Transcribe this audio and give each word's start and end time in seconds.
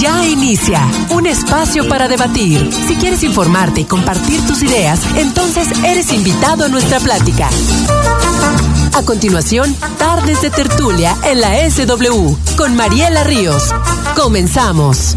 Ya 0.00 0.24
inicia 0.24 0.86
un 1.10 1.26
espacio 1.26 1.88
para 1.88 2.06
debatir. 2.06 2.70
Si 2.86 2.94
quieres 2.96 3.24
informarte 3.24 3.80
y 3.80 3.84
compartir 3.84 4.40
tus 4.46 4.62
ideas, 4.62 5.00
entonces 5.16 5.68
eres 5.84 6.12
invitado 6.12 6.64
a 6.64 6.68
nuestra 6.68 7.00
plática. 7.00 7.48
A 8.94 9.02
continuación, 9.02 9.74
Tardes 9.98 10.42
de 10.42 10.50
Tertulia 10.50 11.16
en 11.24 11.40
la 11.40 11.68
SW 11.68 12.34
con 12.56 12.76
Mariela 12.76 13.24
Ríos. 13.24 13.74
Comenzamos. 14.16 15.16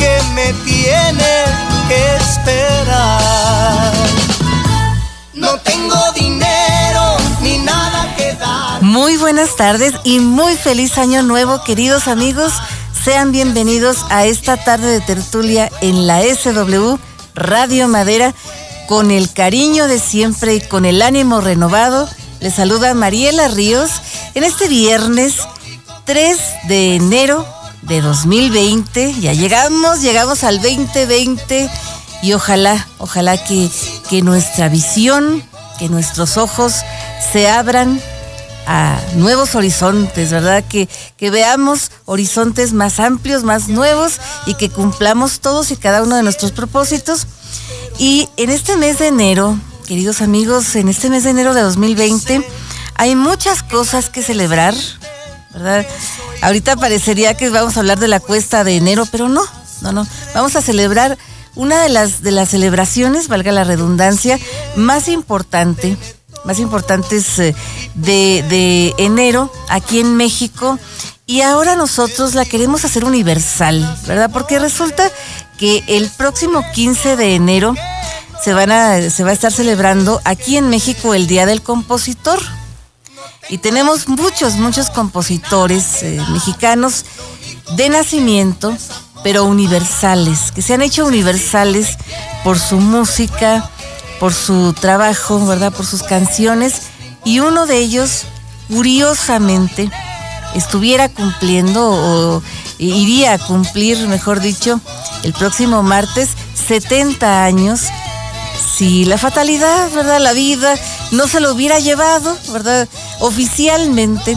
que 0.00 0.22
me 0.34 0.52
tiene 0.64 1.44
que 1.88 2.16
esperar. 2.16 3.92
No 5.34 5.58
tengo 5.58 5.96
dinero 6.14 7.16
ni 7.42 7.58
nada 7.58 8.14
que 8.16 8.32
dar. 8.34 8.82
Muy 8.82 9.18
buenas 9.18 9.56
tardes 9.56 9.92
y 10.04 10.20
muy 10.20 10.56
feliz 10.56 10.96
año 10.96 11.22
nuevo, 11.22 11.62
queridos 11.64 12.08
amigos. 12.08 12.54
Sean 13.04 13.30
bienvenidos 13.30 14.06
a 14.08 14.24
esta 14.24 14.56
tarde 14.56 14.88
de 14.88 15.00
tertulia 15.02 15.70
en 15.82 16.06
la 16.06 16.22
SW 16.22 16.96
Radio 17.34 17.86
Madera 17.86 18.34
con 18.88 19.10
el 19.10 19.30
cariño 19.30 19.86
de 19.86 19.98
siempre 19.98 20.54
y 20.54 20.60
con 20.62 20.86
el 20.86 21.02
ánimo 21.02 21.42
renovado. 21.42 22.08
Les 22.40 22.54
saluda 22.54 22.94
Mariela 22.94 23.48
Ríos 23.48 23.90
en 24.34 24.44
este 24.44 24.66
viernes 24.66 25.34
3 26.06 26.38
de 26.68 26.94
enero 26.96 27.59
de 27.82 28.00
2020. 28.00 29.14
Ya 29.20 29.32
llegamos, 29.32 30.00
llegamos 30.00 30.44
al 30.44 30.60
2020 30.60 31.70
y 32.22 32.32
ojalá, 32.32 32.86
ojalá 32.98 33.42
que, 33.42 33.70
que 34.08 34.22
nuestra 34.22 34.68
visión, 34.68 35.42
que 35.78 35.88
nuestros 35.88 36.36
ojos 36.36 36.74
se 37.32 37.48
abran 37.48 38.00
a 38.66 39.00
nuevos 39.14 39.54
horizontes, 39.54 40.30
¿verdad? 40.30 40.64
Que, 40.68 40.88
que 41.16 41.30
veamos 41.30 41.90
horizontes 42.04 42.72
más 42.72 43.00
amplios, 43.00 43.42
más 43.42 43.68
nuevos 43.68 44.20
y 44.46 44.54
que 44.54 44.70
cumplamos 44.70 45.40
todos 45.40 45.70
y 45.70 45.76
cada 45.76 46.02
uno 46.02 46.16
de 46.16 46.22
nuestros 46.22 46.52
propósitos. 46.52 47.26
Y 47.98 48.28
en 48.36 48.50
este 48.50 48.76
mes 48.76 48.98
de 48.98 49.08
enero, 49.08 49.58
queridos 49.86 50.20
amigos, 50.20 50.76
en 50.76 50.88
este 50.88 51.10
mes 51.10 51.24
de 51.24 51.30
enero 51.30 51.54
de 51.54 51.62
2020 51.62 52.46
hay 52.94 53.16
muchas 53.16 53.62
cosas 53.62 54.10
que 54.10 54.22
celebrar, 54.22 54.74
¿verdad? 55.52 55.86
Ahorita 56.42 56.76
parecería 56.76 57.34
que 57.34 57.50
vamos 57.50 57.76
a 57.76 57.80
hablar 57.80 57.98
de 57.98 58.08
la 58.08 58.20
cuesta 58.20 58.64
de 58.64 58.76
enero, 58.76 59.06
pero 59.10 59.28
no, 59.28 59.42
no, 59.82 59.92
no. 59.92 60.06
Vamos 60.34 60.56
a 60.56 60.62
celebrar 60.62 61.18
una 61.54 61.82
de 61.82 61.88
las, 61.88 62.22
de 62.22 62.30
las 62.30 62.50
celebraciones, 62.50 63.28
valga 63.28 63.52
la 63.52 63.64
redundancia, 63.64 64.38
más 64.76 65.08
importante, 65.08 65.96
más 66.44 66.58
importantes 66.58 67.38
eh, 67.38 67.54
de, 67.94 68.44
de 68.48 68.94
enero 68.98 69.52
aquí 69.68 70.00
en 70.00 70.16
México. 70.16 70.78
Y 71.26 71.42
ahora 71.42 71.76
nosotros 71.76 72.34
la 72.34 72.44
queremos 72.44 72.84
hacer 72.84 73.04
universal, 73.04 73.98
¿verdad? 74.06 74.30
Porque 74.32 74.58
resulta 74.58 75.10
que 75.58 75.84
el 75.86 76.08
próximo 76.10 76.64
15 76.72 77.16
de 77.16 77.34
enero 77.34 77.74
se, 78.42 78.52
van 78.52 78.72
a, 78.72 79.10
se 79.10 79.22
va 79.24 79.30
a 79.30 79.34
estar 79.34 79.52
celebrando 79.52 80.20
aquí 80.24 80.56
en 80.56 80.70
México 80.70 81.14
el 81.14 81.26
Día 81.26 81.46
del 81.46 81.62
Compositor. 81.62 82.40
Y 83.50 83.58
tenemos 83.58 84.08
muchos, 84.08 84.54
muchos 84.54 84.90
compositores 84.90 86.04
eh, 86.04 86.22
mexicanos 86.30 87.04
de 87.74 87.88
nacimiento, 87.88 88.72
pero 89.24 89.44
universales, 89.44 90.52
que 90.52 90.62
se 90.62 90.74
han 90.74 90.82
hecho 90.82 91.04
universales 91.04 91.98
por 92.44 92.60
su 92.60 92.76
música, 92.76 93.68
por 94.20 94.32
su 94.32 94.72
trabajo, 94.72 95.44
¿verdad? 95.46 95.72
Por 95.72 95.84
sus 95.84 96.04
canciones. 96.04 96.82
Y 97.24 97.40
uno 97.40 97.66
de 97.66 97.78
ellos, 97.78 98.22
curiosamente, 98.68 99.90
estuviera 100.54 101.08
cumpliendo 101.08 101.90
o 101.90 102.42
iría 102.78 103.34
a 103.34 103.38
cumplir, 103.38 103.98
mejor 104.06 104.40
dicho, 104.40 104.80
el 105.24 105.32
próximo 105.32 105.82
martes 105.82 106.30
70 106.68 107.44
años 107.44 107.82
si 108.80 109.04
la 109.04 109.18
fatalidad, 109.18 109.90
¿verdad? 109.92 110.20
La 110.20 110.32
vida 110.32 110.74
no 111.10 111.28
se 111.28 111.40
lo 111.40 111.52
hubiera 111.52 111.78
llevado, 111.80 112.34
¿verdad? 112.50 112.88
Oficialmente, 113.20 114.36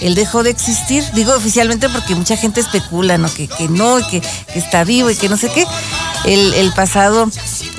él 0.00 0.14
dejó 0.14 0.42
de 0.42 0.50
existir. 0.50 1.04
Digo 1.14 1.34
oficialmente 1.34 1.88
porque 1.88 2.14
mucha 2.14 2.36
gente 2.36 2.60
especula, 2.60 3.18
¿no? 3.18 3.32
Que, 3.32 3.48
que 3.48 3.68
no, 3.68 3.96
que, 4.08 4.20
que, 4.20 4.58
está 4.58 4.84
vivo 4.84 5.10
y 5.10 5.16
que 5.16 5.28
no 5.28 5.36
sé 5.36 5.50
qué. 5.50 5.66
El, 6.24 6.72
pasado 6.74 7.30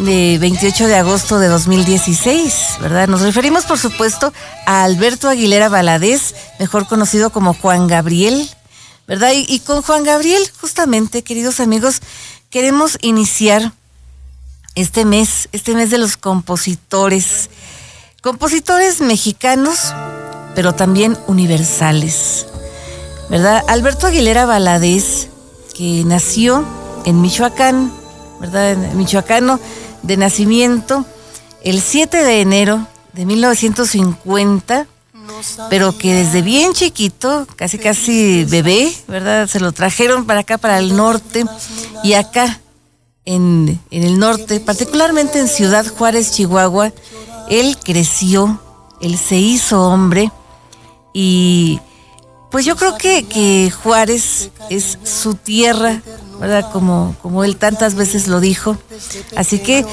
eh, 0.08 0.38
28 0.40 0.88
de 0.88 0.96
agosto 0.96 1.38
de 1.38 1.48
2016, 1.48 2.54
¿verdad? 2.80 3.08
Nos 3.08 3.22
referimos, 3.22 3.66
por 3.66 3.78
supuesto, 3.78 4.32
a 4.66 4.84
Alberto 4.84 5.28
Aguilera 5.28 5.70
Valadez, 5.70 6.34
mejor 6.60 6.88
conocido 6.88 7.30
como 7.30 7.54
Juan 7.54 7.88
Gabriel, 7.88 8.50
¿verdad? 9.06 9.32
Y 9.36 9.60
con 9.60 9.82
Juan 9.82 10.04
Gabriel, 10.04 10.42
justamente, 10.62 11.24
queridos 11.24 11.60
amigos, 11.60 12.02
queremos 12.50 12.98
iniciar 13.02 13.74
este 14.76 15.06
mes, 15.06 15.50
este 15.52 15.74
mes 15.74 15.90
de 15.90 15.98
los 15.98 16.18
compositores, 16.18 17.50
compositores 18.22 19.02
mexicanos, 19.02 19.94
pero 20.58 20.74
también 20.74 21.16
universales, 21.28 22.48
¿verdad? 23.30 23.64
Alberto 23.68 24.08
Aguilera 24.08 24.48
Valadez, 24.48 25.28
que 25.76 26.02
nació 26.04 26.66
en 27.06 27.22
Michoacán, 27.22 27.94
¿verdad? 28.42 28.76
Michoacano 28.94 29.60
de 30.02 30.18
nacimiento, 30.18 31.06
el 31.64 31.80
7 31.80 32.24
de 32.24 32.42
enero 32.42 32.88
de 33.14 33.28
1950, 33.28 34.88
pero 35.70 35.96
que 35.96 36.16
desde 36.16 36.42
bien 36.42 36.74
chiquito, 36.74 37.46
casi 37.56 37.78
casi 37.78 38.44
bebé, 38.46 38.92
¿verdad? 39.08 39.46
Se 39.46 39.60
lo 39.60 39.74
trajeron 39.74 40.26
para 40.26 40.40
acá, 40.40 40.58
para 40.58 40.80
el 40.80 40.96
norte, 40.96 41.46
y 42.04 42.14
acá 42.14 42.62
en, 43.26 43.80
en, 43.92 44.04
el 44.04 44.18
norte, 44.18 44.60
particularmente 44.60 45.38
en 45.38 45.50
Ciudad 45.50 45.86
Juárez, 45.86 46.32
Chihuahua, 46.32 46.94
él 47.48 47.78
creció, 47.84 48.60
él 49.00 49.20
se 49.20 49.36
hizo 49.36 49.84
hombre 49.84 50.32
y 51.20 51.80
pues 52.52 52.64
yo 52.64 52.76
creo 52.76 52.96
que, 52.96 53.72
Juárez 53.72 54.52
es 54.70 55.00
su 55.04 55.34
tierra, 55.34 56.04
¿verdad? 56.40 56.70
Como, 56.72 57.16
como 57.24 57.44
él 57.44 57.58
tantas 57.58 57.96
veces 57.96 58.28
lo 58.28 58.40
dijo. 58.40 58.78
Así 59.36 59.58
que 59.58 59.84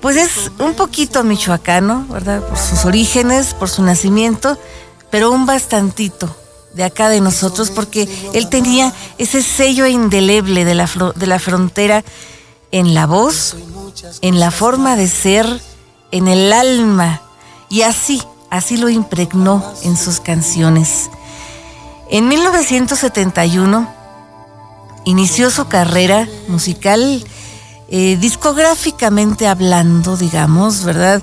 pues 0.00 0.16
es 0.16 0.50
un 0.58 0.72
poquito 0.72 1.24
michoacano, 1.24 2.06
¿verdad? 2.08 2.40
Por 2.40 2.56
sus 2.56 2.86
orígenes, 2.86 3.52
por 3.52 3.68
su 3.68 3.82
nacimiento, 3.82 4.56
pero 5.10 5.30
un 5.30 5.44
bastantito 5.44 6.34
de 6.72 6.84
acá 6.84 7.10
de 7.10 7.20
nosotros 7.20 7.70
porque 7.70 8.08
él 8.32 8.48
tenía 8.48 8.94
ese 9.18 9.42
sello 9.42 9.86
indeleble 9.86 10.64
de 10.64 10.74
la, 10.74 10.88
de 11.14 11.26
la 11.26 11.38
frontera 11.38 12.02
en 12.70 12.94
la 12.94 13.04
voz, 13.04 13.56
en 14.22 14.40
la 14.40 14.50
forma 14.50 14.96
de 14.96 15.06
ser, 15.06 15.60
en 16.12 16.28
el 16.28 16.50
alma. 16.50 17.20
Y 17.68 17.82
así, 17.82 18.22
así 18.52 18.76
lo 18.76 18.88
impregnó 18.88 19.64
en 19.82 19.96
sus 19.96 20.20
canciones. 20.20 21.10
En 22.08 22.28
1971 22.28 23.88
inició 25.04 25.50
su 25.50 25.66
carrera 25.66 26.28
musical, 26.46 27.24
eh, 27.88 28.16
discográficamente 28.20 29.48
hablando, 29.48 30.16
digamos, 30.16 30.84
¿verdad? 30.84 31.20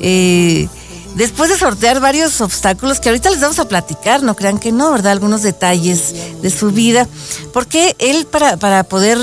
Eh, 0.00 0.68
después 1.14 1.50
de 1.50 1.58
sortear 1.58 2.00
varios 2.00 2.40
obstáculos 2.40 2.98
que 2.98 3.10
ahorita 3.10 3.30
les 3.30 3.40
vamos 3.40 3.58
a 3.58 3.68
platicar, 3.68 4.22
no 4.22 4.34
crean 4.34 4.58
que 4.58 4.72
no, 4.72 4.90
¿verdad? 4.90 5.12
Algunos 5.12 5.42
detalles 5.42 6.42
de 6.42 6.50
su 6.50 6.70
vida, 6.70 7.06
porque 7.52 7.94
él 8.00 8.26
para, 8.26 8.56
para 8.56 8.82
poder 8.82 9.18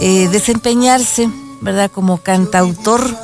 eh, 0.00 0.28
desempeñarse 0.32 1.30
¿verdad? 1.62 1.90
Como 1.90 2.18
cantautor 2.18 3.16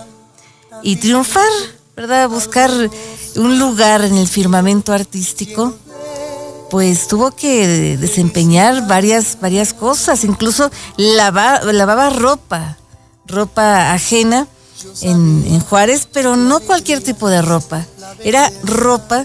y 0.83 0.97
triunfar, 0.97 1.51
¿verdad? 1.97 2.29
Buscar 2.29 2.71
un 3.39 3.59
lugar 3.59 4.05
en 4.05 4.17
el 4.17 4.29
firmamento 4.29 4.93
artístico, 4.93 5.75
pues 6.71 7.09
tuvo 7.09 7.31
que 7.31 7.97
desempeñar 7.97 8.87
varias, 8.87 9.39
varias 9.41 9.73
cosas, 9.73 10.25
incluso 10.25 10.71
lavaba 10.97 12.11
ropa, 12.11 12.77
ropa 13.27 13.93
ajena 13.93 14.47
en, 15.03 15.61
Juárez, 15.61 16.09
pero 16.13 16.37
no 16.37 16.61
cualquier 16.61 17.03
tipo 17.03 17.29
de 17.29 17.43
ropa, 17.43 17.87
era 18.23 18.51
ropa 18.63 19.25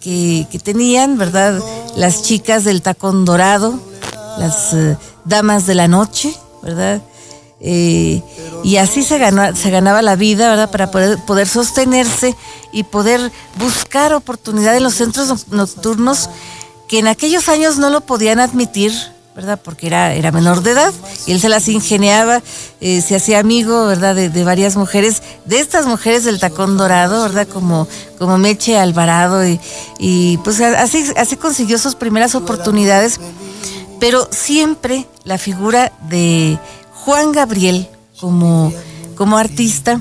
que, 0.00 0.46
tenían, 0.62 1.18
¿verdad? 1.18 1.60
Las 1.96 2.22
chicas 2.22 2.64
del 2.64 2.82
tacón 2.82 3.24
dorado, 3.24 3.78
las 4.38 4.72
eh, 4.72 4.96
damas 5.24 5.66
de 5.66 5.74
la 5.74 5.88
noche, 5.88 6.34
¿verdad? 6.62 7.02
Eh, 7.60 8.22
y 8.64 8.76
así 8.76 9.04
se, 9.04 9.18
ganó, 9.18 9.54
se 9.54 9.70
ganaba 9.70 10.02
la 10.02 10.16
vida, 10.16 10.48
¿verdad? 10.48 10.70
Para 10.70 10.90
poder, 10.90 11.18
poder 11.26 11.46
sostenerse 11.46 12.34
y 12.72 12.84
poder 12.84 13.30
buscar 13.58 14.12
oportunidad 14.14 14.76
en 14.76 14.82
los 14.82 14.94
centros 14.94 15.48
nocturnos 15.48 16.30
que 16.88 16.98
en 16.98 17.06
aquellos 17.06 17.48
años 17.48 17.78
no 17.78 17.90
lo 17.90 18.02
podían 18.02 18.40
admitir, 18.40 18.92
¿verdad? 19.34 19.58
Porque 19.62 19.86
era, 19.86 20.14
era 20.14 20.30
menor 20.30 20.62
de 20.62 20.72
edad 20.72 20.92
y 21.26 21.32
él 21.32 21.40
se 21.40 21.48
las 21.48 21.68
ingeniaba, 21.68 22.42
eh, 22.80 23.00
se 23.00 23.16
hacía 23.16 23.38
amigo, 23.38 23.86
¿verdad? 23.86 24.14
De, 24.14 24.44
varias 24.44 24.76
mujeres, 24.76 25.22
de 25.46 25.58
estas 25.58 25.86
mujeres 25.86 26.24
del 26.24 26.38
tacón 26.38 26.76
dorado, 26.76 27.22
¿verdad? 27.22 27.48
Como, 27.48 27.88
como 28.18 28.36
Meche 28.36 28.76
Alvarado 28.76 29.46
y, 29.46 29.58
y 29.98 30.36
pues 30.38 30.60
así, 30.60 31.04
así 31.16 31.36
consiguió 31.36 31.78
sus 31.78 31.94
primeras 31.94 32.34
oportunidades, 32.34 33.20
pero 33.98 34.28
siempre 34.30 35.06
la 35.24 35.38
figura 35.38 35.92
de 36.08 36.58
Juan 36.92 37.32
Gabriel 37.32 37.88
como, 38.20 38.72
como 39.16 39.38
artista 39.38 40.00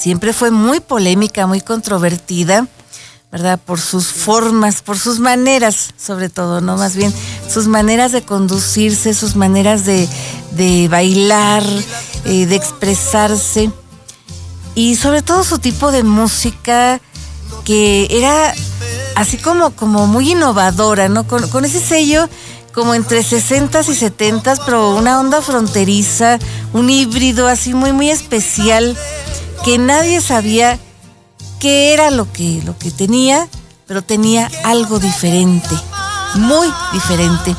siempre 0.00 0.32
fue 0.32 0.50
muy 0.50 0.80
polémica, 0.80 1.46
muy 1.46 1.60
controvertida, 1.60 2.66
¿verdad? 3.30 3.60
Por 3.64 3.78
sus 3.78 4.06
formas, 4.06 4.80
por 4.80 4.98
sus 4.98 5.18
maneras, 5.18 5.90
sobre 5.98 6.30
todo, 6.30 6.62
¿no? 6.62 6.76
Más 6.76 6.96
bien, 6.96 7.12
sus 7.48 7.66
maneras 7.66 8.10
de 8.12 8.22
conducirse, 8.22 9.12
sus 9.12 9.36
maneras 9.36 9.84
de, 9.84 10.88
bailar, 10.90 11.62
eh, 12.24 12.46
de 12.46 12.56
expresarse. 12.56 13.70
Y 14.74 14.96
sobre 14.96 15.20
todo 15.20 15.44
su 15.44 15.58
tipo 15.58 15.92
de 15.92 16.02
música 16.02 17.00
que 17.64 18.08
era 18.10 18.54
así 19.16 19.36
como, 19.36 19.70
como 19.70 20.06
muy 20.06 20.32
innovadora, 20.32 21.10
¿no? 21.10 21.26
Con, 21.26 21.46
con 21.48 21.66
ese 21.66 21.80
sello 21.80 22.26
como 22.72 22.94
entre 22.94 23.22
60 23.22 23.80
y 23.80 23.94
70, 23.94 24.54
pero 24.64 24.94
una 24.94 25.20
onda 25.20 25.42
fronteriza, 25.42 26.38
un 26.72 26.88
híbrido 26.88 27.48
así 27.48 27.74
muy, 27.74 27.92
muy 27.92 28.10
especial, 28.10 28.96
que 29.64 29.78
nadie 29.78 30.20
sabía 30.20 30.78
qué 31.58 31.92
era 31.92 32.10
lo 32.10 32.30
que, 32.32 32.62
lo 32.64 32.76
que 32.78 32.90
tenía, 32.90 33.48
pero 33.86 34.02
tenía 34.02 34.50
algo 34.64 34.98
diferente, 34.98 35.74
muy 36.34 36.68
diferente. 36.92 37.54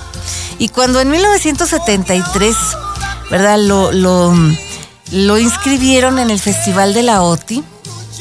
Y 0.57 0.69
cuando 0.69 1.00
en 1.00 1.09
1973, 1.09 2.56
¿verdad? 3.30 3.59
Lo, 3.59 3.92
lo, 3.92 4.33
lo 5.12 5.38
inscribieron 5.38 6.19
en 6.19 6.30
el 6.30 6.39
Festival 6.39 6.94
de 6.94 7.03
la 7.03 7.21
OTI, 7.21 7.63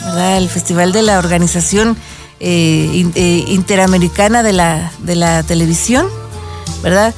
¿verdad? 0.05 0.39
El 0.39 0.49
Festival 0.49 0.93
de 0.93 1.03
la 1.03 1.19
Organización 1.19 1.97
eh, 2.41 3.11
eh, 3.15 3.45
Interamericana 3.49 4.43
de 4.43 4.55
la, 4.55 4.93
de 5.01 5.15
la 5.15 5.43
Televisión 5.43 6.07
¿verdad? 6.83 7.15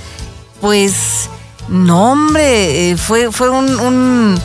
Pues 0.61 1.29
no, 1.69 2.13
hombre, 2.13 2.91
eh, 2.91 2.97
fue, 2.97 3.31
fue 3.33 3.51
un, 3.51 3.79
un, 3.79 4.41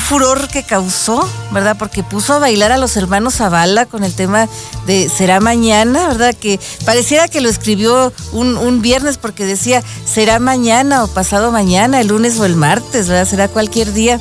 furor 0.00 0.48
que 0.48 0.62
causó, 0.62 1.28
¿verdad? 1.52 1.76
Porque 1.78 2.02
puso 2.02 2.34
a 2.34 2.38
bailar 2.38 2.72
a 2.72 2.78
los 2.78 2.96
hermanos 2.96 3.36
Zavala 3.36 3.86
con 3.86 4.02
el 4.04 4.14
tema 4.14 4.48
de 4.86 5.08
Será 5.08 5.40
mañana, 5.40 6.08
¿verdad? 6.08 6.34
Que 6.34 6.58
pareciera 6.84 7.28
que 7.28 7.40
lo 7.40 7.48
escribió 7.48 8.12
un, 8.32 8.56
un, 8.56 8.80
viernes 8.80 9.18
porque 9.18 9.44
decía 9.44 9.82
será 10.06 10.38
mañana 10.38 11.04
o 11.04 11.08
pasado 11.08 11.52
mañana, 11.52 12.00
el 12.00 12.08
lunes 12.08 12.38
o 12.38 12.46
el 12.46 12.56
martes, 12.56 13.08
¿verdad? 13.08 13.28
Será 13.28 13.48
cualquier 13.48 13.92
día. 13.92 14.20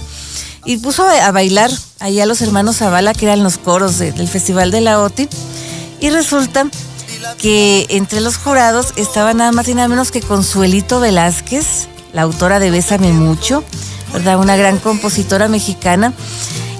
Y 0.66 0.78
puso 0.78 1.08
a, 1.08 1.32
bailar 1.32 1.72
ahí 2.00 2.20
a 2.20 2.26
los 2.26 2.42
hermanos 2.42 2.78
Zavala, 2.78 3.14
que 3.14 3.26
eran 3.26 3.42
los 3.42 3.58
coros 3.58 4.00
del 4.00 4.28
Festival 4.28 4.70
de 4.70 4.82
la 4.82 5.00
OTI. 5.00 5.30
Y 6.02 6.10
resulta 6.10 6.68
que 7.38 7.88
entre 7.90 8.20
los 8.20 8.36
jurados 8.38 8.94
estaba 8.98 9.34
nada 9.34 9.54
más 9.54 9.70
y 9.70 9.74
nada 9.74 9.88
menos 9.88 10.12
que 10.12 10.22
Consuelito 10.22 11.00
Velázquez, 11.00 11.88
la 12.12 12.24
autora 12.24 12.60
de 12.60 12.70
Bésame 12.70 13.14
Mucho, 13.14 13.64
¿verdad? 14.14 14.40
Una 14.40 14.56
gran 14.56 14.78
compositora 14.78 15.48
mexicana. 15.48 16.14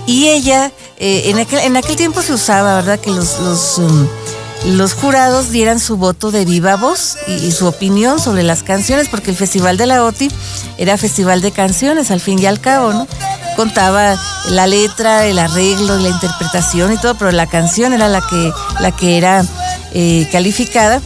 Y 0.06 0.30
ella, 0.30 0.72
eh, 0.98 1.24
en, 1.26 1.40
aquel, 1.40 1.60
en 1.60 1.76
aquel 1.76 1.98
tiempo 1.98 2.22
se 2.22 2.34
usaba, 2.34 2.76
¿verdad? 2.76 3.00
Que 3.00 3.12
los, 3.12 3.40
los, 3.42 3.78
um, 3.78 4.08
jurados 5.02 5.52
dieran 5.52 5.80
su 5.80 5.98
voto 5.98 6.32
de 6.32 6.46
viva 6.46 6.78
voz 6.78 7.18
y, 7.28 7.52
su 7.52 7.68
opinión 7.68 8.20
sobre 8.20 8.44
las 8.44 8.64
canciones, 8.64 9.10
porque 9.10 9.32
el 9.32 9.38
Festival 9.38 9.76
de 9.76 9.86
la 9.86 10.04
OTI 10.04 10.32
era 10.78 10.98
festival 10.98 11.42
de 11.42 11.52
canciones, 11.52 12.10
al 12.10 12.22
fin 12.22 12.40
y 12.40 12.46
al 12.46 12.62
cabo, 12.62 12.94
¿no? 12.94 13.06
Contaba 13.58 14.18
la 14.50 14.66
letra, 14.66 15.26
el 15.26 15.40
arreglo, 15.40 15.98
la 15.98 16.10
interpretación 16.10 16.94
y 16.94 16.98
todo, 16.98 17.16
pero 17.16 17.32
la 17.32 17.48
canción 17.48 17.92
era 17.92 18.08
la 18.08 18.22
que, 18.22 18.54
la 18.80 18.92
que 18.96 19.18
era 19.18 19.44
eh, 19.94 20.30
calificada, 20.32 21.02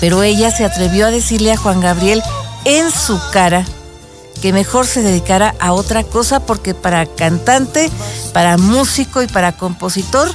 pero 0.00 0.22
ella 0.22 0.50
se 0.50 0.64
atrevió 0.64 1.06
a 1.06 1.10
decirle 1.10 1.52
a 1.52 1.56
Juan 1.58 1.80
Gabriel 1.80 2.22
en 2.64 2.90
su 2.90 3.20
cara 3.30 3.66
que 4.40 4.52
mejor 4.52 4.86
se 4.86 5.02
dedicara 5.02 5.54
a 5.60 5.72
otra 5.72 6.02
cosa 6.04 6.40
porque 6.40 6.74
para 6.74 7.06
cantante, 7.06 7.90
para 8.32 8.56
músico 8.56 9.22
y 9.22 9.26
para 9.26 9.52
compositor, 9.52 10.30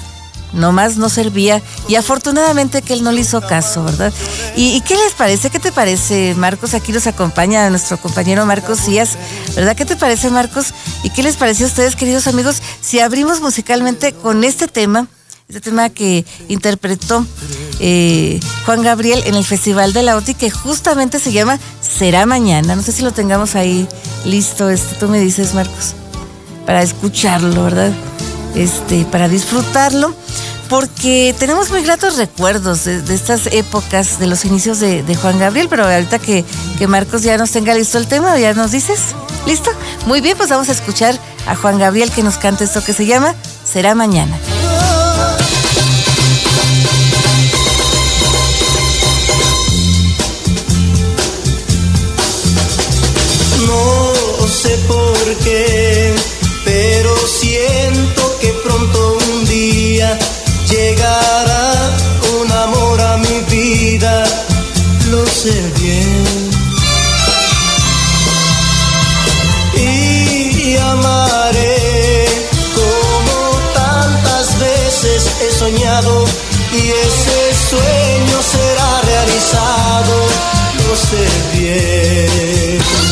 nomás 0.55 0.97
no 0.97 1.09
servía 1.09 1.61
y 1.87 1.95
afortunadamente 1.95 2.81
que 2.81 2.93
él 2.93 3.03
no 3.03 3.11
le 3.11 3.21
hizo 3.21 3.41
caso, 3.41 3.83
¿verdad? 3.83 4.13
¿Y, 4.55 4.81
qué 4.81 4.95
les 4.95 5.13
parece? 5.13 5.49
¿Qué 5.49 5.59
te 5.59 5.71
parece, 5.71 6.33
Marcos? 6.35 6.73
Aquí 6.73 6.91
nos 6.91 7.07
acompaña 7.07 7.69
nuestro 7.69 7.97
compañero 7.97 8.45
Marcos 8.45 8.85
Díaz, 8.85 9.17
¿verdad? 9.55 9.75
¿Qué 9.75 9.85
te 9.85 9.95
parece, 9.95 10.29
Marcos? 10.29 10.73
¿Y 11.03 11.09
qué 11.09 11.23
les 11.23 11.35
parece 11.35 11.65
a 11.65 11.67
ustedes, 11.67 11.95
queridos 11.95 12.27
amigos, 12.27 12.61
si 12.81 12.99
abrimos 12.99 13.41
musicalmente 13.41 14.13
con 14.13 14.43
este 14.43 14.67
tema? 14.67 15.07
Este 15.47 15.61
tema 15.61 15.89
que 15.89 16.25
interpretó 16.47 17.23
eh, 17.79 18.39
Juan 18.65 18.81
Gabriel 18.81 19.21
en 19.27 19.35
el 19.35 19.45
Festival 19.45 19.93
de 19.93 20.01
la 20.01 20.15
OTI, 20.15 20.33
que 20.33 20.49
justamente 20.49 21.19
se 21.19 21.31
llama 21.31 21.59
Será 21.81 22.25
Mañana. 22.25 22.75
No 22.75 22.81
sé 22.81 22.91
si 22.91 23.03
lo 23.03 23.11
tengamos 23.11 23.53
ahí 23.53 23.87
listo, 24.25 24.71
este, 24.71 24.95
tú 24.95 25.07
me 25.07 25.19
dices, 25.19 25.53
Marcos, 25.53 25.93
para 26.65 26.81
escucharlo, 26.81 27.63
¿verdad? 27.63 27.93
Este, 28.55 29.05
para 29.05 29.29
disfrutarlo, 29.29 30.15
porque 30.67 31.35
tenemos 31.37 31.69
muy 31.69 31.83
gratos 31.83 32.17
recuerdos 32.17 32.85
de, 32.85 33.13
estas 33.13 33.45
épocas, 33.47 34.17
de 34.17 34.25
los 34.25 34.45
inicios 34.45 34.79
de, 34.79 35.15
Juan 35.15 35.37
Gabriel, 35.37 35.67
pero 35.69 35.85
ahorita 35.85 36.17
que, 36.17 36.43
que 36.79 36.87
Marcos 36.87 37.21
ya 37.21 37.37
nos 37.37 37.51
tenga 37.51 37.75
listo 37.75 37.99
el 37.99 38.07
tema, 38.07 38.39
ya 38.39 38.55
nos 38.55 38.71
dices, 38.71 38.99
¿listo? 39.45 39.69
Muy 40.07 40.21
bien, 40.21 40.37
pues 40.37 40.49
vamos 40.49 40.69
a 40.69 40.71
escuchar 40.71 41.19
a 41.45 41.55
Juan 41.55 41.77
Gabriel 41.77 42.09
que 42.09 42.23
nos 42.23 42.39
cante 42.39 42.63
esto 42.63 42.83
que 42.83 42.93
se 42.93 43.05
llama 43.05 43.35
Será 43.63 43.93
Mañana. 43.93 44.39
Sé 54.65 54.77
por 54.87 55.37
qué, 55.43 56.13
pero 56.63 57.11
siento 57.27 58.37
que 58.39 58.53
pronto 58.63 59.17
un 59.29 59.45
día 59.45 60.17
llegará 60.69 61.73
un 62.39 62.51
amor 62.51 63.01
a 63.01 63.17
mi 63.17 63.39
vida, 63.55 64.23
lo 65.11 65.25
sé 65.25 65.55
bien. 65.79 66.49
Y 69.75 70.77
amaré 70.77 72.25
como 72.79 73.37
tantas 73.73 74.57
veces 74.59 75.31
he 75.41 75.51
soñado 75.51 76.25
y 76.71 76.81
ese 77.07 77.39
sueño 77.69 78.37
será 78.41 79.01
realizado, 79.01 80.15
lo 80.87 80.95
sé 80.95 81.25
bien. 81.53 83.04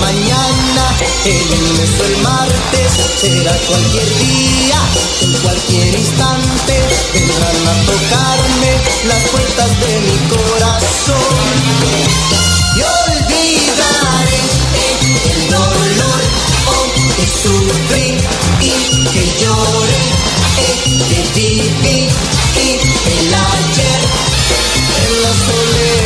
Mañana, 0.00 0.84
el 1.24 1.38
lunes 1.50 1.90
o 2.00 2.04
el 2.04 2.16
martes, 2.18 2.92
será 3.20 3.56
cualquier 3.66 4.18
día, 4.18 4.78
en 5.22 5.32
cualquier 5.40 5.94
instante, 5.94 6.82
vendrán 7.14 7.68
a 7.68 7.74
tocarme 7.86 8.72
las 9.08 9.22
puertas 9.30 9.70
de 9.80 10.00
mi 10.00 10.18
corazón. 10.28 11.54
Y 12.76 12.82
olvidaré 12.82 14.40
el 15.32 15.50
dolor 15.50 16.22
oh, 16.66 16.86
que 17.16 17.26
sufrí 17.26 18.18
y 18.60 19.06
que 19.12 19.24
lloré, 19.40 20.02
que 20.84 21.22
viví 21.34 22.08
y 22.56 22.78
el 23.10 23.34
ayer 23.34 24.00
en 24.96 25.22
la 25.22 25.32
soledad. 25.46 26.03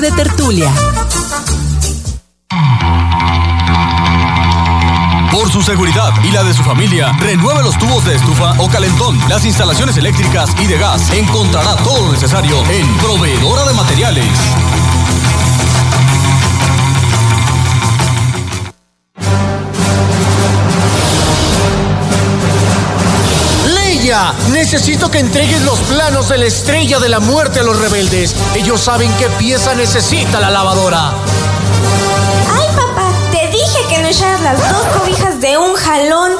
De 0.00 0.10
tertulia. 0.12 0.70
Por 5.32 5.50
su 5.50 5.62
seguridad 5.62 6.12
y 6.22 6.32
la 6.32 6.44
de 6.44 6.52
su 6.52 6.62
familia, 6.62 7.12
renueve 7.18 7.62
los 7.62 7.78
tubos 7.78 8.04
de 8.04 8.16
estufa 8.16 8.54
o 8.58 8.68
calentón, 8.68 9.18
las 9.28 9.44
instalaciones 9.46 9.96
eléctricas 9.96 10.50
y 10.60 10.66
de 10.66 10.78
gas. 10.78 11.10
Encontrará 11.12 11.76
todo 11.76 12.06
lo 12.06 12.12
necesario 12.12 12.62
en 12.68 12.86
Proveedora 12.98 13.64
de 13.64 13.74
Materiales. 13.74 14.26
Necesito 24.50 25.10
que 25.10 25.18
entregues 25.18 25.60
los 25.62 25.78
planos 25.80 26.30
de 26.30 26.38
la 26.38 26.46
estrella 26.46 26.98
de 26.98 27.10
la 27.10 27.20
muerte 27.20 27.60
a 27.60 27.62
los 27.62 27.78
rebeldes. 27.78 28.34
Ellos 28.54 28.80
saben 28.80 29.12
qué 29.18 29.28
pieza 29.38 29.74
necesita 29.74 30.40
la 30.40 30.48
lavadora. 30.48 31.10
Ay, 31.10 32.66
papá, 32.74 33.12
te 33.30 33.48
dije 33.48 33.78
que 33.90 33.98
no 33.98 34.08
echaras 34.08 34.40
las 34.40 34.58
dos 34.58 34.86
cobijas 34.98 35.38
de 35.38 35.58
un 35.58 35.74
jalón. 35.74 36.32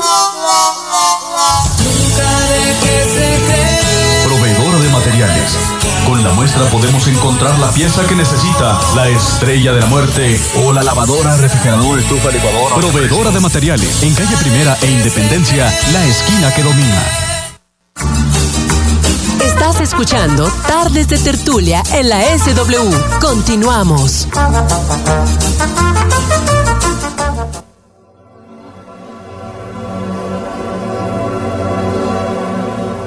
Proveedora 4.25 4.79
de 4.79 4.89
Materiales. 4.89 5.59
Con 6.07 6.25
la 6.25 6.33
muestra 6.33 6.65
podemos 6.71 7.07
encontrar 7.09 7.59
la 7.59 7.71
pieza 7.73 8.07
que 8.07 8.15
necesita, 8.15 8.81
la 8.95 9.09
estrella 9.09 9.73
de 9.73 9.81
la 9.81 9.87
muerte 9.87 10.41
o 10.65 10.73
la 10.73 10.83
lavadora, 10.83 11.37
refrigerador, 11.37 11.99
estufa, 11.99 12.31
licuadora. 12.31 12.77
Proveedora 12.77 13.31
de 13.33 13.41
Materiales. 13.41 14.03
En 14.03 14.15
calle 14.15 14.37
Primera 14.39 14.79
e 14.81 14.87
Independencia, 14.87 15.71
la 15.93 16.07
esquina 16.07 16.55
que 16.55 16.63
domina. 16.63 17.36
Escuchando 19.87 20.51
Tardes 20.67 21.07
de 21.09 21.17
Tertulia 21.17 21.81
en 21.93 22.09
la 22.09 22.21
SW. 22.37 23.21
Continuamos. 23.21 24.27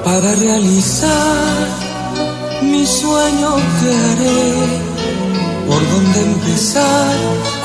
Para 0.06 0.36
realizar 0.36 1.68
mi 2.62 2.88
sueño 2.88 3.56
que 3.80 3.90
haré, 4.06 4.54
por 5.68 5.82
dónde 5.90 6.22
empezar, 6.32 7.14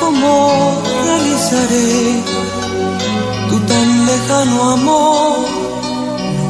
cómo 0.00 0.83
realizaré 1.04 2.21
tu 3.49 3.61
tan 3.61 4.06
lejano 4.06 4.71
amor, 4.73 5.38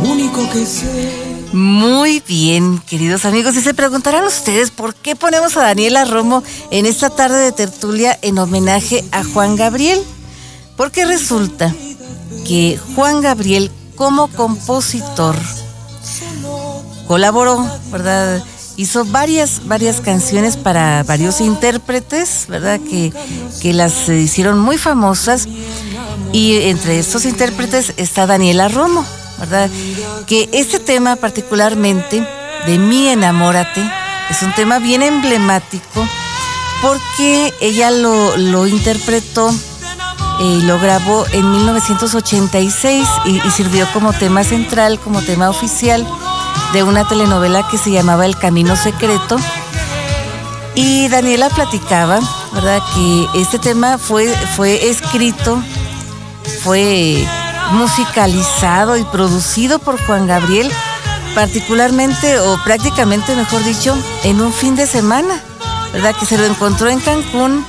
lo 0.02 0.10
único 0.10 0.48
que 0.50 0.64
sé. 0.64 1.33
Muy 1.54 2.20
bien, 2.26 2.80
queridos 2.80 3.24
amigos. 3.24 3.54
Y 3.54 3.60
se 3.60 3.74
preguntarán 3.74 4.24
ustedes 4.24 4.72
por 4.72 4.92
qué 4.92 5.14
ponemos 5.14 5.56
a 5.56 5.62
Daniela 5.62 6.04
Romo 6.04 6.42
en 6.72 6.84
esta 6.84 7.10
tarde 7.10 7.44
de 7.44 7.52
tertulia 7.52 8.18
en 8.22 8.38
homenaje 8.40 9.04
a 9.12 9.22
Juan 9.22 9.54
Gabriel. 9.54 10.02
Porque 10.76 11.04
resulta 11.04 11.72
que 12.44 12.76
Juan 12.96 13.20
Gabriel, 13.20 13.70
como 13.94 14.26
compositor, 14.26 15.36
colaboró, 17.06 17.64
¿verdad? 17.92 18.42
Hizo 18.76 19.04
varias, 19.04 19.68
varias 19.68 20.00
canciones 20.00 20.56
para 20.56 21.04
varios 21.04 21.40
intérpretes, 21.40 22.46
¿verdad? 22.48 22.80
Que, 22.80 23.12
que 23.62 23.72
las 23.72 24.08
hicieron 24.08 24.58
muy 24.58 24.76
famosas. 24.76 25.46
Y 26.32 26.62
entre 26.62 26.98
estos 26.98 27.24
intérpretes 27.24 27.94
está 27.96 28.26
Daniela 28.26 28.66
Romo, 28.66 29.06
¿verdad? 29.38 29.70
Que 30.26 30.48
este 30.52 30.78
tema 30.78 31.16
particularmente 31.16 32.26
de 32.66 32.78
Mi 32.78 33.08
Enamórate 33.08 33.82
es 34.30 34.42
un 34.42 34.52
tema 34.54 34.78
bien 34.78 35.02
emblemático 35.02 36.06
porque 36.82 37.52
ella 37.60 37.90
lo, 37.90 38.36
lo 38.36 38.66
interpretó 38.66 39.50
y 40.40 40.62
lo 40.62 40.78
grabó 40.78 41.26
en 41.32 41.50
1986 41.50 43.08
y, 43.26 43.36
y 43.36 43.50
sirvió 43.50 43.86
como 43.92 44.12
tema 44.12 44.44
central, 44.44 44.98
como 44.98 45.22
tema 45.22 45.48
oficial 45.48 46.06
de 46.72 46.82
una 46.82 47.06
telenovela 47.06 47.66
que 47.68 47.78
se 47.78 47.90
llamaba 47.90 48.26
El 48.26 48.36
Camino 48.36 48.76
Secreto. 48.76 49.36
Y 50.74 51.06
Daniela 51.08 51.50
platicaba, 51.50 52.18
¿verdad? 52.52 52.82
Que 52.94 53.28
este 53.40 53.60
tema 53.60 53.96
fue, 53.96 54.26
fue 54.56 54.88
escrito, 54.88 55.62
fue 56.62 57.24
musicalizado 57.72 58.96
y 58.96 59.04
producido 59.04 59.78
por 59.78 60.04
Juan 60.06 60.26
Gabriel, 60.26 60.70
particularmente 61.34 62.38
o 62.40 62.62
prácticamente, 62.64 63.34
mejor 63.34 63.62
dicho, 63.64 63.96
en 64.24 64.40
un 64.40 64.52
fin 64.52 64.76
de 64.76 64.86
semana, 64.86 65.40
¿verdad? 65.92 66.14
Que 66.18 66.26
se 66.26 66.38
lo 66.38 66.44
encontró 66.44 66.88
en 66.88 67.00
Cancún 67.00 67.64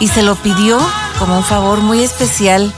y 0.00 0.08
se 0.08 0.22
lo 0.22 0.36
pidió 0.36 0.78
como 1.18 1.36
un 1.38 1.44
favor 1.44 1.80
muy 1.80 2.02
especial, 2.02 2.72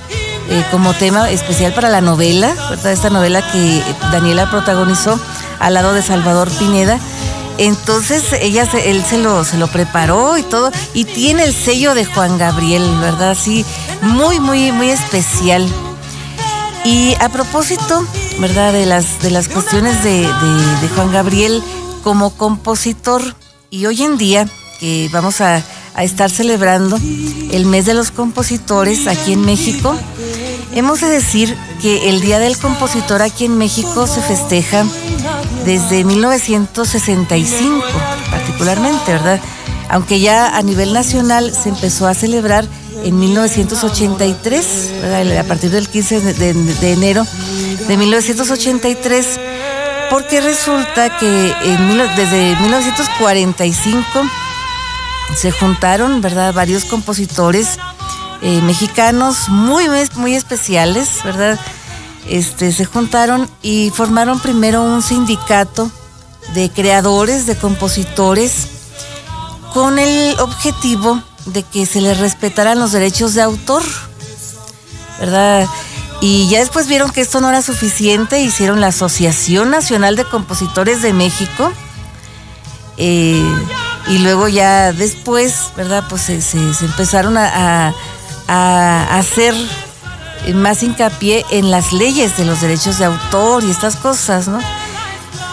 eh, 0.48 0.64
como 0.70 0.94
tema 0.94 1.30
especial 1.30 1.72
para 1.72 1.88
la 1.90 2.00
novela, 2.00 2.48
¿verdad? 2.70 2.92
Esta 2.92 3.10
novela 3.10 3.42
que 3.52 3.82
Daniela 4.12 4.50
protagonizó 4.50 5.18
al 5.60 5.74
lado 5.74 5.92
de 5.92 6.02
Salvador 6.02 6.48
Pineda. 6.58 6.98
Entonces 7.58 8.22
ella 8.40 8.70
se- 8.70 8.88
él 8.90 9.04
se 9.08 9.18
lo, 9.18 9.44
se 9.44 9.58
lo 9.58 9.66
preparó 9.66 10.38
y 10.38 10.42
todo, 10.44 10.70
y 10.94 11.04
tiene 11.04 11.42
el 11.44 11.52
sello 11.52 11.94
de 11.94 12.04
Juan 12.04 12.38
Gabriel, 12.38 12.88
¿verdad? 13.00 13.36
Sí, 13.40 13.64
muy, 14.00 14.38
muy, 14.38 14.70
muy 14.70 14.90
especial. 14.90 15.68
Y 16.90 17.14
a 17.20 17.28
propósito, 17.28 18.02
¿verdad? 18.40 18.72
De 18.72 18.86
las, 18.86 19.20
de 19.20 19.30
las 19.30 19.48
cuestiones 19.48 20.02
de, 20.02 20.26
Juan 20.94 21.12
Gabriel 21.12 21.62
como 22.02 22.30
compositor, 22.30 23.22
y 23.68 23.84
hoy 23.84 24.02
en 24.02 24.16
día 24.16 24.48
que 24.80 25.10
vamos 25.12 25.42
a, 25.42 25.62
a 25.94 26.02
estar 26.02 26.30
celebrando 26.30 26.98
el 27.52 27.66
mes 27.66 27.84
de 27.84 27.92
los 27.92 28.10
compositores 28.10 29.06
aquí 29.06 29.34
en 29.34 29.42
México, 29.42 29.94
Hemos 30.74 31.00
de 31.00 31.08
decir 31.08 31.56
que 31.80 32.10
el 32.10 32.20
Día 32.20 32.38
del 32.38 32.56
Compositor 32.56 33.22
aquí 33.22 33.46
en 33.46 33.56
México 33.56 34.06
se 34.06 34.20
festeja 34.20 34.84
desde 35.64 36.04
1965, 36.04 37.84
particularmente, 38.30 39.12
¿verdad? 39.12 39.40
Aunque 39.88 40.20
ya 40.20 40.56
a 40.56 40.62
nivel 40.62 40.92
nacional 40.92 41.52
se 41.54 41.70
empezó 41.70 42.06
a 42.06 42.14
celebrar 42.14 42.66
en 43.04 43.18
1983, 43.18 44.90
¿verdad? 45.02 45.38
a 45.38 45.44
partir 45.44 45.70
del 45.70 45.88
15 45.88 46.20
de, 46.34 46.92
enero 46.92 47.26
de 47.86 47.96
1983, 47.96 49.40
porque 50.10 50.40
resulta 50.40 51.16
que 51.18 51.54
desde 52.16 52.56
1945 52.56 54.02
se 55.36 55.50
juntaron, 55.52 56.20
¿verdad? 56.20 56.54
Varios 56.54 56.84
compositores 56.84 57.78
eh, 58.42 58.60
mexicanos 58.62 59.48
muy, 59.48 59.86
muy 60.16 60.34
especiales, 60.34 61.22
¿verdad? 61.24 61.58
Este, 62.28 62.72
se 62.72 62.84
juntaron 62.84 63.48
y 63.62 63.90
formaron 63.94 64.40
primero 64.40 64.82
un 64.82 65.02
sindicato 65.02 65.90
de 66.54 66.70
creadores, 66.70 67.46
de 67.46 67.56
compositores, 67.56 68.68
con 69.72 69.98
el 69.98 70.38
objetivo 70.40 71.22
de 71.52 71.62
que 71.62 71.86
se 71.86 72.00
les 72.00 72.18
respetaran 72.18 72.78
los 72.78 72.92
derechos 72.92 73.34
de 73.34 73.42
autor, 73.42 73.82
¿verdad? 75.18 75.66
Y 76.20 76.48
ya 76.48 76.58
después 76.58 76.88
vieron 76.88 77.10
que 77.10 77.20
esto 77.20 77.40
no 77.40 77.48
era 77.48 77.62
suficiente, 77.62 78.40
hicieron 78.40 78.80
la 78.80 78.88
Asociación 78.88 79.70
Nacional 79.70 80.16
de 80.16 80.24
Compositores 80.24 81.02
de 81.02 81.12
México, 81.12 81.72
eh, 82.96 83.40
y 84.08 84.18
luego 84.18 84.48
ya 84.48 84.92
después, 84.92 85.70
¿verdad? 85.76 86.04
Pues 86.08 86.22
se, 86.22 86.58
empezaron 86.84 87.36
a, 87.38 87.94
hacer 88.48 89.54
más 90.54 90.82
hincapié 90.82 91.44
en 91.50 91.70
las 91.70 91.92
leyes 91.92 92.36
de 92.36 92.44
los 92.44 92.60
derechos 92.60 92.98
de 92.98 93.04
autor 93.04 93.62
y 93.62 93.70
estas 93.70 93.96
cosas, 93.96 94.48
¿no? 94.48 94.58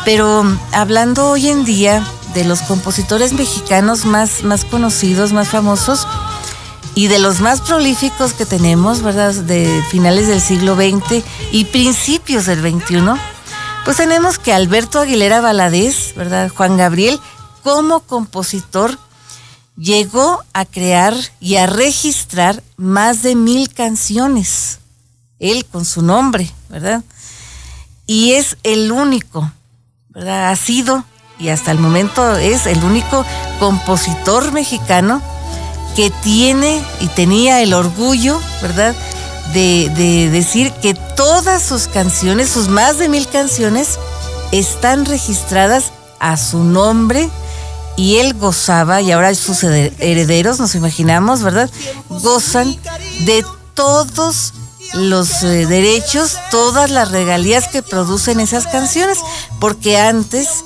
Pero 0.06 0.44
hablando 0.72 1.32
hoy 1.32 1.50
en 1.50 1.66
día 1.66 2.04
de 2.36 2.44
los 2.44 2.62
compositores 2.62 3.34
mexicanos 3.34 4.06
más, 4.06 4.44
más 4.44 4.65
conocidos, 4.65 5.34
más 5.34 5.48
famosos 5.48 6.06
y 6.94 7.08
de 7.08 7.18
los 7.18 7.39
más 7.39 7.62
prolíficos 7.62 8.34
que 8.34 8.46
tenemos, 8.46 9.01
¿verdad? 9.01 9.34
De 9.34 9.82
finales 9.89 10.27
del 10.27 10.42
siglo 10.42 10.75
XX 10.75 11.24
y 11.51 11.65
principios 11.65 12.46
del 12.46 12.60
XXI, 12.60 13.20
pues 13.86 13.98
tenemos 13.98 14.38
que 14.38 14.54
Alberto 14.54 15.00
Aguilera 15.00 15.42
Valadez, 15.42 16.13
¿verdad? 16.15 16.50
Juan 16.50 16.77
Gabriel 16.77 17.20
como 17.63 18.01
compositor 18.01 19.00
llegó 19.77 20.44
a 20.54 20.65
crear 20.65 21.15
y 21.39 21.56
a 21.56 21.68
registrar 21.68 22.62
más 22.75 23.24
de 23.24 23.36
mil 23.36 23.74
canciones, 23.74 24.80
él 25.39 25.65
con 25.65 25.86
su 25.86 26.01
nombre, 26.01 26.51
¿verdad? 26.70 27.04
Y 28.06 28.34
es 28.34 28.58
el 28.63 28.92
único, 28.92 29.51
¿verdad? 30.10 30.50
Ha 30.50 30.56
sido 30.56 31.06
y 31.39 31.50
hasta 31.50 31.72
el 31.72 31.80
momento 31.80 32.36
es 32.38 32.65
el 32.65 32.84
único 32.84 33.25
compositor 33.60 34.51
mexicano 34.51 35.22
que 35.96 36.10
tiene 36.10 36.82
y 37.00 37.08
tenía 37.08 37.62
el 37.62 37.74
orgullo, 37.74 38.39
¿verdad? 38.62 38.96
De, 39.54 39.89
de, 39.96 40.30
decir 40.30 40.72
que 40.82 40.94
todas 40.94 41.62
sus 41.62 41.88
canciones, 41.88 42.50
sus 42.50 42.68
más 42.68 42.98
de 42.98 43.10
mil 43.10 43.27
canciones, 43.27 44.00
están 44.51 45.06
registradas 45.06 45.92
a 46.20 46.38
su 46.38 46.63
nombre 46.63 47.30
y 47.96 48.18
él 48.18 48.34
gozaba, 48.34 49.01
y 49.01 49.12
ahora 49.12 49.34
sus 49.36 49.63
herederos, 49.63 50.60
nos 50.60 50.75
imaginamos, 50.75 51.42
¿verdad? 51.44 51.70
Gozan 52.10 52.75
de 53.25 53.46
todos 53.74 54.54
los 54.94 55.44
eh, 55.44 55.65
derechos, 55.65 56.38
todas 56.51 56.89
las 56.89 57.12
regalías 57.12 57.68
que 57.68 57.82
producen 57.82 58.39
esas 58.39 58.68
canciones, 58.68 59.20
porque 59.60 59.98
antes 59.98 60.65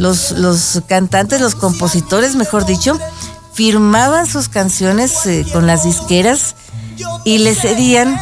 los, 0.00 0.32
los 0.32 0.82
cantantes, 0.86 1.40
los 1.40 1.54
compositores, 1.54 2.34
mejor 2.34 2.64
dicho, 2.64 2.98
firmaban 3.52 4.26
sus 4.26 4.48
canciones 4.48 5.26
eh, 5.26 5.46
con 5.52 5.66
las 5.66 5.84
disqueras 5.84 6.54
y 7.24 7.38
les 7.38 7.60
cedían 7.60 8.18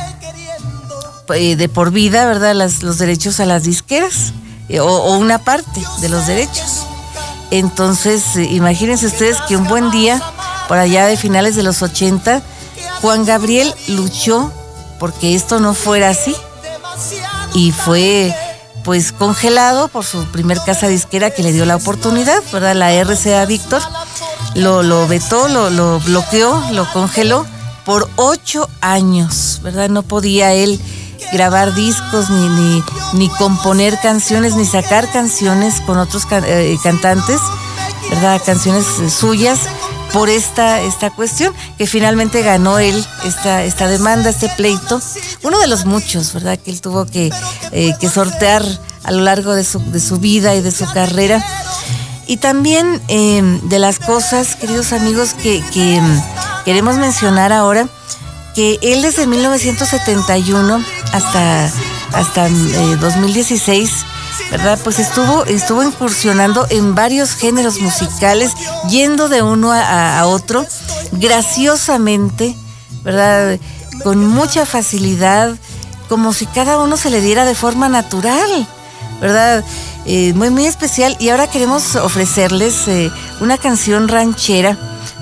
eh, 1.35 1.57
de 1.57 1.69
por 1.69 1.93
vida, 1.93 2.27
¿verdad?, 2.27 2.55
los 2.55 2.99
derechos 2.99 3.39
a 3.41 3.47
las 3.47 3.63
disqueras 3.63 4.33
o 4.81 5.17
una 5.17 5.39
parte 5.39 5.83
de 6.01 6.09
los 6.09 6.27
derechos. 6.27 6.85
Entonces, 7.51 8.37
eh, 8.37 8.45
imagínense 8.45 9.07
ustedes 9.07 9.39
que 9.43 9.57
un 9.57 9.65
buen 9.65 9.91
día, 9.91 10.21
por 10.67 10.79
allá 10.79 11.07
de 11.07 11.17
finales 11.17 11.55
de 11.55 11.63
los 11.63 11.81
80, 11.81 12.43
Juan 13.01 13.25
Gabriel 13.25 13.73
luchó 13.89 14.53
porque 14.99 15.35
esto 15.35 15.61
no 15.61 15.75
fuera 15.75 16.11
así. 16.11 16.35
Y 17.55 17.73
fue 17.73 18.35
pues 18.89 19.13
congelado 19.13 19.89
por 19.89 20.03
su 20.03 20.25
primer 20.29 20.63
casa 20.65 20.89
disquera 20.89 21.29
que 21.29 21.43
le 21.43 21.53
dio 21.53 21.67
la 21.67 21.77
oportunidad, 21.77 22.43
¿verdad? 22.55 22.75
La 22.75 22.91
RCA 23.05 23.45
Víctor 23.45 23.83
lo, 24.55 24.83
lo 24.83 25.07
vetó, 25.07 25.47
lo, 25.47 25.69
lo, 25.69 26.01
bloqueó, 26.01 26.59
lo 26.73 26.91
congeló 26.91 27.45
por 27.85 28.09
ocho 28.17 28.67
años, 28.81 29.61
¿verdad? 29.63 29.91
No 29.91 30.03
podía 30.03 30.55
él 30.55 30.81
grabar 31.35 31.75
discos, 31.75 32.31
ni, 32.31 32.49
ni, 32.49 32.85
ni 33.13 33.29
componer 33.29 34.01
canciones, 34.01 34.57
ni 34.57 34.65
sacar 34.65 35.13
canciones 35.13 35.83
con 35.83 35.99
otros 35.99 36.27
eh, 36.31 36.79
cantantes, 36.83 37.43
¿verdad? 38.09 38.41
Canciones 38.43 38.87
suyas 39.13 39.59
por 40.13 40.29
esta, 40.29 40.81
esta 40.81 41.11
cuestión, 41.11 41.55
que 41.77 41.87
finalmente 41.87 42.43
ganó 42.43 42.79
él 42.79 43.05
esta, 43.25 43.65
esta 43.65 43.89
demanda, 43.89 44.31
este 44.31 44.49
pleito, 44.51 45.01
uno 45.43 45.59
de 45.59 45.67
los 45.67 45.85
muchos, 45.85 46.33
¿verdad? 46.33 46.59
Que 46.59 46.71
él 46.71 46.81
tuvo 46.81 47.07
que, 47.07 47.31
eh, 47.73 47.95
sortear 48.13 48.65
a 49.05 49.13
lo 49.13 49.23
largo 49.23 49.55
de 49.55 49.65
su, 49.65 49.81
de 49.91 50.01
su, 50.01 50.19
vida 50.19 50.55
y 50.55 50.63
de 50.63 50.71
su 50.71 50.87
carrera. 50.93 51.45
Y 52.27 52.39
también 52.39 53.01
de 53.07 53.79
las 53.79 53.99
cosas, 53.99 54.55
queridos 54.57 54.93
amigos, 54.93 55.35
que, 55.35 55.63
que 55.73 56.01
queremos 56.67 56.97
mencionar 56.97 57.53
ahora, 57.53 57.89
que 58.55 58.79
él 58.83 59.03
desde 59.03 59.27
1971 59.27 60.85
hasta, 61.13 61.71
hasta 62.13 62.49
2016, 62.49 63.91
eh, 63.91 63.93
¿verdad? 64.51 64.79
Pues 64.83 64.99
estuvo, 64.99 65.45
estuvo 65.45 65.83
incursionando 65.83 66.67
en 66.71 66.95
varios 66.95 67.33
géneros 67.33 67.81
musicales, 67.81 68.53
yendo 68.89 69.29
de 69.29 69.43
uno 69.43 69.73
a, 69.73 70.25
otro, 70.27 70.67
graciosamente, 71.13 72.57
¿verdad? 73.03 73.59
Con 74.03 74.27
mucha 74.27 74.67
facilidad, 74.67 75.55
como 76.09 76.33
si 76.33 76.47
cada 76.47 76.79
uno 76.79 76.97
se 76.97 77.11
le 77.11 77.21
diera 77.21 77.45
de 77.45 77.55
forma 77.55 77.89
natural, 77.89 78.67
¿verdad? 79.21 79.65
Eh, 80.07 80.33
muy, 80.35 80.51
muy 80.51 80.67
especial. 80.67 81.17
Y 81.19 81.29
ahora 81.29 81.51
queremos 81.51 81.97
ofrecerles 81.97 82.89
eh, 82.89 83.11
una 83.41 83.59
canción 83.59 84.09
ranchera 84.09 84.79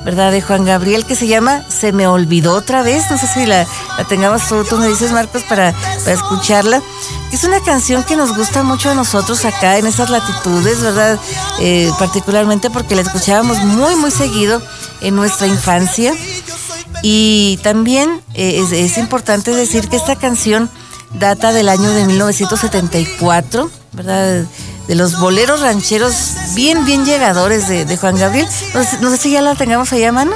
¿verdad? 0.06 0.30
De 0.30 0.40
Juan 0.40 0.64
Gabriel 0.64 1.04
que 1.04 1.16
se 1.16 1.26
llama 1.26 1.64
Se 1.68 1.92
me 1.92 2.06
olvidó 2.06 2.54
otra 2.54 2.82
vez. 2.82 3.10
No 3.10 3.18
sé 3.18 3.26
si 3.26 3.44
la, 3.44 3.66
tengamos 4.08 4.46
tú, 4.48 4.64
tú 4.64 4.78
me 4.78 4.86
dices, 4.86 5.10
Marcos, 5.10 5.42
para, 5.42 5.72
para 5.72 6.12
escucharla. 6.12 6.80
Es 7.36 7.44
una 7.44 7.60
canción 7.60 8.02
que 8.02 8.16
nos 8.16 8.34
gusta 8.34 8.62
mucho 8.62 8.88
a 8.88 8.94
nosotros 8.94 9.44
acá 9.44 9.76
en 9.76 9.86
esas 9.86 10.08
latitudes, 10.08 10.80
¿verdad? 10.80 11.18
Eh, 11.60 11.92
particularmente 11.98 12.70
porque 12.70 12.94
la 12.94 13.02
escuchábamos 13.02 13.58
muy, 13.58 13.94
muy 13.96 14.10
seguido 14.10 14.62
en 15.02 15.16
nuestra 15.16 15.46
infancia. 15.46 16.14
Y 17.02 17.58
también 17.62 18.22
eh, 18.32 18.64
es, 18.72 18.96
importante 18.96 19.50
decir 19.50 19.86
que 19.90 19.96
esta 19.96 20.16
canción 20.16 20.70
data 21.12 21.52
del 21.52 21.68
año 21.68 21.90
de 21.90 22.06
1974, 22.06 23.70
¿verdad? 23.92 24.46
de 24.88 24.94
los 24.94 25.20
boleros 25.20 25.60
rancheros 25.60 26.14
bien, 26.54 26.86
bien 26.86 27.04
llegadores 27.04 27.68
de, 27.68 27.96
Juan 27.98 28.16
Gabriel. 28.16 28.48
No 29.02 29.10
sé, 29.10 29.18
si 29.18 29.30
ya 29.30 29.42
la 29.42 29.54
tengamos 29.56 29.92
allá 29.92 30.08
a 30.08 30.12
mano. 30.12 30.32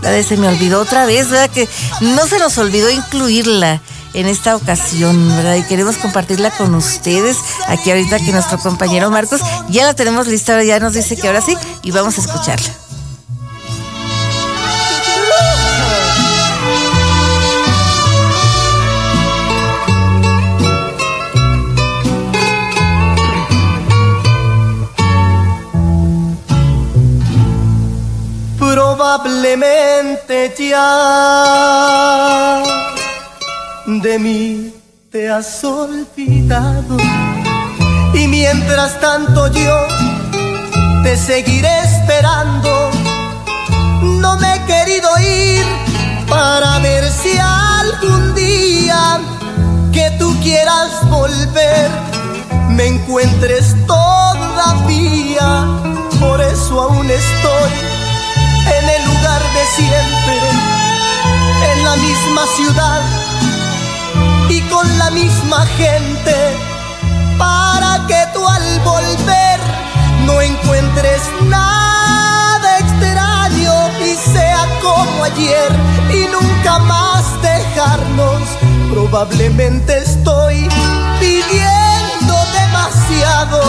La 0.00 0.10
de 0.10 0.22
se 0.22 0.36
me 0.36 0.46
olvidó 0.46 0.80
otra 0.80 1.06
vez, 1.06 1.28
¿verdad? 1.28 1.50
Que 1.50 1.68
no 2.02 2.24
se 2.28 2.38
nos 2.38 2.56
olvidó 2.56 2.88
incluirla 2.88 3.82
en 4.14 4.26
esta 4.26 4.56
ocasión, 4.56 5.28
¿verdad? 5.28 5.56
Y 5.56 5.62
queremos 5.64 5.96
compartirla 5.96 6.50
con 6.50 6.74
ustedes 6.74 7.36
aquí 7.68 7.90
ahorita 7.90 8.18
que 8.18 8.32
nuestro 8.32 8.58
compañero 8.58 9.10
Marcos 9.10 9.40
ya 9.68 9.84
la 9.84 9.94
tenemos 9.94 10.26
lista, 10.26 10.62
ya 10.62 10.80
nos 10.80 10.94
dice 10.94 11.16
que 11.16 11.26
ahora 11.26 11.40
sí 11.40 11.56
y 11.82 11.90
vamos 11.90 12.16
a 12.18 12.20
escucharla. 12.22 12.74
probablemente 28.58 30.54
ya 30.58 30.84
de 33.86 34.18
mí 34.18 34.72
te 35.12 35.30
has 35.30 35.62
olvidado 35.62 36.96
y 38.14 38.26
mientras 38.28 38.98
tanto 38.98 39.48
yo 39.48 39.76
te 41.02 41.16
seguiré 41.16 41.80
esperando. 41.80 42.90
No 44.00 44.36
me 44.38 44.54
he 44.54 44.64
querido 44.64 45.08
ir 45.18 45.66
para 46.28 46.78
ver 46.78 47.04
si 47.10 47.36
algún 47.38 48.34
día 48.34 49.20
que 49.92 50.10
tú 50.18 50.34
quieras 50.42 50.90
volver 51.10 51.90
me 52.70 52.86
encuentres 52.86 53.74
todavía. 53.86 55.66
Por 56.20 56.40
eso 56.40 56.80
aún 56.80 57.10
estoy 57.10 57.70
en 58.78 58.88
el 58.88 59.04
lugar 59.04 59.42
de 59.42 59.64
siempre, 59.76 60.40
en 61.72 61.84
la 61.84 61.96
misma 61.96 62.46
ciudad 62.56 63.23
con 64.84 64.98
la 64.98 65.10
misma 65.10 65.64
gente, 65.78 66.34
para 67.38 68.06
que 68.06 68.20
tú 68.34 68.46
al 68.46 68.80
volver 68.80 69.58
no 70.26 70.40
encuentres 70.40 71.22
nada 71.48 72.78
extraño 72.78 73.74
y 74.00 74.14
sea 74.32 74.62
como 74.82 75.24
ayer 75.24 75.70
y 76.10 76.26
nunca 76.34 76.78
más 76.80 77.24
dejarnos. 77.42 78.42
Probablemente 78.90 79.98
estoy 79.98 80.68
pidiendo 81.18 82.34
demasiado. 82.60 83.60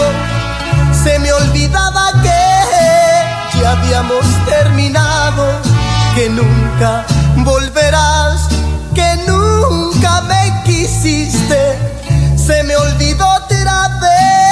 Se 1.03 1.17
me 1.19 1.31
olvidaba 1.31 2.11
que 2.23 3.59
ya 3.59 3.71
habíamos 3.71 4.25
terminado, 4.45 5.45
que 6.15 6.29
nunca 6.29 7.05
volverás, 7.37 8.47
que 8.93 9.15
nunca 10.05 10.21
me 10.21 10.63
quisiste. 10.63 11.77
Se 12.35 12.63
me 12.63 12.75
olvidó 12.75 13.27
otra 13.27 13.87
vez 13.99 14.44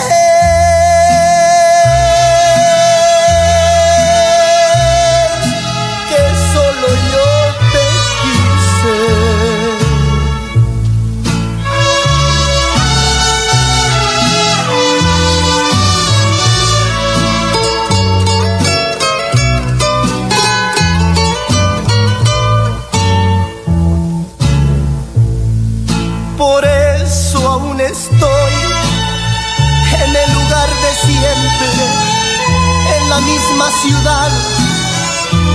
misma 33.63 33.81
ciudad 33.81 34.31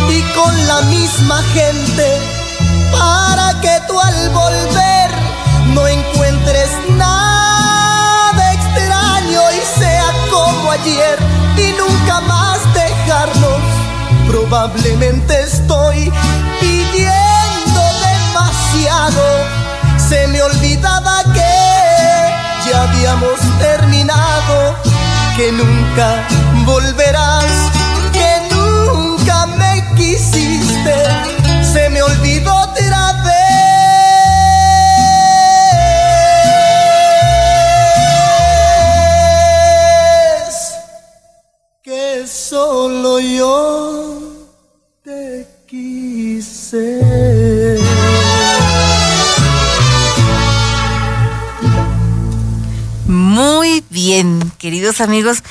y 0.08 0.22
con 0.34 0.66
la 0.66 0.80
misma 0.82 1.42
gente, 1.52 2.18
para 2.92 3.60
que 3.60 3.80
tú 3.86 4.00
al 4.00 4.30
volver 4.30 5.10
no 5.74 5.86
encuentres 5.86 6.70
nada 6.96 8.52
extraño 8.52 9.40
y 9.52 9.80
sea 9.80 10.06
como 10.30 10.70
ayer 10.70 11.18
y 11.56 11.72
nunca 11.78 12.20
más 12.22 12.58
dejarnos. 12.72 13.60
Probablemente 14.26 15.42
estoy 15.42 16.10
pidiendo 16.60 17.80
demasiado 18.08 19.58
se 20.08 20.26
me 20.28 20.40
olvidaba 20.42 21.24
que 21.34 22.70
ya 22.70 22.82
habíamos 22.84 23.38
terminado, 23.58 24.76
que 25.36 25.52
nunca 25.52 26.26
volverás, 26.64 27.77
quisiste, 29.98 30.96
se 31.60 31.90
me 31.90 32.00
olvidó 32.02 32.54
otra 32.54 33.12
vez 33.24 33.38
que 41.82 42.26
solo 42.26 43.20
yo 43.20 44.22
te 45.04 45.46
quise. 45.66 47.00
Muy 53.06 53.84
bien, 53.90 54.52
queridos 54.58 55.00
amigos. 55.00 55.42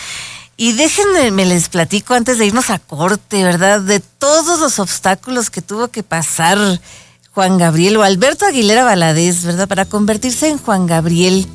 Y 0.59 0.73
déjenme, 0.73 1.29
me 1.29 1.45
les 1.45 1.69
platico 1.69 2.15
antes 2.15 2.39
de 2.39 2.47
irnos 2.47 2.71
a 2.71 2.79
corte, 2.79 3.43
¿verdad? 3.43 3.79
De 3.79 3.99
todos 3.99 4.59
los 4.59 4.79
obstáculos 4.79 5.51
que 5.51 5.61
tuvo 5.61 5.89
que 5.89 6.01
pasar 6.01 6.57
Juan 7.31 7.59
Gabriel 7.59 7.97
o 7.97 8.03
Alberto 8.03 8.43
Aguilera 8.47 8.83
Valadez, 8.83 9.43
¿verdad? 9.45 9.67
Para 9.67 9.85
convertirse 9.85 10.49
en 10.49 10.57
Juan 10.57 10.87
Gabriel. 10.87 11.45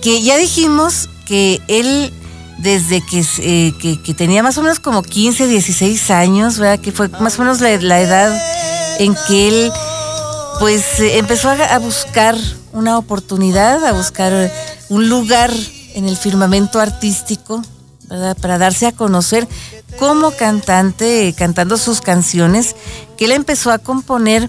Que 0.00 0.22
ya 0.22 0.38
dijimos 0.38 1.10
que 1.26 1.60
él, 1.68 2.10
desde 2.56 3.02
que, 3.04 3.22
eh, 3.40 4.14
tenía 4.16 4.42
más 4.42 4.56
o 4.56 4.62
menos 4.62 4.80
como 4.80 5.02
15, 5.02 5.46
16 5.46 6.10
años, 6.10 6.58
¿verdad? 6.58 6.80
Que 6.80 6.92
fue 6.92 7.08
más 7.20 7.38
o 7.38 7.42
menos 7.42 7.60
la, 7.60 8.00
edad 8.00 8.34
en 8.98 9.14
que 9.28 9.48
él, 9.48 9.72
pues, 10.58 11.00
eh, 11.00 11.18
empezó 11.18 11.50
a, 11.50 11.78
buscar 11.80 12.34
una 12.72 12.96
oportunidad, 12.96 13.84
a 13.84 13.92
buscar 13.92 14.50
un 14.88 15.10
lugar 15.10 15.52
en 15.92 16.08
el 16.08 16.16
firmamento 16.16 16.80
artístico, 16.80 17.62
Para 18.08 18.58
darse 18.58 18.86
a 18.86 18.92
conocer 18.92 19.48
como 19.98 20.30
cantante, 20.30 21.34
cantando 21.36 21.76
sus 21.76 22.00
canciones, 22.00 22.76
que 23.16 23.24
él 23.24 23.32
empezó 23.32 23.70
a 23.70 23.78
componer 23.78 24.48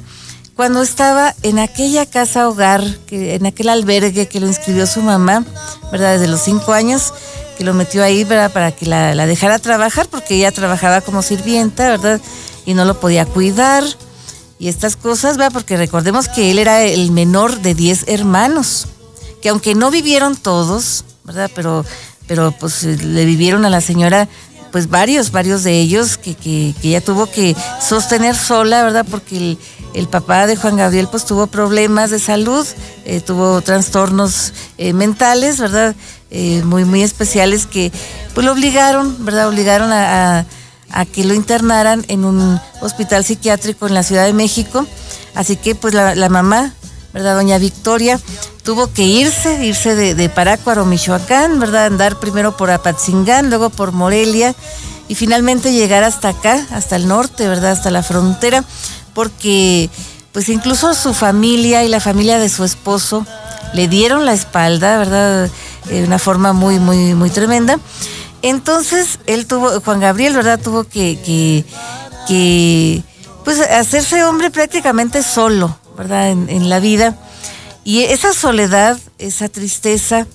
cuando 0.56 0.82
estaba 0.82 1.36
en 1.44 1.60
aquella 1.60 2.06
casa 2.06 2.48
hogar, 2.50 2.84
que, 3.08 3.36
en 3.36 3.46
aquel 3.46 3.70
albergue 3.70 4.28
que 4.28 4.40
lo 4.40 4.48
inscribió 4.48 4.88
su 4.88 5.02
mamá, 5.02 5.46
¿verdad? 5.92 6.14
Desde 6.14 6.28
los 6.28 6.42
cinco 6.42 6.74
años, 6.74 7.14
que 7.58 7.64
lo 7.64 7.74
metió 7.74 8.04
ahí, 8.04 8.24
¿verdad? 8.24 8.52
Para 8.52 8.72
que 8.72 8.86
la, 8.86 9.16
la 9.16 9.26
dejara 9.26 9.60
trabajar, 9.60 10.08
porque 10.08 10.36
ella 10.36 10.52
trabajaba 10.52 11.02
como 11.02 11.22
sirvienta, 11.22 11.90
¿verdad? 11.90 12.22
Y 12.66 12.74
no 12.74 12.86
lo 12.86 13.00
podía 13.00 13.26
cuidar 13.26 13.84
y 14.60 14.70
estas 14.70 14.96
cosas, 14.96 15.38
¿verdad? 15.38 15.54
Porque 15.54 15.78
recordemos 15.78 16.28
que 16.28 16.52
él 16.52 16.60
era 16.60 16.84
el 16.84 17.12
menor 17.12 17.60
de 17.60 17.76
10 17.76 18.06
hermanos, 18.08 18.88
que 19.42 19.50
aunque 19.50 19.76
no 19.76 19.92
vivieron 19.92 20.36
todos, 20.36 21.04
¿verdad? 21.24 21.52
Pero, 21.54 21.86
pero 22.28 22.52
pues 22.52 22.84
eh, 22.84 22.98
le 22.98 23.26
vivieron 23.26 23.66
a 23.66 23.70
la 23.70 23.82
señora, 23.82 24.28
pues 24.72 24.90
varios, 24.90 25.32
varios 25.32 25.64
de 25.64 25.80
ellos 25.80 26.18
que, 26.18 26.36
que, 26.36 26.76
que 26.82 26.90
ella 26.90 27.02
tuvo 27.02 27.32
que 27.32 27.56
sostener 27.82 28.36
sola, 28.36 28.84
¿verdad? 28.84 29.06
Porque 29.10 29.38
el, 29.38 29.58
el 29.94 30.08
papá 30.08 30.46
de 30.46 30.56
Juan 30.56 30.76
Gabriel 30.78 31.08
pues 31.10 31.26
tuvo 31.26 31.48
problemas 31.48 32.12
de 32.12 32.20
salud, 32.20 32.68
eh, 33.06 33.22
tuvo 33.22 33.62
trastornos 33.62 34.54
eh, 34.78 34.94
mentales, 34.94 35.60
¿verdad? 35.60 35.96
Eh, 36.30 36.62
muy, 36.66 36.84
muy 36.84 37.02
especiales 37.02 37.66
que 37.66 37.92
pues 38.34 38.46
lo 38.46 38.52
obligaron, 38.52 39.24
¿verdad? 39.26 39.48
Obligaron 39.48 39.92
a, 39.92 40.40
a 40.40 40.46
a 40.90 41.06
que 41.06 41.24
lo 41.24 41.34
internaran 41.34 42.06
en 42.08 42.26
un 42.26 42.60
hospital 42.82 43.24
psiquiátrico 43.24 43.88
en 43.88 43.94
la 43.94 44.04
Ciudad 44.04 44.26
de 44.26 44.34
México. 44.34 44.86
Así 45.36 45.56
que 45.58 45.76
pues 45.76 45.94
la, 45.94 46.16
la 46.16 46.30
mamá, 46.30 46.74
¿verdad? 47.18 47.36
Doña 47.36 47.58
Victoria 47.58 48.20
tuvo 48.62 48.94
que 48.94 49.02
irse, 49.02 49.66
irse 49.66 49.96
de, 49.96 50.30
Parácuaro, 50.30 50.86
Michoacán, 50.86 51.60
¿verdad? 51.60 51.88
Andar 51.88 52.20
primero 52.20 52.56
por 52.56 52.70
Apatzingán, 52.70 53.50
luego 53.50 53.72
por 53.72 53.92
Morelia 53.92 54.54
y 55.08 55.16
finalmente 55.16 55.72
llegar 55.72 56.04
hasta 56.04 56.30
acá, 56.30 56.68
hasta 56.70 56.96
el 56.96 57.08
norte, 57.08 57.48
¿verdad? 57.48 57.72
Hasta 57.72 57.90
la 57.90 58.04
frontera, 58.04 58.64
porque 59.16 59.90
pues 60.32 60.48
incluso 60.50 60.94
su 60.94 61.16
familia 61.16 61.84
y 61.84 61.88
la 61.88 62.00
familia 62.00 62.38
de 62.38 62.50
su 62.50 62.64
esposo 62.64 63.26
le 63.74 63.88
dieron 63.88 64.28
la 64.28 64.34
espalda, 64.34 65.00
¿verdad? 65.00 65.50
De 65.86 66.04
una 66.04 66.20
forma 66.20 66.54
muy, 66.54 66.78
muy, 66.78 67.16
muy 67.16 67.32
tremenda. 67.32 67.80
Entonces, 68.44 69.18
él 69.26 69.48
tuvo, 69.48 69.82
Juan 69.82 70.02
Gabriel, 70.02 70.36
¿verdad? 70.36 70.60
Tuvo 70.60 70.84
que, 70.84 71.20
que, 71.26 71.66
que 72.28 73.02
pues, 73.44 73.60
hacerse 73.60 74.24
hombre 74.24 74.52
prácticamente 74.52 75.24
solo, 75.24 75.80
¿verdad? 75.98 76.30
En, 76.30 76.70
la 76.70 76.80
vida. 76.80 77.16
Y 77.84 78.04
esa 78.04 78.34
soledad, 78.34 78.98
esa 79.18 79.50
tristeza, 79.50 80.28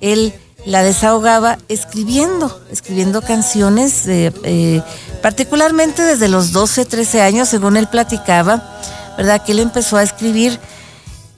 él 0.00 0.34
la 0.64 0.82
desahogaba 0.82 1.58
escribiendo, 1.68 2.60
escribiendo 2.70 3.20
canciones, 3.20 4.04
eh, 4.06 4.82
particularmente 5.20 6.02
desde 6.02 6.28
los 6.28 6.52
12, 6.52 6.84
13 6.84 7.20
años, 7.20 7.48
según 7.48 7.76
él 7.76 7.88
platicaba, 7.88 8.78
¿verdad? 9.16 9.44
Que 9.44 9.52
él 9.52 9.58
empezó 9.58 9.96
a 9.96 10.02
escribir 10.02 10.58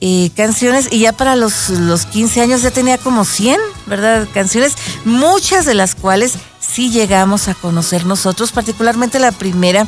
eh, 0.01 0.29
canciones 0.35 0.89
y 0.91 0.99
ya 0.99 1.13
para 1.13 1.35
los, 1.35 1.69
los 1.69 2.05
15 2.05 2.41
años 2.41 2.61
ya 2.61 2.69
tenía 2.69 2.97
como 2.97 3.25
100, 3.25 3.59
¿verdad? 3.87 4.27
Canciones, 4.33 4.73
muchas 5.05 5.65
de 5.65 5.73
las 5.73 5.95
cuales 5.95 6.33
sí 6.59 6.91
llegamos 6.91 7.47
a 7.47 7.55
conocer 7.55 8.05
nosotros, 8.05 8.51
particularmente 8.51 9.19
la 9.19 9.31
primera, 9.31 9.87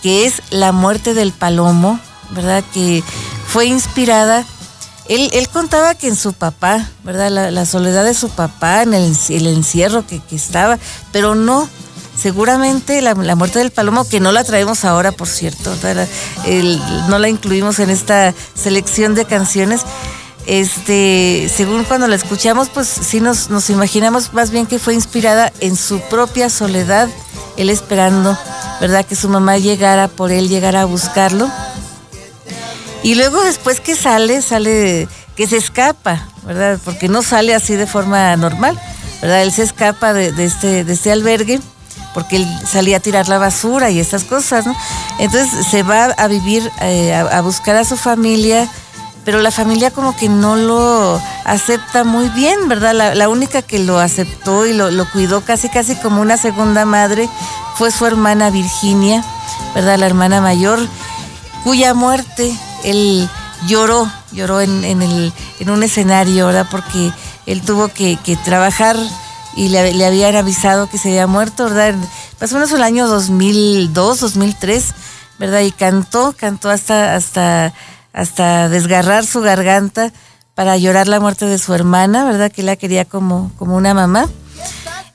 que 0.00 0.26
es 0.26 0.42
La 0.50 0.72
muerte 0.72 1.12
del 1.12 1.32
palomo, 1.32 1.98
¿verdad? 2.32 2.64
Que 2.72 3.02
fue 3.46 3.66
inspirada. 3.66 4.44
Él, 5.08 5.30
él 5.32 5.48
contaba 5.48 5.94
que 5.94 6.08
en 6.08 6.16
su 6.16 6.32
papá, 6.32 6.88
¿verdad? 7.04 7.30
La, 7.50 7.66
soledad 7.66 8.04
de 8.04 8.14
su 8.14 8.28
papá, 8.30 8.82
en 8.82 8.94
el, 8.94 9.46
encierro 9.46 10.06
que, 10.06 10.20
que 10.20 10.36
estaba, 10.36 10.78
pero 11.12 11.34
no, 11.34 11.68
seguramente 12.16 13.00
la, 13.02 13.14
muerte 13.14 13.58
del 13.58 13.70
palomo, 13.70 14.08
que 14.08 14.20
no 14.20 14.32
la 14.32 14.44
traemos 14.44 14.84
ahora, 14.84 15.12
por 15.12 15.28
cierto, 15.28 15.74
no 17.08 17.18
la 17.18 17.28
incluimos 17.28 17.78
en 17.78 17.90
esta 17.90 18.34
selección 18.54 19.14
de 19.14 19.24
canciones. 19.24 19.82
Este, 20.46 21.50
según 21.54 21.84
cuando 21.84 22.08
la 22.08 22.16
escuchamos, 22.16 22.68
pues 22.68 22.88
sí 22.88 23.20
nos, 23.20 23.48
nos 23.50 23.70
imaginamos 23.70 24.32
más 24.32 24.50
bien 24.50 24.66
que 24.66 24.80
fue 24.80 24.94
inspirada 24.94 25.52
en 25.60 25.76
su 25.76 26.00
propia 26.00 26.50
soledad, 26.50 27.08
él 27.56 27.70
esperando, 27.70 28.36
¿verdad? 28.80 29.06
Que 29.06 29.14
su 29.14 29.28
mamá 29.28 29.58
llegara 29.58 30.08
por 30.08 30.32
él, 30.32 30.48
llegara 30.48 30.82
a 30.82 30.84
buscarlo. 30.84 31.48
Y 33.02 33.14
luego 33.16 33.42
después 33.42 33.80
que 33.80 33.96
sale, 33.96 34.42
sale, 34.42 35.08
que 35.36 35.46
se 35.46 35.56
escapa, 35.56 36.28
¿verdad? 36.44 36.78
Porque 36.84 37.08
no 37.08 37.22
sale 37.22 37.54
así 37.54 37.74
de 37.74 37.86
forma 37.86 38.36
normal, 38.36 38.78
¿verdad? 39.20 39.42
Él 39.42 39.52
se 39.52 39.62
escapa 39.62 40.12
de, 40.12 40.32
de 40.32 40.44
este, 40.44 40.84
de 40.84 40.92
este 40.92 41.10
albergue 41.10 41.60
porque 42.14 42.36
él 42.36 42.46
salía 42.66 42.98
a 42.98 43.00
tirar 43.00 43.28
la 43.28 43.38
basura 43.38 43.90
y 43.90 44.00
esas 44.00 44.24
cosas, 44.24 44.66
¿no? 44.66 44.76
Entonces 45.18 45.66
se 45.66 45.82
va 45.82 46.04
a 46.04 46.28
vivir, 46.28 46.70
eh, 46.80 47.14
a, 47.14 47.40
buscar 47.40 47.76
a 47.76 47.84
su 47.84 47.96
familia, 47.96 48.68
pero 49.24 49.40
la 49.40 49.50
familia 49.50 49.90
como 49.90 50.16
que 50.16 50.28
no 50.28 50.56
lo 50.56 51.20
acepta 51.44 52.04
muy 52.04 52.28
bien, 52.30 52.68
¿verdad? 52.68 52.94
La, 52.94 53.14
la 53.14 53.28
única 53.28 53.62
que 53.62 53.78
lo 53.78 53.98
aceptó 53.98 54.66
y 54.66 54.72
lo, 54.72 54.90
lo 54.90 55.10
cuidó 55.10 55.42
casi, 55.42 55.68
casi 55.68 55.96
como 55.96 56.20
una 56.20 56.36
segunda 56.36 56.84
madre 56.84 57.28
fue 57.76 57.90
su 57.90 58.06
hermana 58.06 58.50
Virginia, 58.50 59.24
¿verdad? 59.74 59.98
La 59.98 60.06
hermana 60.06 60.40
mayor 60.40 60.80
cuya 61.64 61.94
muerte 61.94 62.52
él 62.84 63.28
lloró, 63.66 64.10
lloró 64.32 64.60
en, 64.60 64.84
un 65.66 65.82
escenario, 65.82 66.46
¿verdad? 66.46 66.66
Porque 66.70 67.12
él 67.46 67.62
tuvo 67.62 67.88
que, 67.88 68.18
trabajar 68.44 68.96
y 69.56 69.68
le, 69.68 70.04
habían 70.04 70.36
avisado 70.36 70.88
que 70.88 70.98
se 70.98 71.10
había 71.10 71.26
muerto, 71.26 71.64
¿verdad? 71.64 71.94
Más 72.40 72.52
o 72.52 72.54
menos 72.54 72.72
el 72.72 72.82
año 72.82 73.06
2002, 73.06 74.20
2003, 74.20 74.94
¿verdad? 75.38 75.60
Y 75.60 75.72
cantó, 75.72 76.34
cantó 76.36 76.70
hasta, 76.70 77.14
hasta, 77.14 77.72
hasta 78.12 78.68
desgarrar 78.68 79.26
su 79.26 79.40
garganta 79.40 80.12
para 80.54 80.76
llorar 80.76 81.08
la 81.08 81.20
muerte 81.20 81.46
de 81.46 81.58
su 81.58 81.74
hermana, 81.74 82.24
¿verdad? 82.24 82.52
Que 82.52 82.62
la 82.62 82.76
quería 82.76 83.04
como, 83.04 83.52
como 83.58 83.76
una 83.76 83.94
mamá. 83.94 84.28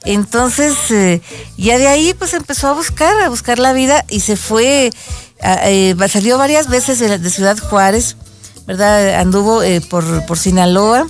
Entonces, 0.05 0.75
eh, 0.89 1.21
ya 1.57 1.77
de 1.77 1.87
ahí 1.87 2.13
pues 2.13 2.33
empezó 2.33 2.69
a 2.69 2.73
buscar, 2.73 3.21
a 3.21 3.29
buscar 3.29 3.59
la 3.59 3.73
vida 3.73 4.05
y 4.09 4.21
se 4.21 4.37
fue, 4.37 4.91
eh, 5.41 5.95
salió 6.09 6.37
varias 6.37 6.67
veces 6.67 6.99
de 6.99 7.29
Ciudad 7.29 7.57
Juárez, 7.57 8.15
¿verdad? 8.65 9.19
Anduvo 9.19 9.63
eh, 9.63 9.81
por, 9.81 10.25
por 10.25 10.37
Sinaloa, 10.37 11.07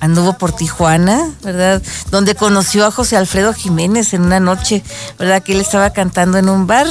anduvo 0.00 0.38
por 0.38 0.52
Tijuana, 0.52 1.34
¿verdad? 1.42 1.82
Donde 2.10 2.34
conoció 2.34 2.86
a 2.86 2.90
José 2.90 3.16
Alfredo 3.16 3.52
Jiménez 3.52 4.14
en 4.14 4.22
una 4.22 4.40
noche, 4.40 4.82
¿verdad? 5.18 5.42
Que 5.42 5.52
él 5.52 5.60
estaba 5.60 5.90
cantando 5.90 6.38
en 6.38 6.48
un 6.48 6.66
bar 6.66 6.86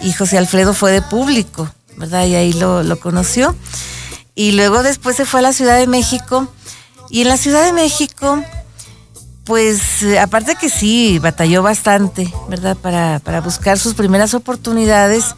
y 0.00 0.12
José 0.12 0.38
Alfredo 0.38 0.74
fue 0.74 0.92
de 0.92 1.02
público, 1.02 1.70
¿verdad? 1.96 2.26
Y 2.26 2.34
ahí 2.34 2.52
lo, 2.52 2.82
lo 2.82 2.98
conoció. 2.98 3.54
Y 4.34 4.52
luego 4.52 4.82
después 4.82 5.16
se 5.16 5.26
fue 5.26 5.40
a 5.40 5.42
la 5.42 5.52
Ciudad 5.52 5.78
de 5.78 5.86
México 5.86 6.48
y 7.10 7.22
en 7.22 7.28
la 7.28 7.36
Ciudad 7.36 7.64
de 7.64 7.72
México 7.72 8.42
pues 9.44 10.02
eh, 10.02 10.18
aparte 10.18 10.56
que 10.56 10.70
sí, 10.70 11.18
batalló 11.18 11.62
bastante, 11.62 12.32
¿verdad? 12.48 12.76
Para, 12.76 13.20
para 13.20 13.40
buscar 13.40 13.78
sus 13.78 13.94
primeras 13.94 14.32
oportunidades 14.34 15.34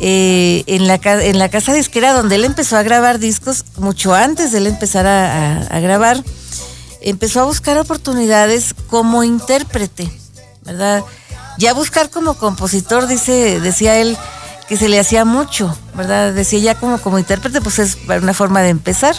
eh, 0.00 0.62
en, 0.66 0.86
la, 0.86 0.94
en 1.04 1.38
la 1.38 1.48
casa 1.48 1.72
disquera 1.72 2.12
donde 2.12 2.36
él 2.36 2.44
empezó 2.44 2.76
a 2.76 2.82
grabar 2.82 3.18
discos, 3.18 3.64
mucho 3.76 4.14
antes 4.14 4.52
de 4.52 4.58
él 4.58 4.66
empezar 4.66 5.06
a, 5.06 5.56
a- 5.56 5.60
a 5.66 5.80
grabar, 5.80 6.22
empezó 7.00 7.40
a 7.40 7.44
buscar 7.44 7.78
oportunidades 7.78 8.74
como 8.88 9.24
intérprete, 9.24 10.10
¿verdad? 10.64 11.02
Ya 11.58 11.74
buscar 11.74 12.10
como 12.10 12.34
compositor, 12.34 13.06
dice, 13.08 13.60
decía 13.60 13.96
él, 13.96 14.16
que 14.68 14.76
se 14.76 14.88
le 14.88 15.00
hacía 15.00 15.24
mucho, 15.24 15.76
¿verdad? 15.94 16.32
Decía 16.32 16.58
ya 16.60 16.74
como, 16.78 16.98
como 17.00 17.18
intérprete, 17.18 17.60
pues 17.60 17.78
es 17.78 17.96
una 18.06 18.34
forma 18.34 18.60
de 18.62 18.68
empezar. 18.68 19.16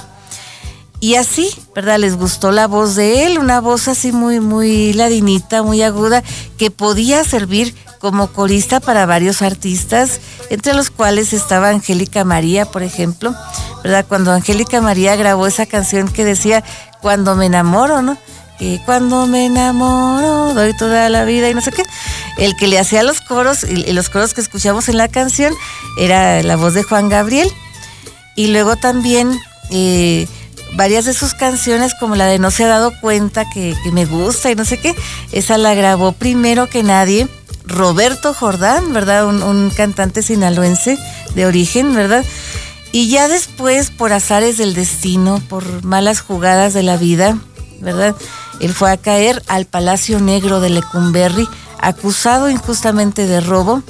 Y 1.02 1.16
así, 1.16 1.50
¿verdad? 1.74 1.98
Les 1.98 2.16
gustó 2.18 2.52
la 2.52 2.68
voz 2.68 2.96
de 2.96 3.26
él, 3.26 3.40
una 3.40 3.62
voz 3.62 3.88
así 3.88 4.12
muy, 4.12 4.40
muy 4.42 4.92
ladinita, 4.94 5.64
muy 5.64 5.82
aguda, 5.82 6.24
que 6.58 6.72
podía 6.72 7.24
servir 7.24 7.74
como 8.00 8.28
corista 8.28 8.80
para 8.80 9.06
varios 9.06 9.42
artistas, 9.42 10.20
entre 10.50 10.74
los 10.74 10.90
cuales 10.90 11.34
estaba 11.34 11.70
Angélica 11.70 12.24
María, 12.24 12.66
por 12.66 12.82
ejemplo, 12.82 13.36
¿verdad? 13.84 14.06
Cuando 14.08 14.32
Angélica 14.32 14.82
María 14.82 15.16
grabó 15.16 15.46
esa 15.46 15.66
canción 15.66 16.08
que 16.08 16.24
decía, 16.24 16.64
cuando 17.02 17.36
me 17.36 17.46
enamoro, 17.46 18.02
¿no? 18.02 18.18
Que 18.58 18.80
cuando 18.86 19.28
me 19.28 19.46
enamoro, 19.46 20.54
doy 20.54 20.76
toda 20.76 21.10
la 21.10 21.26
vida 21.26 21.50
y 21.50 21.54
no 21.54 21.62
sé 21.62 21.72
qué. 21.72 21.84
El 22.38 22.56
que 22.56 22.68
le 22.68 22.80
hacía 22.80 23.04
los 23.04 23.22
coros, 23.22 23.64
y, 23.64 23.92
los 23.94 24.10
coros 24.10 24.34
que 24.34 24.42
escuchamos 24.42 24.90
en 24.90 24.98
la 24.98 25.08
canción, 25.08 25.54
era 25.98 26.42
la 26.42 26.56
voz 26.56 26.74
de 26.74 26.84
Juan 26.84 27.10
Gabriel. 27.10 27.50
Y 28.36 28.48
luego 28.48 28.78
también 28.78 29.38
eh, 29.72 30.28
varias 30.76 31.06
de 31.06 31.14
sus 31.14 31.34
canciones, 31.34 31.94
como 32.00 32.16
la 32.16 32.28
de 32.28 32.40
No 32.40 32.52
se 32.52 32.64
ha 32.64 32.68
dado 32.68 32.94
cuenta 33.02 33.50
que 33.50 33.76
me 33.92 34.06
gusta 34.06 34.52
y 34.52 34.56
no 34.56 34.64
sé 34.64 34.78
qué, 34.78 34.96
esa 35.32 35.58
la 35.58 35.74
grabó 35.74 36.14
primero 36.14 36.70
que 36.70 36.84
nadie 36.84 37.28
Roberto 37.70 38.34
Jordán, 38.34 38.92
¿verdad? 38.94 39.26
Un, 39.26 39.70
cantante 39.70 40.22
sinaloense 40.22 40.98
de 41.36 41.46
origen, 41.46 41.96
¿verdad? 41.96 42.26
Y 42.92 43.10
ya 43.10 43.28
después, 43.28 43.92
por 43.92 44.12
azares 44.12 44.58
del 44.58 44.74
destino, 44.74 45.42
por 45.48 45.84
malas 45.84 46.22
jugadas 46.22 46.74
de 46.74 46.84
la 46.84 46.98
vida, 46.98 47.38
¿verdad? 47.80 48.16
Él 48.60 48.74
fue 48.74 48.92
a 48.92 48.98
caer 48.98 49.42
al 49.48 49.66
Palacio 49.66 50.20
Negro 50.20 50.60
de 50.60 50.70
Lecumberri, 50.70 51.48
acusado 51.80 52.50
injustamente 52.50 53.28
de 53.28 53.40
robo, 53.40 53.84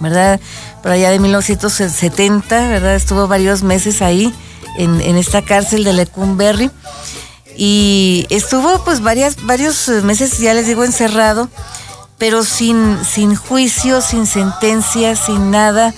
¿verdad? 0.00 0.40
Por 0.82 0.92
allá 0.92 1.10
de 1.10 1.18
1970, 1.20 2.68
¿verdad? 2.68 2.94
Estuvo 2.94 3.28
varios 3.28 3.62
meses 3.62 4.02
ahí 4.02 4.34
en, 4.78 5.00
en 5.02 5.16
esta 5.16 5.42
cárcel 5.42 5.84
de 5.84 5.92
Lecumberri 5.92 6.70
y 7.56 8.26
estuvo 8.30 8.82
pues 8.84 9.02
varias, 9.02 9.44
varios 9.44 9.88
meses, 10.02 10.38
ya 10.38 10.54
les 10.54 10.66
digo, 10.66 10.82
encerrado, 10.82 11.50
pero 12.20 12.44
sin, 12.44 13.02
sin 13.02 13.34
juicio, 13.34 14.02
sin 14.02 14.26
sentencia, 14.26 15.16
sin 15.16 15.50
nada 15.50 15.94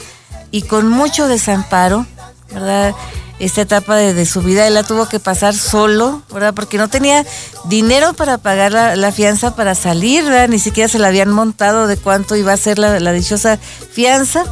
y 0.52 0.62
con 0.62 0.86
mucho 0.86 1.26
desamparo, 1.26 2.06
¿verdad? 2.54 2.94
Esta 3.40 3.62
etapa 3.62 3.96
de, 3.96 4.14
de 4.14 4.24
su 4.24 4.40
vida 4.40 4.68
él 4.68 4.74
la 4.74 4.84
tuvo 4.84 5.08
que 5.08 5.18
pasar 5.18 5.52
solo, 5.52 6.22
¿verdad? 6.32 6.54
Porque 6.54 6.78
no 6.78 6.88
tenía 6.88 7.26
dinero 7.64 8.12
para 8.14 8.38
pagar 8.38 8.70
la, 8.96 9.12
fianza 9.12 9.56
para 9.56 9.74
salir, 9.74 10.22
¿verdad? 10.22 10.48
Ni 10.48 10.60
siquiera 10.60 10.88
se 10.88 11.00
la 11.00 11.08
habían 11.08 11.32
montado 11.32 11.88
de 11.88 11.96
cuánto 11.96 12.36
iba 12.36 12.52
a 12.52 12.56
ser 12.56 12.78
la, 12.78 13.00
la 13.00 13.12
dichosa 13.12 13.58
fianza. 13.90 14.44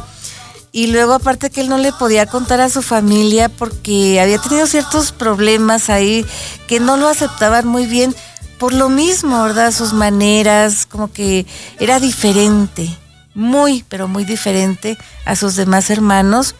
Y 0.73 0.87
luego 0.87 1.13
aparte 1.13 1.49
que 1.49 1.61
él 1.61 1.69
no 1.69 1.77
le 1.77 1.93
podía 1.93 2.25
contar 2.25 2.59
a 2.59 2.69
su 2.69 2.81
familia 2.81 3.47
porque 3.47 4.19
había 4.19 4.39
tenido 4.39 4.67
ciertos 4.67 5.13
problemas 5.13 5.89
ahí 5.89 6.25
que 6.67 6.81
no 6.81 6.97
lo 6.97 7.07
aceptaban 7.07 7.65
muy 7.65 7.85
bien 7.85 8.13
por 8.61 8.73
lo 8.75 8.89
mismo, 8.89 9.41
¿verdad? 9.41 9.71
Sus 9.71 9.91
maneras, 9.91 10.85
como 10.85 11.11
que 11.11 11.47
era 11.79 11.99
diferente, 11.99 12.95
muy, 13.33 13.83
pero 13.89 14.07
muy 14.07 14.23
diferente 14.23 14.99
a 15.25 15.35
sus 15.35 15.55
demás 15.55 15.89
hermanos. 15.89 16.53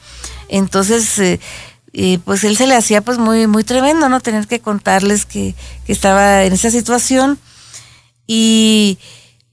Entonces, 0.49 1.19
eh, 1.19 1.39
eh, 1.93 2.17
pues 2.25 2.43
él 2.43 2.57
se 2.57 2.65
le 2.65 2.73
hacía 2.73 3.01
pues 3.01 3.19
muy, 3.19 3.45
muy 3.45 3.63
tremendo, 3.63 4.09
¿no? 4.09 4.19
Tener 4.19 4.47
que 4.47 4.59
contarles 4.59 5.27
que, 5.27 5.53
que 5.85 5.93
estaba 5.93 6.43
en 6.43 6.53
esa 6.53 6.71
situación. 6.71 7.37
Y 8.25 8.97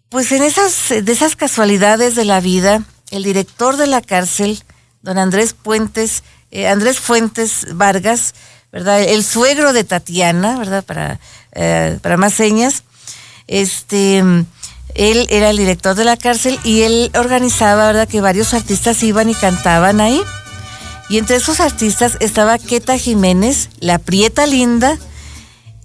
pues 0.09 0.33
en 0.33 0.43
esas, 0.43 0.89
de 0.89 1.13
esas 1.13 1.37
casualidades 1.37 2.15
de 2.15 2.25
la 2.25 2.41
vida, 2.41 2.83
el 3.11 3.25
director 3.25 3.77
de 3.77 3.89
la 3.89 4.01
cárcel, 4.01 4.65
don 5.03 5.19
Andrés 5.19 5.53
Puentes, 5.53 6.23
eh, 6.51 6.67
Andrés 6.67 6.99
Fuentes 6.99 7.67
Vargas, 7.75 8.35
¿verdad? 8.73 9.03
El 9.03 9.23
suegro 9.23 9.75
de 9.75 9.85
Tatiana, 9.85 10.59
¿verdad? 10.59 10.83
Para, 10.83 11.21
eh, 11.59 11.99
para 12.01 12.17
más 12.17 12.33
señas. 12.33 12.85
Este, 13.49 14.19
él 14.95 15.27
era 15.31 15.51
el 15.51 15.57
director 15.57 15.95
de 15.95 16.05
la 16.05 16.17
cárcel 16.17 16.59
y 16.65 16.83
él 16.83 17.11
organizaba, 17.15 17.87
¿verdad? 17.87 18.09
Que 18.09 18.21
varios 18.21 18.55
artistas 18.55 19.03
iban 19.03 19.29
y 19.29 19.35
cantaban 19.35 20.01
ahí. 20.01 20.23
Y 21.09 21.19
entre 21.19 21.37
esos 21.37 21.61
artistas 21.61 22.17
estaba 22.21 22.59
Queta 22.59 22.97
Jiménez, 22.97 23.71
la 23.81 23.99
Prieta 23.99 24.47
Linda, 24.47 24.99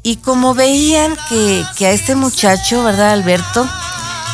y 0.04 0.18
como 0.18 0.54
veían 0.54 1.16
que, 1.30 1.64
que 1.78 1.88
a 1.88 1.92
este 1.92 2.16
muchacho, 2.16 2.84
¿verdad, 2.84 3.14
Alberto? 3.14 3.68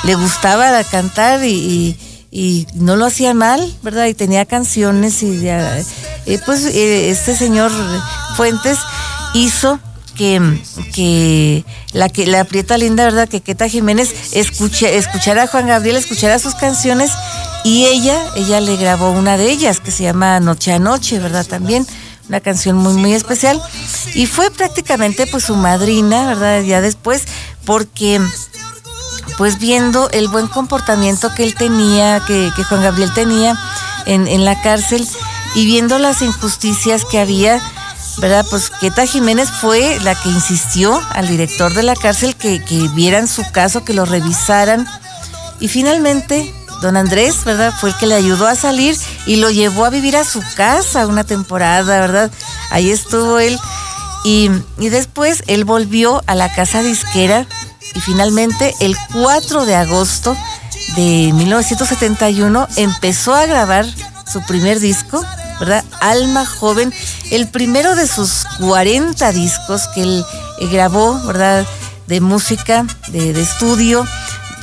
Le 0.03 0.15
gustaba 0.15 0.83
cantar 0.83 1.45
y, 1.45 1.95
y, 2.31 2.67
no 2.73 2.95
lo 2.95 3.05
hacía 3.05 3.35
mal, 3.35 3.71
¿verdad? 3.83 4.07
Y 4.07 4.15
tenía 4.15 4.45
canciones 4.45 5.21
y 5.21 5.41
ya, 5.41 5.77
eh, 6.25 6.39
pues 6.45 6.65
eh, 6.65 7.11
este 7.11 7.35
señor 7.35 7.71
Fuentes 8.35 8.79
hizo 9.35 9.79
que, 10.19 11.63
la 11.93 12.09
que 12.09 12.27
la 12.27 12.43
Prieta 12.43 12.77
Linda, 12.77 13.05
¿verdad? 13.05 13.29
Que 13.29 13.41
Queta 13.41 13.69
Jiménez 13.69 14.13
escuche, 14.33 14.97
escuchara 14.97 15.43
a 15.43 15.47
Juan 15.47 15.67
Gabriel, 15.67 15.95
escuchara 15.95 16.39
sus 16.39 16.55
canciones 16.55 17.11
y 17.63 17.85
ella, 17.85 18.21
ella 18.35 18.59
le 18.59 18.75
grabó 18.75 19.11
una 19.11 19.37
de 19.37 19.49
ellas 19.49 19.79
que 19.79 19.91
se 19.91 20.03
llama 20.03 20.39
Noche 20.39 20.73
a 20.73 20.79
Noche, 20.79 21.19
¿verdad? 21.19 21.45
También 21.45 21.87
una 22.27 22.41
canción 22.41 22.75
muy 22.75 22.93
muy 22.93 23.13
especial 23.13 23.61
y 24.13 24.25
fue 24.27 24.51
prácticamente 24.51 25.25
pues 25.25 25.45
su 25.45 25.55
madrina, 25.55 26.27
¿verdad? 26.27 26.61
Ya 26.63 26.81
después 26.81 27.23
porque 27.65 28.21
pues 29.37 29.57
viendo 29.57 30.09
el 30.11 30.27
buen 30.27 30.47
comportamiento 30.47 31.33
que 31.33 31.43
él 31.43 31.55
tenía, 31.55 32.21
que, 32.27 32.51
Juan 32.67 32.83
Gabriel 32.83 33.13
tenía 33.13 33.57
en, 34.05 34.27
en 34.27 34.43
la 34.43 34.61
cárcel 34.61 35.07
y 35.55 35.65
viendo 35.65 35.97
las 35.97 36.21
injusticias 36.21 37.05
que 37.05 37.19
había, 37.19 37.61
¿verdad? 38.19 38.45
Pues 38.49 38.69
Queta 38.69 39.05
Jiménez 39.05 39.49
fue 39.49 39.99
la 40.01 40.15
que 40.15 40.29
insistió 40.29 41.01
al 41.11 41.27
director 41.27 41.73
de 41.73 41.83
la 41.83 41.95
cárcel 41.95 42.35
que, 42.35 42.63
que 42.63 42.87
vieran 42.89 43.27
su 43.27 43.43
caso, 43.51 43.83
que 43.83 43.93
lo 43.93 44.05
revisaran. 44.05 44.87
Y 45.59 45.67
finalmente, 45.67 46.53
don 46.81 46.97
Andrés, 46.97 47.43
¿verdad? 47.45 47.73
Fue 47.79 47.89
el 47.89 47.95
que 47.97 48.07
le 48.07 48.15
ayudó 48.15 48.47
a 48.47 48.55
salir 48.55 48.97
y 49.25 49.37
lo 49.37 49.49
llevó 49.49 49.85
a 49.85 49.89
vivir 49.89 50.17
a 50.17 50.23
su 50.23 50.41
casa 50.55 51.07
una 51.07 51.23
temporada, 51.23 51.99
¿verdad? 51.99 52.31
Ahí 52.71 52.89
estuvo 52.89 53.39
él. 53.39 53.59
Y, 54.23 54.49
y 54.77 54.89
después 54.89 55.43
él 55.47 55.63
volvió 55.63 56.21
a 56.27 56.35
la 56.35 56.53
casa 56.53 56.81
disquera 56.81 57.45
y 57.95 58.01
finalmente 58.01 58.75
el 58.79 58.95
4 59.13 59.65
de 59.65 59.75
agosto 59.75 60.35
de 60.95 61.31
1971 61.33 62.67
empezó 62.75 63.33
a 63.33 63.45
grabar 63.45 63.85
su 64.31 64.41
primer 64.41 64.79
disco, 64.79 65.23
¿verdad? 65.59 65.83
Alma 66.01 66.45
Joven, 66.45 66.93
el 67.31 67.47
primero 67.47 67.95
de 67.95 68.07
sus 68.07 68.45
40 68.59 69.31
discos 69.31 69.87
que 69.93 70.03
él 70.03 70.25
eh, 70.59 70.67
grabó, 70.67 71.19
¿verdad? 71.25 71.65
De 72.07 72.21
música, 72.21 72.85
de, 73.09 73.39
estudio, 73.39 74.05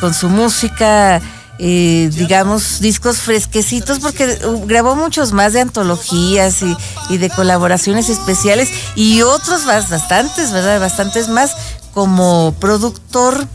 con 0.00 0.12
su 0.14 0.28
música, 0.28 1.20
eh, 1.58 2.10
digamos, 2.12 2.80
discos 2.80 3.18
fresquecitos, 3.18 4.00
porque 4.00 4.38
uh, 4.44 4.66
grabó 4.66 4.94
muchos 4.96 5.32
más 5.32 5.52
de 5.52 5.60
antologías 5.60 6.62
y, 6.62 6.76
y 7.08 7.18
de 7.18 7.30
colaboraciones 7.30 8.08
especiales 8.08 8.68
y 8.94 9.22
otros 9.22 9.64
bas- 9.64 9.88
bastantes, 9.88 10.50
¿verdad? 10.52 10.80
Bastantes 10.80 11.28
más 11.28 11.52
como 11.94 12.54
productor, 12.60 13.46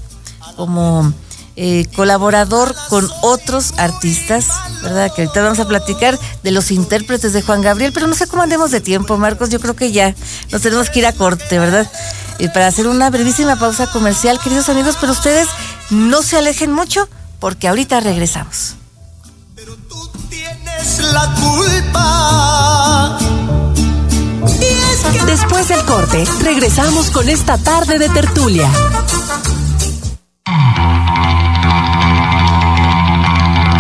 como 0.56 1.14
eh, 1.56 1.86
colaborador 1.96 2.74
con 2.90 3.10
otros 3.22 3.74
artistas, 3.78 4.48
¿verdad? 4.82 5.12
Que 5.14 5.24
ahorita 5.24 5.42
vamos 5.42 5.60
a 5.60 5.68
platicar 5.68 6.18
de 6.44 6.52
los 6.52 6.72
intérpretes 6.72 7.34
de 7.34 7.42
Juan 7.42 7.62
Gabriel, 7.62 7.92
pero 7.94 8.08
no 8.08 8.16
sé 8.16 8.28
cómo 8.28 8.42
andemos 8.42 8.72
de 8.72 8.82
tiempo, 8.82 9.18
Marcos. 9.18 9.50
Yo 9.50 9.60
creo 9.60 9.76
que 9.76 9.92
ya 9.92 10.16
nos 10.52 10.62
tenemos 10.62 10.90
que 10.90 11.00
ir 11.00 11.06
a 11.06 11.14
corte, 11.14 11.60
¿verdad? 11.60 11.92
Eh, 12.40 12.50
para 12.50 12.68
hacer 12.68 12.88
una 12.88 13.10
brevísima 13.10 13.58
pausa 13.58 13.88
comercial, 13.88 14.40
queridos 14.40 14.70
amigos, 14.70 14.98
pero 15.00 15.12
ustedes 15.12 15.48
no 15.90 16.24
se 16.24 16.38
alejen 16.38 16.72
mucho 16.72 17.08
porque 17.40 17.68
ahorita 17.68 18.00
regresamos. 18.00 18.76
Tienes 20.30 21.00
la 21.14 21.36
culpa. 21.36 23.18
Y 24.60 24.64
es 24.64 25.00
que 25.12 25.26
Después 25.26 25.68
del 25.68 25.84
corte, 25.86 26.24
regresamos 26.42 27.12
con 27.12 27.30
esta 27.30 27.58
tarde 27.58 28.00
de 28.00 28.10
tertulia. 28.10 28.72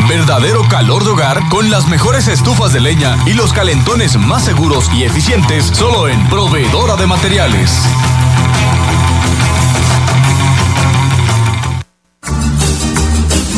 Verdadero 0.07 0.67
calor 0.69 1.03
de 1.03 1.09
hogar 1.11 1.41
con 1.49 1.71
las 1.71 1.87
mejores 1.87 2.27
estufas 2.27 2.73
de 2.73 2.79
leña 2.79 3.17
y 3.25 3.33
los 3.33 3.53
calentones 3.53 4.17
más 4.17 4.43
seguros 4.43 4.89
y 4.93 5.03
eficientes 5.03 5.65
solo 5.65 6.07
en 6.07 6.27
Proveedora 6.27 6.95
de 6.95 7.07
Materiales. 7.07 7.71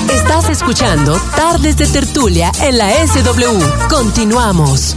Estás 0.10 0.50
escuchando 0.50 1.20
Tardes 1.36 1.78
de 1.78 1.88
Tertulia 1.88 2.52
en 2.62 2.78
la 2.78 2.92
SW. 3.06 3.90
Continuamos. 3.90 4.96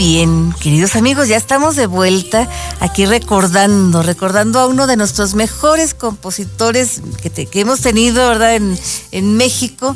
Bien, 0.00 0.54
queridos 0.58 0.96
amigos, 0.96 1.28
ya 1.28 1.36
estamos 1.36 1.76
de 1.76 1.86
vuelta 1.86 2.48
aquí 2.80 3.04
recordando, 3.04 4.02
recordando 4.02 4.58
a 4.58 4.66
uno 4.66 4.86
de 4.86 4.96
nuestros 4.96 5.34
mejores 5.34 5.92
compositores 5.92 7.02
que, 7.20 7.60
hemos 7.60 7.82
tenido, 7.82 8.26
¿verdad?, 8.26 8.54
en, 8.54 8.78
en 9.12 9.36
México. 9.36 9.94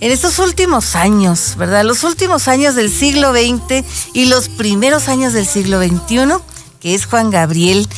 En 0.00 0.10
estos 0.10 0.40
últimos 0.40 0.96
años, 0.96 1.54
¿verdad? 1.56 1.84
Los 1.84 2.02
últimos 2.02 2.48
años 2.48 2.74
del 2.74 2.90
siglo 2.90 3.32
XX 3.32 3.86
y 4.12 4.24
los 4.24 4.48
primeros 4.48 5.08
años 5.08 5.32
del 5.34 5.46
siglo 5.46 5.80
XXI, 5.80 6.34
que 6.80 6.96
es 6.96 7.06
Juan 7.06 7.30
Gabriel. 7.30 7.88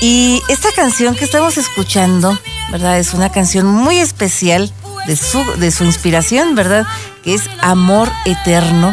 Y 0.00 0.42
esta 0.48 0.72
canción 0.72 1.14
que 1.14 1.24
estamos 1.24 1.56
escuchando, 1.56 2.36
¿verdad? 2.72 2.98
Es 2.98 3.14
una 3.14 3.30
canción 3.30 3.64
muy 3.64 3.98
especial 3.98 4.72
de 5.06 5.14
su, 5.14 5.38
de 5.56 5.70
su 5.70 5.84
inspiración, 5.84 6.56
¿verdad? 6.56 6.84
Que 7.22 7.34
es 7.34 7.42
Amor 7.60 8.10
Eterno, 8.24 8.92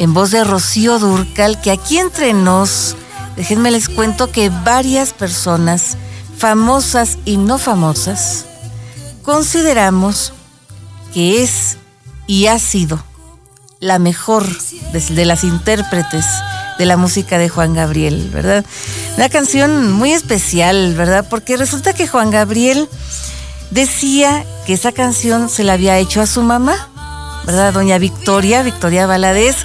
en 0.00 0.14
voz 0.14 0.30
de 0.30 0.44
Rocío 0.44 0.98
Durcal, 0.98 1.60
que 1.60 1.70
aquí 1.70 1.98
entre 1.98 2.32
nos, 2.32 2.96
déjenme 3.36 3.70
les 3.70 3.90
cuento 3.90 4.32
que 4.32 4.48
varias 4.48 5.12
personas, 5.12 5.98
famosas 6.38 7.18
y 7.26 7.36
no 7.36 7.58
famosas, 7.58 8.46
consideramos 9.22 10.32
que 11.12 11.42
es 11.42 11.76
y 12.26 12.46
ha 12.46 12.58
sido 12.58 12.98
la 13.78 13.98
mejor 13.98 14.46
de, 14.92 15.00
de 15.00 15.24
las 15.26 15.44
intérpretes 15.44 16.24
de 16.78 16.86
la 16.86 16.96
música 16.96 17.36
de 17.36 17.50
Juan 17.50 17.74
Gabriel, 17.74 18.30
¿verdad? 18.32 18.64
Una 19.18 19.28
canción 19.28 19.92
muy 19.92 20.12
especial, 20.12 20.94
¿verdad? 20.94 21.26
Porque 21.28 21.58
resulta 21.58 21.92
que 21.92 22.08
Juan 22.08 22.30
Gabriel 22.30 22.88
decía 23.70 24.46
que 24.64 24.72
esa 24.72 24.92
canción 24.92 25.50
se 25.50 25.62
la 25.62 25.74
había 25.74 25.98
hecho 25.98 26.22
a 26.22 26.26
su 26.26 26.40
mamá, 26.40 26.88
¿verdad? 27.44 27.74
Doña 27.74 27.98
Victoria, 27.98 28.62
Victoria 28.62 29.06
Valadez, 29.06 29.56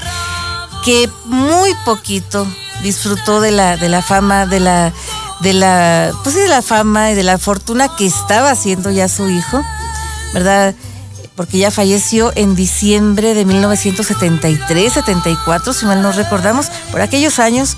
que 0.85 1.09
muy 1.25 1.73
poquito 1.83 2.47
disfrutó 2.83 3.41
de 3.41 3.49
la, 3.49 3.75
de 3.75 3.89
la 3.89 4.03
fama, 4.03 4.45
de 4.45 4.59
la, 4.59 4.93
de 5.41 5.53
la, 5.53 6.13
pues 6.23 6.35
de 6.35 6.47
la 6.47 6.61
fama 6.61 7.11
y 7.11 7.15
de 7.15 7.23
la 7.23 7.39
fortuna 7.39 7.89
que 7.97 8.05
estaba 8.05 8.51
haciendo 8.51 8.91
ya 8.91 9.07
su 9.07 9.27
hijo, 9.27 9.63
¿verdad? 10.31 10.75
Porque 11.35 11.57
ya 11.57 11.71
falleció 11.71 12.31
en 12.35 12.55
diciembre 12.55 13.33
de 13.33 13.45
1973, 13.45 14.93
74, 14.93 15.73
si 15.73 15.87
mal 15.87 16.03
no 16.03 16.11
recordamos, 16.11 16.67
por 16.91 17.01
aquellos 17.01 17.39
años, 17.39 17.77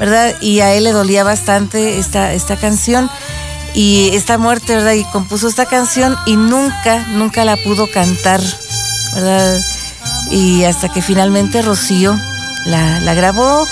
¿verdad? 0.00 0.34
Y 0.40 0.58
a 0.58 0.74
él 0.74 0.82
le 0.84 0.92
dolía 0.92 1.22
bastante 1.22 2.00
esta, 2.00 2.32
esta 2.32 2.56
canción 2.56 3.08
y 3.74 4.10
esta 4.14 4.38
muerte, 4.38 4.74
¿verdad? 4.74 4.94
Y 4.94 5.04
compuso 5.04 5.46
esta 5.46 5.66
canción 5.66 6.16
y 6.26 6.34
nunca, 6.34 7.06
nunca 7.10 7.44
la 7.44 7.56
pudo 7.58 7.88
cantar, 7.92 8.40
¿verdad? 9.14 9.60
Y 10.32 10.64
hasta 10.64 10.88
que 10.88 11.00
finalmente 11.00 11.62
Rocío 11.62 12.18
la, 12.66 13.14
grabó 13.14 13.66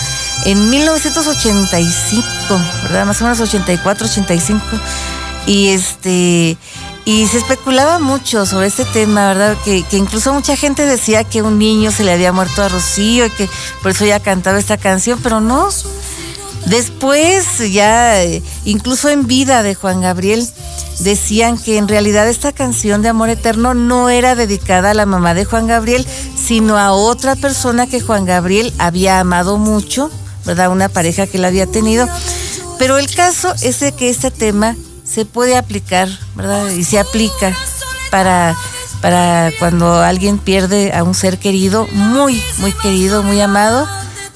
en 0.44 0.70
1985, 0.70 2.60
¿verdad? 2.84 3.06
Más 3.06 3.20
o 3.20 3.24
menos 3.24 3.40
84, 3.40 4.06
85. 4.06 4.64
Y 5.46 5.68
este 5.68 6.56
y 7.04 7.26
se 7.26 7.38
especulaba 7.38 7.98
mucho 7.98 8.44
sobre 8.44 8.66
este 8.66 8.84
tema, 8.84 9.28
¿verdad? 9.28 9.56
Que, 9.64 9.82
que 9.82 9.96
incluso 9.96 10.34
mucha 10.34 10.56
gente 10.56 10.84
decía 10.84 11.24
que 11.24 11.40
un 11.40 11.58
niño 11.58 11.90
se 11.90 12.04
le 12.04 12.12
había 12.12 12.32
muerto 12.32 12.62
a 12.62 12.68
Rocío 12.68 13.24
y 13.24 13.30
que 13.30 13.48
por 13.82 13.92
eso 13.92 14.04
ella 14.04 14.20
cantaba 14.20 14.58
esta 14.58 14.76
canción, 14.76 15.18
pero 15.22 15.40
no. 15.40 15.70
Después, 16.66 17.72
ya, 17.72 18.22
eh, 18.22 18.42
incluso 18.66 19.08
en 19.08 19.26
vida 19.26 19.62
de 19.62 19.74
Juan 19.74 20.02
Gabriel, 20.02 20.46
decían 21.00 21.58
que 21.58 21.78
en 21.78 21.88
realidad 21.88 22.28
esta 22.28 22.52
canción 22.52 23.02
de 23.02 23.08
Amor 23.08 23.30
Eterno 23.30 23.74
no 23.74 24.10
era 24.10 24.34
dedicada 24.34 24.90
a 24.90 24.94
la 24.94 25.06
mamá 25.06 25.34
de 25.34 25.44
Juan 25.44 25.66
Gabriel, 25.66 26.06
sino 26.36 26.78
a 26.78 26.92
otra 26.92 27.36
persona 27.36 27.86
que 27.86 28.00
Juan 28.00 28.24
Gabriel 28.24 28.72
había 28.78 29.20
amado 29.20 29.58
mucho, 29.58 30.10
¿verdad? 30.44 30.70
Una 30.70 30.88
pareja 30.88 31.26
que 31.26 31.36
él 31.38 31.44
había 31.44 31.66
tenido. 31.66 32.08
Pero 32.78 32.98
el 32.98 33.12
caso 33.14 33.54
es 33.62 33.80
de 33.80 33.92
que 33.92 34.08
este 34.08 34.30
tema 34.30 34.76
se 35.04 35.24
puede 35.24 35.56
aplicar, 35.56 36.08
¿verdad? 36.34 36.68
Y 36.70 36.84
se 36.84 36.98
aplica 36.98 37.56
para, 38.10 38.56
para 39.00 39.50
cuando 39.58 40.00
alguien 40.00 40.38
pierde 40.38 40.92
a 40.92 41.02
un 41.02 41.14
ser 41.14 41.38
querido, 41.38 41.86
muy, 41.92 42.42
muy 42.58 42.72
querido, 42.72 43.22
muy 43.22 43.40
amado, 43.40 43.88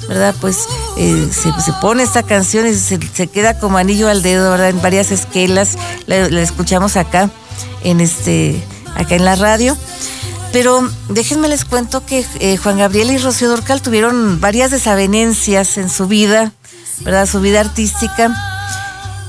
¿verdad? 0.08 0.34
Pues 0.40 0.58
eh, 0.96 1.30
se, 1.32 1.72
pone 1.80 2.02
esta 2.02 2.22
canción 2.22 2.66
y 2.66 2.74
se, 2.74 2.98
queda 3.28 3.58
como 3.58 3.78
anillo 3.78 4.08
al 4.08 4.22
dedo, 4.22 4.50
¿verdad? 4.50 4.70
En 4.70 4.82
varias 4.82 5.10
esquelas, 5.10 5.76
la, 6.06 6.16
escuchamos 6.40 6.96
acá, 6.96 7.30
en 7.84 8.00
este, 8.00 8.62
acá 8.94 9.14
en 9.14 9.24
la 9.24 9.36
radio. 9.36 9.76
Pero 10.52 10.86
déjenme 11.08 11.48
les 11.48 11.64
cuento 11.64 12.04
que 12.04 12.26
eh, 12.38 12.58
Juan 12.58 12.78
Gabriel 12.78 13.10
y 13.10 13.18
Rocío 13.18 13.48
Dorcal 13.48 13.80
tuvieron 13.80 14.40
varias 14.40 14.70
desavenencias 14.70 15.78
en 15.78 15.88
su 15.88 16.06
vida, 16.06 16.52
¿verdad? 17.00 17.26
Su 17.26 17.40
vida 17.40 17.60
artística 17.60 18.30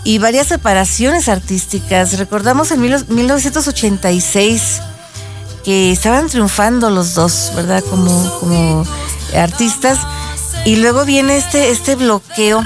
y 0.03 0.17
varias 0.17 0.47
separaciones 0.47 1.29
artísticas. 1.29 2.17
Recordamos 2.17 2.71
en 2.71 2.81
1986 2.81 4.81
que 5.63 5.91
estaban 5.91 6.27
triunfando 6.27 6.89
los 6.89 7.13
dos, 7.13 7.51
¿verdad? 7.55 7.83
Como, 7.89 8.39
como 8.39 8.85
artistas. 9.35 9.99
Y 10.65 10.77
luego 10.77 11.03
viene 11.03 11.35
este, 11.35 11.71
este 11.71 11.95
bloqueo, 11.95 12.63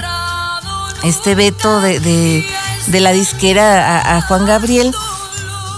este 1.02 1.34
veto 1.34 1.80
de, 1.80 2.44
la 2.88 3.12
disquera 3.12 4.16
a, 4.16 4.22
Juan 4.22 4.46
Gabriel, 4.46 4.94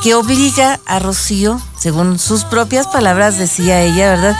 que 0.02 0.14
obliga 0.14 0.80
a 0.86 0.98
Rocío, 0.98 1.60
según 1.78 2.18
sus 2.18 2.44
propias 2.44 2.86
palabras 2.86 3.38
decía 3.38 3.80
ella, 3.80 4.10
¿verdad? 4.10 4.36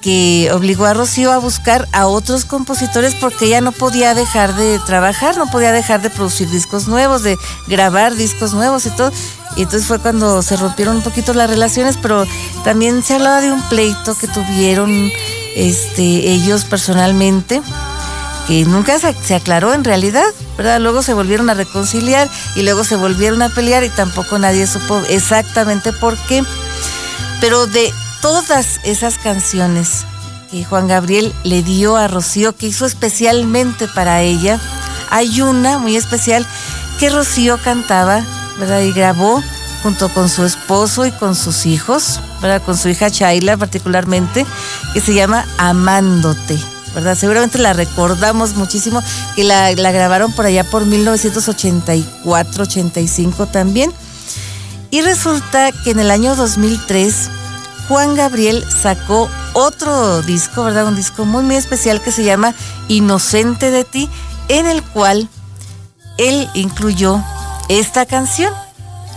que 0.00 0.48
obligó 0.52 0.86
a 0.86 0.94
Rocío 0.94 1.32
a 1.32 1.38
buscar 1.38 1.88
a 1.92 2.06
otros 2.06 2.44
compositores 2.44 3.14
porque 3.14 3.46
ella 3.46 3.60
no 3.60 3.72
podía 3.72 4.14
dejar 4.14 4.54
de 4.54 4.78
trabajar, 4.86 5.36
no 5.36 5.50
podía 5.50 5.72
dejar 5.72 6.00
de 6.02 6.10
producir 6.10 6.48
discos 6.50 6.86
nuevos, 6.86 7.22
de 7.22 7.36
grabar 7.66 8.14
discos 8.14 8.54
nuevos 8.54 8.86
y 8.86 8.90
todo. 8.90 9.10
Y 9.56 9.62
entonces 9.62 9.88
fue 9.88 9.98
cuando 9.98 10.40
se 10.42 10.56
rompieron 10.56 10.96
un 10.96 11.02
poquito 11.02 11.34
las 11.34 11.50
relaciones, 11.50 11.98
pero 12.00 12.24
también 12.64 13.02
se 13.02 13.14
hablaba 13.14 13.40
de 13.40 13.50
un 13.50 13.60
pleito 13.68 14.16
que 14.16 14.28
tuvieron 14.28 15.10
este, 15.58 16.02
ellos 16.02 16.64
personalmente, 16.64 17.60
que 18.46 18.64
nunca 18.64 18.98
se, 18.98 19.34
aclaró 19.34 19.74
en 19.74 19.84
realidad, 19.84 20.24
¿verdad? 20.56 20.80
Luego 20.80 21.02
se 21.02 21.12
volvieron 21.12 21.50
a 21.50 21.54
reconciliar 21.54 22.28
y 22.56 22.62
luego 22.62 22.84
se 22.84 22.96
volvieron 22.96 23.42
a 23.42 23.50
pelear 23.50 23.84
y 23.84 23.90
tampoco 23.90 24.38
nadie 24.38 24.66
supo 24.66 25.02
exactamente 25.08 25.92
por 25.92 26.16
qué. 26.26 26.42
Pero 27.40 27.66
de 27.66 27.92
todas 28.22 28.80
esas 28.84 29.18
canciones 29.18 30.04
que 30.50 30.64
Juan 30.64 30.88
Gabriel 30.88 31.34
le 31.44 31.62
dio 31.62 31.96
a 31.96 32.08
Rocío, 32.08 32.56
que 32.56 32.68
hizo 32.68 32.86
especialmente 32.86 33.86
para 33.88 34.22
ella, 34.22 34.58
hay 35.10 35.42
una 35.42 35.78
muy 35.78 35.96
especial 35.96 36.46
que 36.98 37.10
Rocío 37.10 37.58
cantaba 37.62 38.24
¿verdad? 38.58 38.80
Y 38.80 38.92
grabó 38.92 39.42
junto 39.82 40.08
con 40.08 40.28
su 40.28 40.44
esposo 40.44 41.06
y 41.06 41.12
con 41.12 41.34
sus 41.34 41.66
hijos, 41.66 42.20
¿verdad? 42.40 42.62
Con 42.62 42.76
su 42.76 42.88
hija 42.88 43.08
Shaila 43.08 43.56
particularmente, 43.56 44.46
que 44.92 45.00
se 45.00 45.14
llama 45.14 45.46
Amándote, 45.58 46.58
¿verdad? 46.94 47.16
Seguramente 47.16 47.58
la 47.58 47.72
recordamos 47.72 48.54
muchísimo, 48.54 49.02
que 49.36 49.44
la, 49.44 49.72
la 49.72 49.92
grabaron 49.92 50.32
por 50.32 50.46
allá 50.46 50.64
por 50.64 50.86
1984, 50.86 52.62
85 52.64 53.46
también. 53.46 53.92
Y 54.90 55.02
resulta 55.02 55.70
que 55.72 55.90
en 55.90 56.00
el 56.00 56.10
año 56.10 56.34
2003, 56.34 57.30
Juan 57.88 58.14
Gabriel 58.14 58.64
sacó 58.70 59.28
otro 59.52 60.22
disco, 60.22 60.62
¿verdad? 60.62 60.86
Un 60.86 60.96
disco 60.96 61.24
muy, 61.24 61.42
muy 61.42 61.56
especial 61.56 62.00
que 62.00 62.12
se 62.12 62.24
llama 62.24 62.54
Inocente 62.88 63.70
de 63.70 63.84
ti, 63.84 64.08
en 64.48 64.66
el 64.66 64.82
cual 64.82 65.28
él 66.18 66.48
incluyó 66.54 67.22
esta 67.68 68.06
canción, 68.06 68.52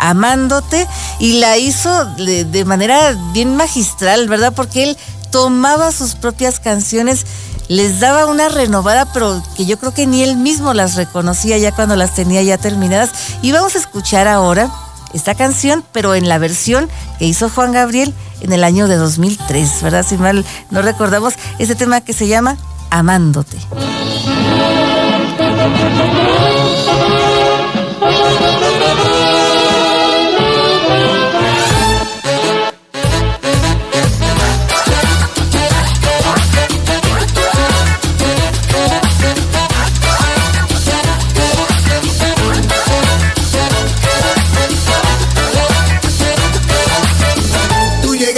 Amándote, 0.02 0.88
y 1.20 1.40
la 1.40 1.58
hizo 1.58 2.06
de, 2.16 2.66
manera 2.66 3.16
bien 3.34 3.56
magistral, 3.56 4.28
¿verdad? 4.28 4.52
Porque 4.54 4.84
él 4.84 4.98
tomaba 5.32 5.92
sus 5.92 6.16
propias 6.16 6.60
canciones, 6.60 7.26
les 7.68 8.00
daba 8.00 8.26
una 8.26 8.50
renovada, 8.50 9.06
pero 9.14 9.42
que 9.56 9.66
yo 9.66 9.78
creo 9.78 9.94
que 9.94 10.08
ni 10.08 10.24
él 10.24 10.36
mismo 10.38 10.74
las 10.74 10.96
reconocía 10.96 11.58
ya 11.60 11.72
cuando 11.72 11.96
las 11.96 12.16
tenía 12.16 12.42
ya 12.42 12.58
terminadas. 12.58 13.12
Y 13.44 13.52
vamos 13.52 13.76
a 13.76 13.78
escuchar 13.78 14.28
ahora 14.28 14.72
esta 15.14 15.36
canción, 15.36 15.84
pero 15.92 16.16
en 16.16 16.28
la 16.28 16.40
versión 16.40 16.90
que 17.20 17.26
hizo 17.26 17.50
Juan 17.50 17.72
Gabriel 17.72 18.14
en 18.42 18.54
el 18.54 18.64
año 18.64 18.88
de 18.88 18.96
2003, 18.96 19.84
¿verdad? 19.84 20.06
Si 20.08 20.18
mal 20.18 20.44
no 20.72 20.82
recordamos, 20.82 21.36
ese 21.60 21.76
tema 21.76 22.02
que 22.02 22.14
se 22.14 22.28
llama 22.28 22.58
Amándote. 22.90 23.58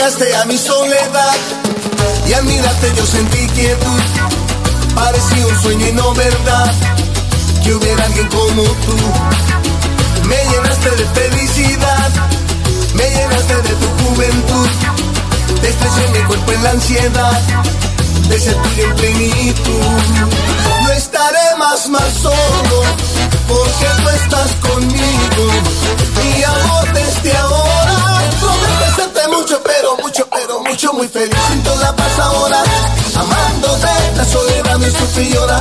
Llegaste 0.04 0.36
a 0.36 0.46
mi 0.46 0.58
soledad 0.58 1.34
y 2.28 2.34
al 2.34 2.44
mirarte 2.44 2.92
yo 2.94 3.06
sentí 3.06 3.48
quietud. 3.48 4.02
Parecía 4.94 5.48
un 5.48 5.62
sueño 5.62 5.88
y 5.88 5.92
no 5.94 6.14
verdad 6.14 6.74
que 7.64 7.74
hubiera 7.74 8.04
alguien 8.04 8.28
como 8.28 8.64
tú. 8.64 8.98
Me 10.28 10.36
llenaste 10.52 10.90
de 10.92 11.06
felicidad, 11.06 12.10
me 12.96 13.10
llenaste 13.12 13.56
de 13.56 13.76
tu 13.76 14.04
juventud. 14.04 14.68
Te 15.62 16.10
mi 16.12 16.26
cuerpo 16.26 16.52
en 16.52 16.64
la 16.64 16.72
ansiedad 16.72 17.42
de 18.28 18.40
sentir 18.40 18.84
en 18.84 18.96
plenitud. 18.96 19.84
No 20.84 20.92
estaré 20.92 21.56
más, 21.58 21.88
más 21.88 22.14
solo, 22.22 22.84
porque 23.48 23.86
tú 24.04 24.10
estás 24.10 24.53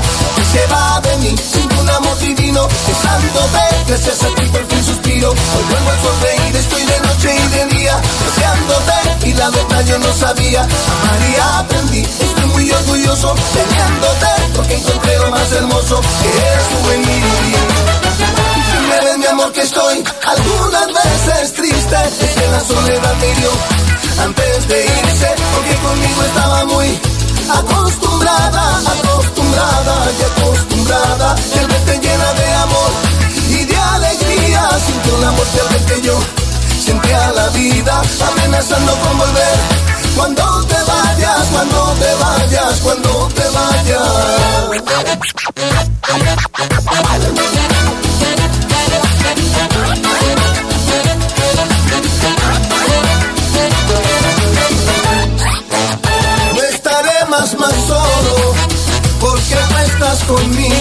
que 0.01 0.45
se 0.45 0.67
va 0.67 1.01
de 1.01 1.17
mí, 1.19 1.35
sin 1.37 1.73
un 1.79 1.91
amor 1.91 2.19
divino, 2.19 2.69
besándote, 2.87 3.65
gracias 3.87 4.23
a 4.23 4.35
ti 4.35 4.43
por 4.53 4.67
fin 4.67 4.85
suspiro. 4.85 5.31
Hoy 5.31 5.65
vuelvo 5.71 5.91
a 5.91 6.03
sonreír, 6.03 6.57
estoy 6.57 6.83
de 6.85 7.01
noche 7.01 7.35
y 7.35 7.49
de 7.49 7.67
día, 7.77 8.01
deseándote, 8.25 9.29
y 9.29 9.35
la 9.35 9.51
verdad 9.51 9.85
yo 9.87 9.99
no 9.99 10.13
sabía, 10.15 10.63
amar 10.63 11.21
y 11.29 11.37
aprendí, 11.59 12.01
estoy 12.01 12.47
muy 12.47 12.71
orgulloso, 12.71 13.35
teniéndote, 13.53 14.27
porque 14.55 14.75
encontré 14.75 15.19
lo 15.19 15.31
más 15.31 15.53
hermoso 15.53 16.01
que 16.23 16.29
eres 16.29 16.69
tú 16.69 16.91
en. 16.91 17.03
Y 17.03 18.63
si 18.71 18.79
me 18.89 19.01
ves 19.05 19.19
mi 19.19 19.27
amor 19.27 19.53
que 19.53 19.63
estoy 19.63 20.05
algunas 20.27 20.87
veces 20.87 21.53
triste, 21.55 21.97
es 22.21 22.31
que 22.31 22.49
la 22.49 22.61
soledad 22.61 23.15
me 23.17 23.35
dio 23.35 23.51
antes 24.25 24.69
de 24.69 24.85
irse, 24.85 25.35
porque 25.55 25.75
conmigo 25.77 26.23
estaba 26.23 26.65
muy 26.67 27.01
acostumbrada, 27.51 28.79
acostumbrada 28.79 29.42
y 29.53 30.23
acostumbrada, 30.25 31.35
que 31.35 31.59
el 31.59 31.67
verte 31.67 31.99
llena 32.01 32.33
de 32.33 32.55
amor 32.55 32.91
y 33.51 33.65
de 33.65 33.77
alegría, 33.77 34.71
sintió 34.87 35.19
la 35.19 35.31
muerte 35.33 35.61
al 35.61 35.69
ver 35.69 35.85
que 35.85 36.01
yo 36.07 36.19
sentía 36.83 37.33
la 37.33 37.49
vida 37.49 38.01
amenazando 38.33 38.93
con 39.01 39.19
volver. 39.19 39.59
Cuando 40.17 40.65
te 40.67 40.75
vayas, 40.75 41.49
cuando 41.53 41.95
te 42.01 42.15
vayas, 42.15 42.81
cuando 42.81 43.29
te 43.35 43.49
vayas. 43.51 44.33
Estás 60.03 60.25
conmigo. 60.25 60.75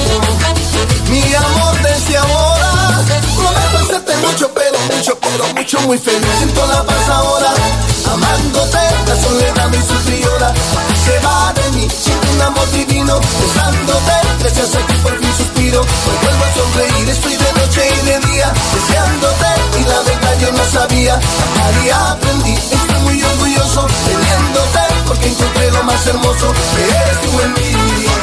Mi 1.09 1.21
amor 1.35 1.81
desde 1.83 2.17
ahora, 2.17 3.03
prometo 3.35 3.77
hacerte 3.83 4.15
mucho, 4.17 4.51
pero 4.53 4.79
mucho, 4.95 5.17
pero 5.19 5.53
mucho, 5.53 5.81
muy 5.81 5.97
feliz. 5.97 6.27
Siento 6.37 6.65
la 6.67 6.83
paz 6.83 7.09
ahora, 7.09 7.53
amándote, 8.11 8.79
la 9.07 9.15
soledad 9.15 9.67
me 9.69 9.77
sufriora. 9.77 10.53
Se 11.05 11.19
va 11.19 11.53
de 11.53 11.69
mí, 11.77 11.87
siento 11.89 12.31
un 12.31 12.41
amor 12.41 12.71
divino, 12.71 13.19
besándote, 13.19 14.13
gracias 14.39 14.75
a 14.75 14.87
ti 14.87 14.93
por 15.03 15.17
fin 15.19 15.33
suspiro. 15.37 15.81
Hoy 15.81 16.17
vuelvo 16.23 16.43
a 16.45 16.53
sonreír, 16.53 17.09
estoy 17.09 17.35
de 17.35 17.53
noche 17.53 17.81
y 17.93 18.05
de 18.05 18.19
día, 18.27 18.53
deseándote, 18.73 19.49
y 19.79 19.83
la 19.83 19.99
verdad 20.01 20.39
yo 20.39 20.51
no 20.51 20.65
sabía. 20.65 21.19
Y 21.83 21.89
aprendí, 21.89 22.53
estoy 22.53 22.99
muy 23.03 23.21
orgulloso, 23.23 23.87
teniéndote, 24.05 24.79
porque 25.07 25.27
encontré 25.27 25.71
lo 25.71 25.83
más 25.83 26.05
hermoso 26.07 26.53
que 26.75 26.83
eres 26.85 27.21
tú 27.21 27.41
en 27.41 27.53
mí 27.53 28.20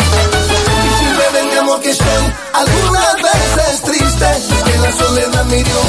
que 1.97 2.05
algunas 2.53 3.15
veces 3.15 3.83
tristes, 3.83 4.49
que 4.63 4.79
la 4.79 4.93
soledad 4.93 5.45
mirió 5.47 5.81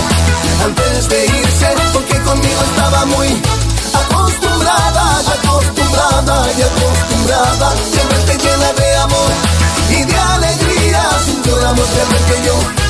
antes 0.63 1.09
de 1.09 1.25
irse, 1.25 1.67
porque 1.91 2.17
conmigo 2.21 2.61
estaba 2.71 3.05
muy 3.05 3.27
acostumbrada, 3.93 5.19
acostumbrada 5.19 6.47
y 6.57 6.61
acostumbrada, 6.61 7.73
siempre 7.91 8.17
te 8.27 8.37
llena 8.37 8.73
de 8.73 8.95
amor 8.95 9.31
y 9.89 10.03
de 10.05 10.17
alegría, 10.17 11.03
sin 11.25 11.43
lloramos 11.43 11.89
de 11.89 12.33
que 12.33 12.45
yo. 12.45 12.88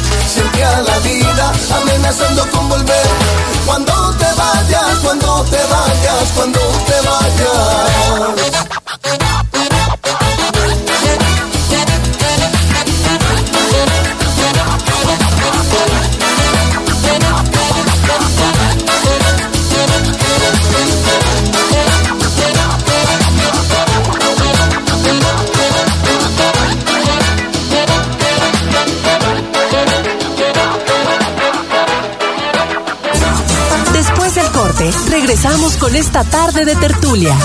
Esta 35.96 36.24
tarde 36.24 36.66
de 36.66 36.76
tertulia. 36.76 37.36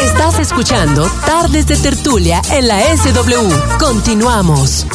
Estás 0.00 0.38
escuchando 0.38 1.10
Tardes 1.26 1.66
de 1.66 1.76
Tertulia 1.76 2.40
en 2.50 2.68
la 2.68 2.80
SW. 2.96 3.78
Continuamos. 3.78 4.86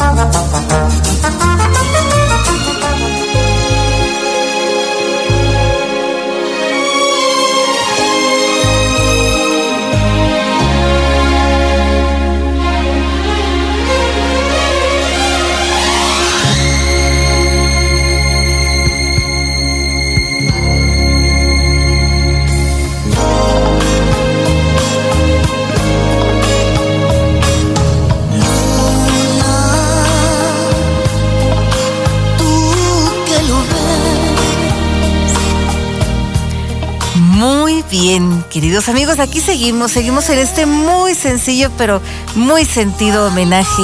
Bien, 37.89 38.43
queridos 38.49 38.89
amigos, 38.89 39.19
aquí 39.19 39.39
seguimos, 39.39 39.91
seguimos 39.91 40.29
en 40.29 40.39
este 40.39 40.65
muy 40.65 41.15
sencillo 41.15 41.71
pero 41.77 42.01
muy 42.35 42.65
sentido 42.65 43.27
homenaje 43.27 43.83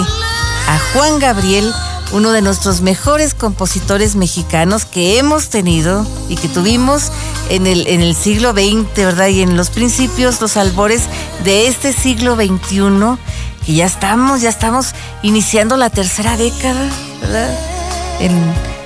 a 0.67 0.79
Juan 0.93 1.19
Gabriel, 1.19 1.71
uno 2.11 2.31
de 2.31 2.41
nuestros 2.41 2.81
mejores 2.81 3.33
compositores 3.33 4.15
mexicanos 4.15 4.85
que 4.85 5.17
hemos 5.19 5.49
tenido 5.49 6.05
y 6.29 6.35
que 6.35 6.47
tuvimos 6.47 7.11
en 7.49 7.65
el, 7.65 7.87
en 7.87 8.01
el 8.01 8.15
siglo 8.15 8.51
XX, 8.51 8.93
¿verdad? 8.95 9.27
Y 9.27 9.41
en 9.41 9.57
los 9.57 9.69
principios, 9.69 10.41
los 10.41 10.57
albores 10.57 11.03
de 11.43 11.67
este 11.67 11.93
siglo 11.93 12.35
XXI, 12.35 13.17
que 13.65 13.73
ya 13.73 13.85
estamos, 13.85 14.41
ya 14.41 14.49
estamos 14.49 14.93
iniciando 15.21 15.77
la 15.77 15.89
tercera 15.89 16.37
década, 16.37 16.89
¿verdad? 17.21 17.57
En, 18.19 18.31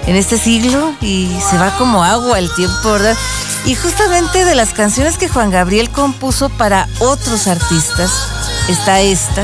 en 0.07 0.15
este 0.15 0.37
siglo 0.37 0.93
y 1.01 1.29
se 1.49 1.57
va 1.57 1.77
como 1.77 2.03
agua 2.03 2.39
el 2.39 2.53
tiempo, 2.55 2.91
¿verdad? 2.91 3.15
Y 3.67 3.75
justamente 3.75 4.45
de 4.45 4.55
las 4.55 4.71
canciones 4.71 5.17
que 5.17 5.27
Juan 5.27 5.51
Gabriel 5.51 5.89
compuso 5.89 6.47
para 6.47 6.87
otros 6.99 7.47
artistas, 7.47 8.09
está 8.69 9.01
esta, 9.01 9.43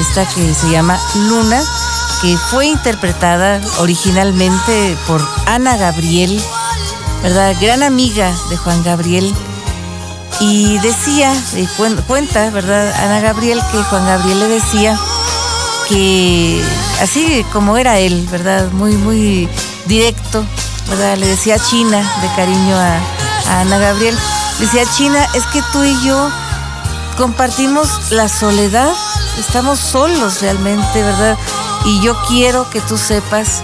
esta 0.00 0.24
que 0.24 0.54
se 0.54 0.70
llama 0.70 0.98
Luna, 1.28 1.62
que 2.22 2.34
fue 2.38 2.64
interpretada 2.64 3.60
originalmente 3.78 4.96
por 5.06 5.20
Ana 5.44 5.76
Gabriel, 5.76 6.42
¿verdad? 7.22 7.54
Gran 7.60 7.82
amiga 7.82 8.32
de 8.48 8.56
Juan 8.56 8.82
Gabriel. 8.84 9.30
Y 10.40 10.78
decía, 10.78 11.34
eh, 11.54 11.68
cuenta, 12.06 12.48
¿verdad? 12.48 12.90
Ana 13.04 13.20
Gabriel, 13.20 13.60
que 13.70 13.82
Juan 13.82 14.06
Gabriel 14.06 14.40
le 14.40 14.48
decía 14.48 14.98
que 15.90 16.64
así 17.02 17.44
como 17.52 17.76
era 17.76 17.98
él, 17.98 18.26
¿verdad? 18.30 18.70
Muy, 18.72 18.92
muy 18.92 19.46
directo, 19.84 20.42
¿verdad? 20.88 21.18
Le 21.18 21.26
decía 21.26 21.58
China 21.58 21.98
de 22.22 22.28
cariño 22.34 22.76
a, 22.76 23.21
Ana 23.60 23.78
Gabriel. 23.78 24.16
Decía 24.58 24.84
China, 24.96 25.26
es 25.34 25.44
que 25.46 25.62
tú 25.72 25.82
y 25.82 26.04
yo 26.04 26.30
compartimos 27.16 28.10
la 28.10 28.28
soledad, 28.28 28.92
estamos 29.38 29.78
solos 29.78 30.40
realmente, 30.40 31.02
¿verdad? 31.02 31.38
Y 31.84 32.00
yo 32.00 32.16
quiero 32.28 32.68
que 32.70 32.80
tú 32.80 32.96
sepas 32.96 33.62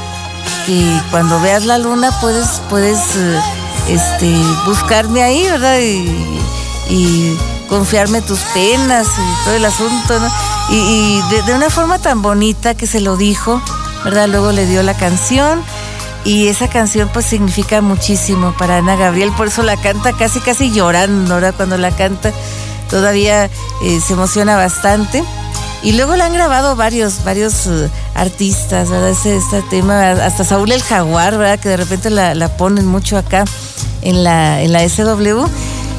que 0.66 1.00
cuando 1.10 1.40
veas 1.40 1.64
la 1.64 1.78
luna 1.78 2.10
puedes, 2.20 2.60
puedes 2.68 2.98
eh, 3.16 3.40
este, 3.88 4.34
buscarme 4.66 5.22
ahí, 5.22 5.44
¿verdad? 5.44 5.78
Y, 5.80 7.36
confiarme 7.68 8.22
tus 8.22 8.38
penas 8.54 9.06
y 9.06 9.44
todo 9.44 9.54
el 9.54 9.64
asunto, 9.66 10.18
¿no? 10.18 10.28
Y, 10.70 11.20
de, 11.28 11.42
de, 11.42 11.54
una 11.54 11.68
forma 11.68 11.98
tan 11.98 12.22
bonita 12.22 12.74
que 12.74 12.86
se 12.86 13.00
lo 13.00 13.18
dijo, 13.18 13.60
¿verdad? 14.04 14.26
Luego 14.26 14.52
le 14.52 14.64
dio 14.64 14.82
la 14.82 14.94
canción 14.94 15.62
y 16.28 16.48
esa 16.48 16.68
canción 16.68 17.08
pues 17.10 17.24
significa 17.24 17.80
muchísimo 17.80 18.52
para 18.58 18.76
Ana 18.76 18.96
Gabriel, 18.96 19.32
por 19.34 19.46
eso 19.46 19.62
la 19.62 19.78
canta 19.78 20.12
casi 20.12 20.40
casi 20.40 20.70
llorando, 20.70 21.32
ahora 21.32 21.52
cuando 21.52 21.78
la 21.78 21.90
canta 21.90 22.34
todavía 22.90 23.46
eh, 23.82 24.00
se 24.06 24.12
emociona 24.12 24.54
bastante. 24.54 25.24
Y 25.82 25.92
luego 25.92 26.16
la 26.16 26.26
han 26.26 26.34
grabado 26.34 26.76
varios, 26.76 27.24
varios 27.24 27.66
eh, 27.66 27.88
artistas, 28.14 28.90
¿verdad? 28.90 29.08
Ese, 29.08 29.36
este 29.36 29.62
tema, 29.70 30.10
hasta 30.10 30.44
Saúl 30.44 30.70
el 30.70 30.82
Jaguar, 30.82 31.38
¿verdad? 31.38 31.58
Que 31.60 31.70
de 31.70 31.76
repente 31.78 32.10
la, 32.10 32.56
ponen 32.58 32.86
mucho 32.86 33.16
acá 33.16 33.46
en 34.02 34.22
la, 34.22 34.60
en 34.60 34.74
la 34.74 34.86
SW. 34.86 35.46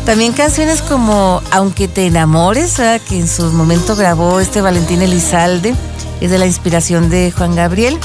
También 0.06 0.34
canciones 0.34 0.84
como 0.84 1.42
Aunque 1.50 1.88
te 1.88 2.06
enamores, 2.06 2.78
¿verdad? 2.78 3.02
Que 3.02 3.20
en 3.20 3.28
su 3.28 3.52
momento 3.52 3.96
grabó 3.96 4.40
este 4.40 4.62
Valentín 4.62 5.02
Elizalde, 5.02 5.74
es 6.22 6.30
de 6.30 6.38
la 6.38 6.46
inspiración 6.46 7.10
de 7.10 7.34
Juan 7.36 7.56
Gabriel. 7.56 7.98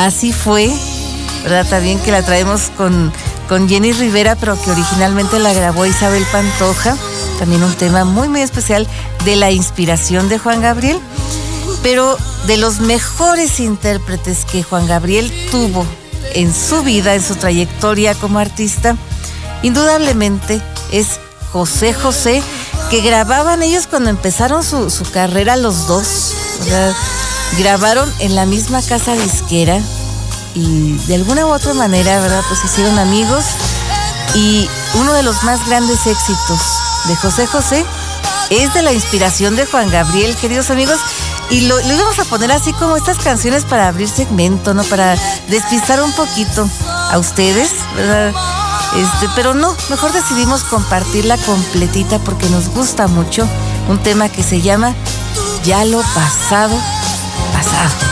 Así 0.00 0.32
fue, 0.32 0.74
¿verdad? 1.42 1.66
También 1.68 1.98
que 1.98 2.10
la 2.10 2.22
traemos 2.22 2.70
con, 2.74 3.12
con 3.50 3.68
Jenny 3.68 3.92
Rivera, 3.92 4.34
pero 4.34 4.58
que 4.58 4.70
originalmente 4.70 5.38
la 5.38 5.52
grabó 5.52 5.84
Isabel 5.84 6.24
Pantoja. 6.32 6.96
También 7.38 7.62
un 7.62 7.74
tema 7.74 8.06
muy, 8.06 8.26
muy 8.30 8.40
especial 8.40 8.88
de 9.26 9.36
la 9.36 9.50
inspiración 9.50 10.30
de 10.30 10.38
Juan 10.38 10.62
Gabriel. 10.62 10.98
Pero 11.82 12.16
de 12.46 12.56
los 12.56 12.80
mejores 12.80 13.60
intérpretes 13.60 14.46
que 14.46 14.62
Juan 14.62 14.86
Gabriel 14.86 15.30
tuvo 15.50 15.84
en 16.34 16.54
su 16.54 16.82
vida, 16.82 17.14
en 17.14 17.22
su 17.22 17.34
trayectoria 17.36 18.14
como 18.14 18.38
artista, 18.38 18.96
indudablemente 19.62 20.62
es 20.92 21.20
José 21.52 21.92
José, 21.92 22.42
que 22.88 23.02
grababan 23.02 23.62
ellos 23.62 23.86
cuando 23.86 24.08
empezaron 24.08 24.64
su, 24.64 24.88
su 24.88 25.04
carrera 25.10 25.58
los 25.58 25.86
dos. 25.86 26.32
¿verdad? 26.60 26.94
Grabaron 27.58 28.12
en 28.18 28.34
la 28.34 28.46
misma 28.46 28.82
casa 28.82 29.14
disquera 29.14 29.80
y 30.54 30.96
de 31.06 31.14
alguna 31.14 31.46
u 31.46 31.50
otra 31.50 31.74
manera, 31.74 32.20
¿verdad? 32.20 32.42
Pues 32.48 32.64
hicieron 32.64 32.98
amigos 32.98 33.44
y 34.34 34.68
uno 34.94 35.12
de 35.12 35.22
los 35.22 35.42
más 35.42 35.66
grandes 35.66 36.06
éxitos 36.06 36.60
de 37.06 37.16
José 37.16 37.46
José 37.46 37.84
es 38.50 38.74
de 38.74 38.82
la 38.82 38.92
inspiración 38.92 39.56
de 39.56 39.66
Juan 39.66 39.90
Gabriel, 39.90 40.36
queridos 40.36 40.70
amigos. 40.70 40.98
Y 41.50 41.62
lo, 41.62 41.80
íbamos 41.80 42.18
a 42.18 42.24
poner 42.24 42.52
así 42.52 42.72
como 42.72 42.96
estas 42.96 43.18
canciones 43.18 43.64
para 43.64 43.88
abrir 43.88 44.08
segmento, 44.08 44.74
¿no? 44.74 44.84
Para 44.84 45.16
despistar 45.48 46.02
un 46.02 46.12
poquito 46.12 46.68
a 47.10 47.18
ustedes, 47.18 47.70
¿verdad? 47.96 48.32
Este, 48.96 49.28
pero 49.34 49.54
no, 49.54 49.74
mejor 49.88 50.12
decidimos 50.12 50.64
compartirla 50.64 51.36
completita 51.38 52.18
porque 52.20 52.48
nos 52.50 52.68
gusta 52.68 53.06
mucho 53.06 53.48
un 53.88 53.98
tema 53.98 54.28
que 54.28 54.42
se 54.42 54.60
llama 54.60 54.94
Ya 55.64 55.84
lo 55.84 56.02
pasado 56.02 56.76
ya 57.62 58.09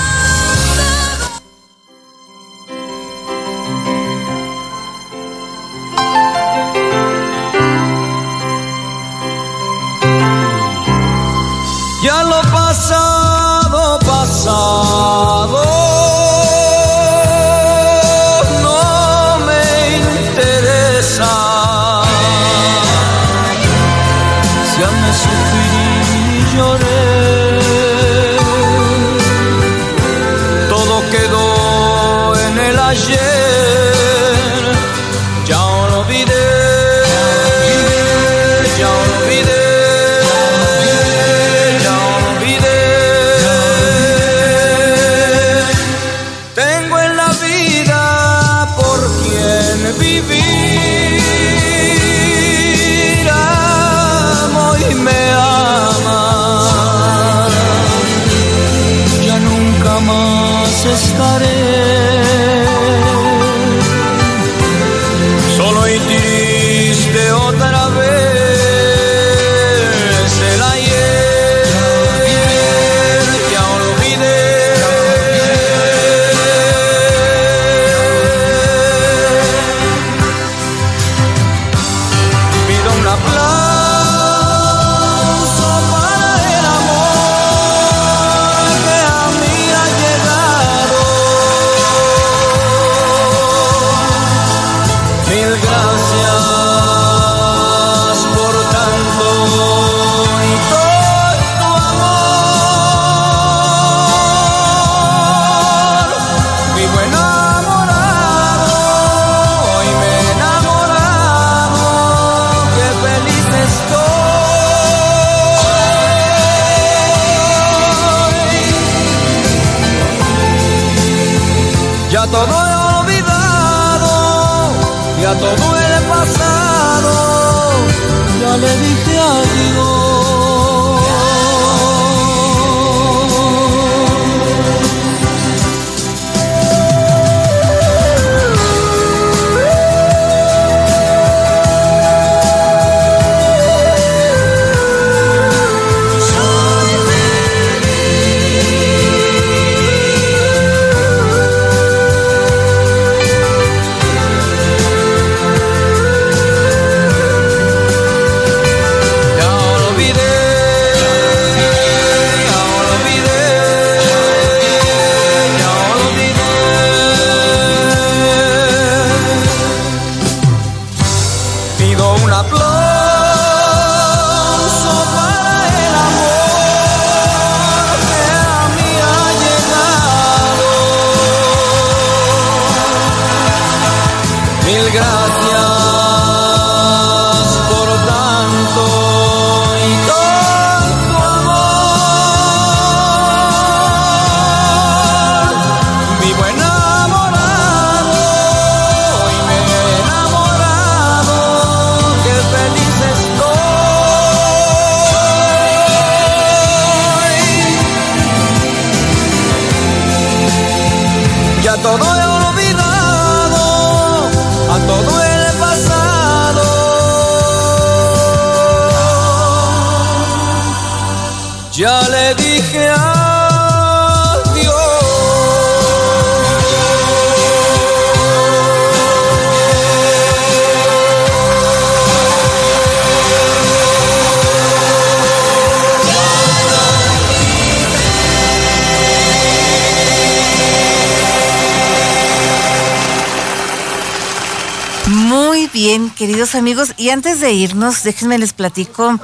bien, 245.73 246.11
queridos 246.11 246.55
amigos, 246.55 246.93
y 246.97 247.11
antes 247.11 247.41
de 247.41 247.53
irnos, 247.53 248.03
déjenme 248.03 248.39
les 248.39 248.53
platico 248.53 249.19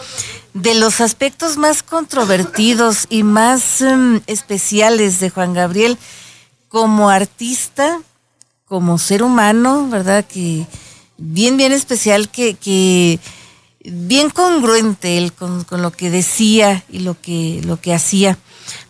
de 0.53 0.75
los 0.75 1.01
aspectos 1.01 1.57
más 1.57 1.83
controvertidos 1.83 3.07
y 3.11 3.23
más 3.23 3.81
em, 3.81 4.21
especiales 4.27 5.21
de 5.21 5.31
Juan 5.31 5.55
Gabriel 5.55 5.99
como 6.69 7.11
artista, 7.11 8.01
como 8.67 8.99
ser 8.99 9.23
humano, 9.23 9.89
¿verdad? 9.89 10.25
Que 10.25 10.67
bien, 11.17 11.57
bien 11.57 11.73
especial, 11.73 12.29
que, 12.29 12.55
que 12.55 13.19
bien 13.85 14.31
congruente 14.31 15.19
él 15.19 15.33
con, 15.33 15.65
con, 15.65 15.83
lo 15.83 15.93
que 15.93 16.11
decía 16.11 16.85
y 16.91 17.01
lo 17.01 17.21
que, 17.21 17.61
lo 17.65 17.81
que 17.81 17.95
hacía. 17.95 18.39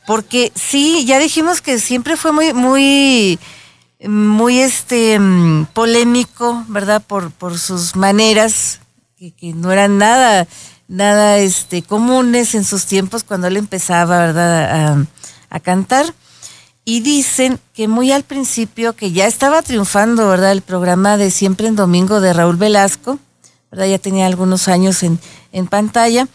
Porque 0.07 0.53
sí, 0.55 1.05
ya 1.05 1.19
dijimos 1.19 1.61
que 1.61 1.79
siempre 1.79 2.17
fue 2.17 2.33
muy, 2.33 2.53
muy 2.53 3.39
muy 4.01 4.61
este 4.61 5.19
mm, 5.19 5.67
polémico, 5.73 6.65
¿verdad? 6.69 7.03
Por, 7.03 7.31
por 7.31 7.59
sus 7.59 7.97
maneras, 7.97 8.81
que, 9.17 9.53
no 9.55 9.73
eran 9.73 9.99
nada, 9.99 10.47
nada 10.89 11.39
este, 11.39 11.83
comunes 11.83 12.55
en 12.55 12.65
sus 12.65 12.87
tiempos 12.87 13.25
cuando 13.25 13.47
él 13.47 13.57
empezaba, 13.57 14.19
¿verdad? 14.19 14.99
A, 14.99 15.07
a, 15.51 15.61
cantar. 15.61 16.13
Y 16.85 17.01
dicen 17.01 17.59
que 17.73 17.89
muy 17.89 18.13
al 18.13 18.25
principio, 18.25 18.95
que 18.95 19.13
ya 19.13 19.27
estaba 19.27 19.63
triunfando, 19.63 20.29
¿verdad? 20.29 20.53
El 20.53 20.63
programa 20.63 21.17
de 21.17 21.31
Siempre 21.31 21.69
en 21.69 21.77
Domingo 21.77 22.21
de 22.21 22.35
Raúl 22.35 22.57
Velasco, 22.57 23.19
¿verdad? 23.71 23.87
Ya 23.87 23.99
tenía 23.99 24.27
algunos 24.27 24.69
años 24.69 25.03
en, 25.03 25.19
en 25.53 25.67
pantalla 25.67 26.29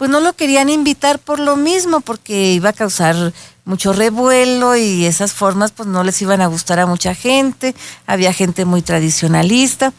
pues 0.00 0.10
no 0.10 0.20
lo 0.20 0.32
querían 0.32 0.70
invitar 0.70 1.18
por 1.18 1.38
lo 1.38 1.58
mismo, 1.58 2.00
porque 2.00 2.54
iba 2.54 2.70
a 2.70 2.72
causar 2.72 3.34
mucho 3.64 3.92
revuelo 3.92 4.76
y 4.76 5.06
esas 5.06 5.32
formas 5.32 5.72
pues 5.72 5.88
no 5.88 6.04
les 6.04 6.20
iban 6.22 6.40
a 6.40 6.46
gustar 6.46 6.80
a 6.80 6.86
mucha 6.86 7.14
gente, 7.14 7.74
había 8.06 8.32
gente 8.32 8.64
muy 8.64 8.82
tradicionalista, 8.82 9.92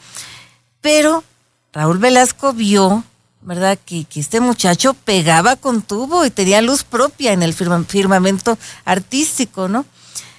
pero 0.81 1.23
Raúl 1.73 1.99
Velasco 1.99 2.53
vio, 2.53 3.03
¿verdad?, 3.41 3.77
que, 3.85 4.05
que 4.05 4.19
este 4.19 4.39
muchacho 4.39 4.93
pegaba 4.93 5.55
con 5.55 5.81
tubo 5.81 6.25
y 6.25 6.29
tenía 6.29 6.61
luz 6.61 6.83
propia 6.83 7.31
en 7.31 7.43
el 7.43 7.53
firmamento 7.53 8.57
artístico, 8.85 9.67
¿no? 9.67 9.85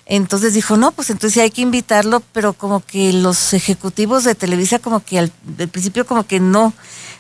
Entonces 0.05 0.53
dijo, 0.53 0.77
no, 0.77 0.93
pues 0.93 1.11
entonces 1.11 1.43
hay 1.43 1.51
que 1.51 1.63
invitarlo, 1.63 2.21
pero 2.33 2.53
como 2.53 2.85
que 2.85 3.13
los 3.13 3.55
ejecutivos 3.55 4.25
de 4.25 4.35
Televisa 4.35 4.79
como 4.79 5.03
que 5.05 5.19
al, 5.19 5.33
al 5.59 5.69
principio 5.69 6.05
como 6.07 6.27
que 6.27 6.41
no, 6.41 6.75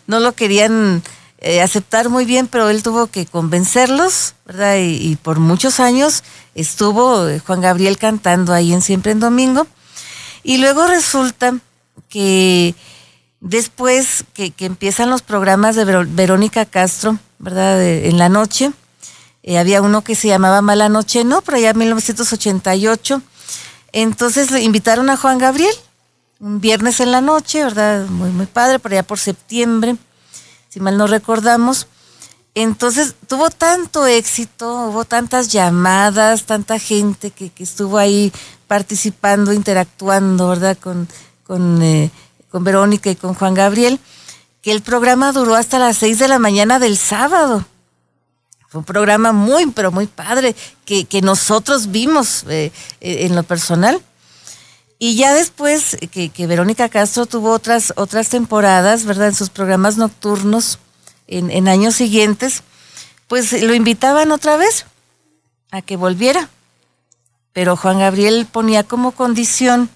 no 0.06 0.20
lo 0.20 0.32
querían 0.32 1.02
eh, 1.44 1.60
aceptar 1.60 2.08
muy 2.08 2.24
bien, 2.24 2.46
pero 2.46 2.70
él 2.70 2.84
tuvo 2.84 3.08
que 3.08 3.26
convencerlos, 3.26 4.36
¿verdad? 4.46 4.76
Y, 4.78 5.16
por 5.16 5.40
muchos 5.40 5.80
años 5.80 6.22
estuvo 6.54 7.26
eh, 7.26 7.40
Juan 7.40 7.60
Gabriel 7.60 7.98
cantando 7.98 8.52
ahí 8.52 8.72
en 8.72 8.80
Siempre 8.80 9.10
en 9.10 9.18
Domingo. 9.18 9.66
Y 10.44 10.58
luego 10.58 10.86
resulta 10.86 11.58
que 12.08 12.76
después 13.40 14.22
que, 14.34 14.54
empiezan 14.60 15.10
los 15.10 15.22
programas 15.22 15.74
de 15.74 15.84
Verónica 15.84 16.64
Castro, 16.64 17.18
¿verdad? 17.40 17.84
en 17.84 18.18
la 18.18 18.28
noche, 18.28 18.70
eh, 19.42 19.58
había 19.58 19.82
uno 19.82 20.04
que 20.04 20.14
se 20.14 20.28
llamaba 20.28 20.62
Mala 20.62 20.88
Noche, 20.88 21.24
¿no? 21.24 21.42
Por 21.42 21.56
allá 21.56 21.70
en 21.70 21.78
1988. 21.78 23.20
Entonces 23.90 24.52
le 24.52 24.62
invitaron 24.62 25.10
a 25.10 25.16
Juan 25.16 25.38
Gabriel, 25.38 25.74
un 26.38 26.60
viernes 26.60 27.00
en 27.00 27.10
la 27.10 27.20
noche, 27.20 27.64
¿verdad? 27.64 28.06
Muy, 28.06 28.30
muy 28.30 28.46
padre, 28.46 28.78
por 28.78 28.92
allá 28.92 29.02
por 29.02 29.18
septiembre 29.18 29.96
si 30.72 30.80
mal 30.80 30.96
no 30.96 31.06
recordamos. 31.06 31.86
Entonces 32.54 33.14
tuvo 33.26 33.50
tanto 33.50 34.06
éxito, 34.06 34.86
hubo 34.86 35.04
tantas 35.04 35.48
llamadas, 35.48 36.44
tanta 36.44 36.78
gente 36.78 37.30
que, 37.30 37.52
estuvo 37.58 37.98
ahí 37.98 38.32
participando, 38.68 39.52
interactuando, 39.52 40.48
¿verdad? 40.48 40.78
Con, 40.78 41.08
con, 41.44 41.82
eh, 41.82 42.10
con 42.50 42.64
Verónica 42.64 43.10
y 43.10 43.16
con 43.16 43.34
Juan 43.34 43.52
Gabriel, 43.52 44.00
que 44.62 44.72
el 44.72 44.80
programa 44.80 45.32
duró 45.32 45.56
hasta 45.56 45.78
las 45.78 45.98
seis 45.98 46.18
de 46.18 46.28
la 46.28 46.38
mañana 46.38 46.78
del 46.78 46.96
sábado. 46.96 47.66
Fue 48.68 48.78
un 48.78 48.86
programa 48.86 49.32
muy, 49.32 49.66
pero 49.72 49.92
muy 49.92 50.06
padre, 50.06 50.56
que, 50.86 51.04
que 51.04 51.20
nosotros 51.20 51.90
vimos 51.90 52.44
eh, 52.48 52.72
eh, 53.02 53.26
en 53.26 53.36
lo 53.36 53.42
personal. 53.42 54.00
Y 55.04 55.16
ya 55.16 55.34
después 55.34 55.96
que, 56.12 56.46
Verónica 56.46 56.88
Castro 56.88 57.26
tuvo 57.26 57.50
otras, 57.50 57.92
otras 57.96 58.28
temporadas, 58.28 59.04
¿verdad? 59.04 59.26
En 59.26 59.34
sus 59.34 59.50
programas 59.50 59.96
nocturnos 59.96 60.78
en, 61.26 61.66
años 61.66 61.96
siguientes, 61.96 62.62
pues 63.26 63.64
lo 63.64 63.74
invitaban 63.74 64.30
otra 64.30 64.56
vez 64.56 64.86
a 65.72 65.82
que 65.82 65.96
volviera. 65.96 66.48
Pero 67.52 67.76
Juan 67.76 67.98
Gabriel 67.98 68.46
ponía 68.46 68.84
como 68.84 69.10
condición 69.10 69.90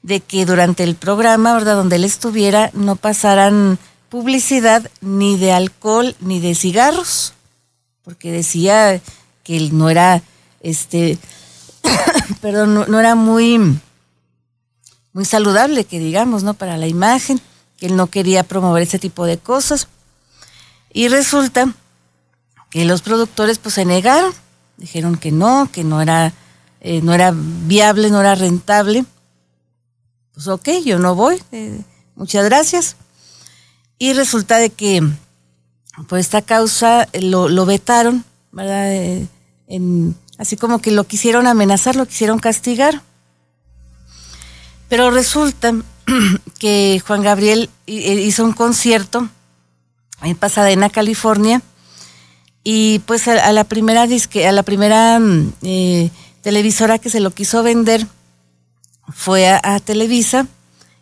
de 0.00 0.20
que 0.20 0.46
durante 0.46 0.82
el 0.82 0.94
programa, 0.94 1.52
¿verdad? 1.52 1.76
Donde 1.76 1.96
él 1.96 2.04
estuviera, 2.04 2.70
no 2.72 2.96
pasaran 2.96 3.78
publicidad 4.08 4.90
ni 5.02 5.36
de 5.36 5.52
alcohol 5.52 6.16
ni 6.20 6.40
de 6.40 6.54
cigarros, 6.54 7.34
porque 8.02 8.32
decía 8.32 8.98
que 9.44 9.58
él 9.58 9.76
no 9.76 9.90
era, 9.90 10.22
este, 10.62 11.18
perdón, 12.40 12.86
no 12.88 12.98
era 12.98 13.14
muy 13.14 13.78
muy 15.12 15.24
saludable, 15.24 15.84
que 15.84 15.98
digamos, 15.98 16.42
¿no? 16.42 16.54
Para 16.54 16.76
la 16.76 16.86
imagen, 16.86 17.40
que 17.76 17.86
él 17.86 17.96
no 17.96 18.06
quería 18.08 18.44
promover 18.44 18.82
ese 18.82 18.98
tipo 18.98 19.26
de 19.26 19.38
cosas. 19.38 19.88
Y 20.92 21.08
resulta 21.08 21.72
que 22.70 22.84
los 22.84 23.02
productores 23.02 23.58
pues 23.58 23.74
se 23.74 23.84
negaron, 23.84 24.32
dijeron 24.76 25.16
que 25.16 25.30
no, 25.30 25.68
que 25.70 25.84
no 25.84 26.00
era, 26.00 26.32
eh, 26.80 27.02
no 27.02 27.12
era 27.12 27.32
viable, 27.34 28.10
no 28.10 28.20
era 28.20 28.34
rentable. 28.34 29.04
Pues 30.34 30.48
ok, 30.48 30.68
yo 30.84 30.98
no 30.98 31.14
voy, 31.14 31.42
eh, 31.52 31.82
muchas 32.14 32.44
gracias. 32.44 32.96
Y 33.98 34.14
resulta 34.14 34.56
de 34.56 34.70
que 34.70 35.02
por 36.08 36.18
esta 36.18 36.40
causa 36.40 37.08
lo, 37.12 37.48
lo 37.48 37.66
vetaron, 37.66 38.24
¿verdad? 38.50 38.92
Eh, 38.92 39.28
así 40.38 40.56
como 40.56 40.80
que 40.80 40.90
lo 40.90 41.04
quisieron 41.04 41.46
amenazar, 41.46 41.96
lo 41.96 42.06
quisieron 42.06 42.38
castigar. 42.38 43.02
Pero 44.92 45.10
resulta 45.10 45.72
que 46.58 47.02
Juan 47.06 47.22
Gabriel 47.22 47.70
eh, 47.86 48.12
hizo 48.26 48.44
un 48.44 48.52
concierto 48.52 49.26
en 50.20 50.36
Pasadena, 50.36 50.90
California, 50.90 51.62
y 52.62 52.98
pues 53.06 53.26
a, 53.26 53.52
la 53.52 53.64
primera 53.64 54.06
disque, 54.06 54.46
a 54.46 54.52
la 54.52 54.62
primera 54.62 55.18
mm, 55.18 55.52
eh, 55.62 56.10
televisora 56.42 56.98
que 56.98 57.08
se 57.08 57.20
lo 57.20 57.30
quiso 57.30 57.62
vender 57.62 58.06
fue 59.14 59.48
a, 59.48 59.80
Televisa, 59.80 60.46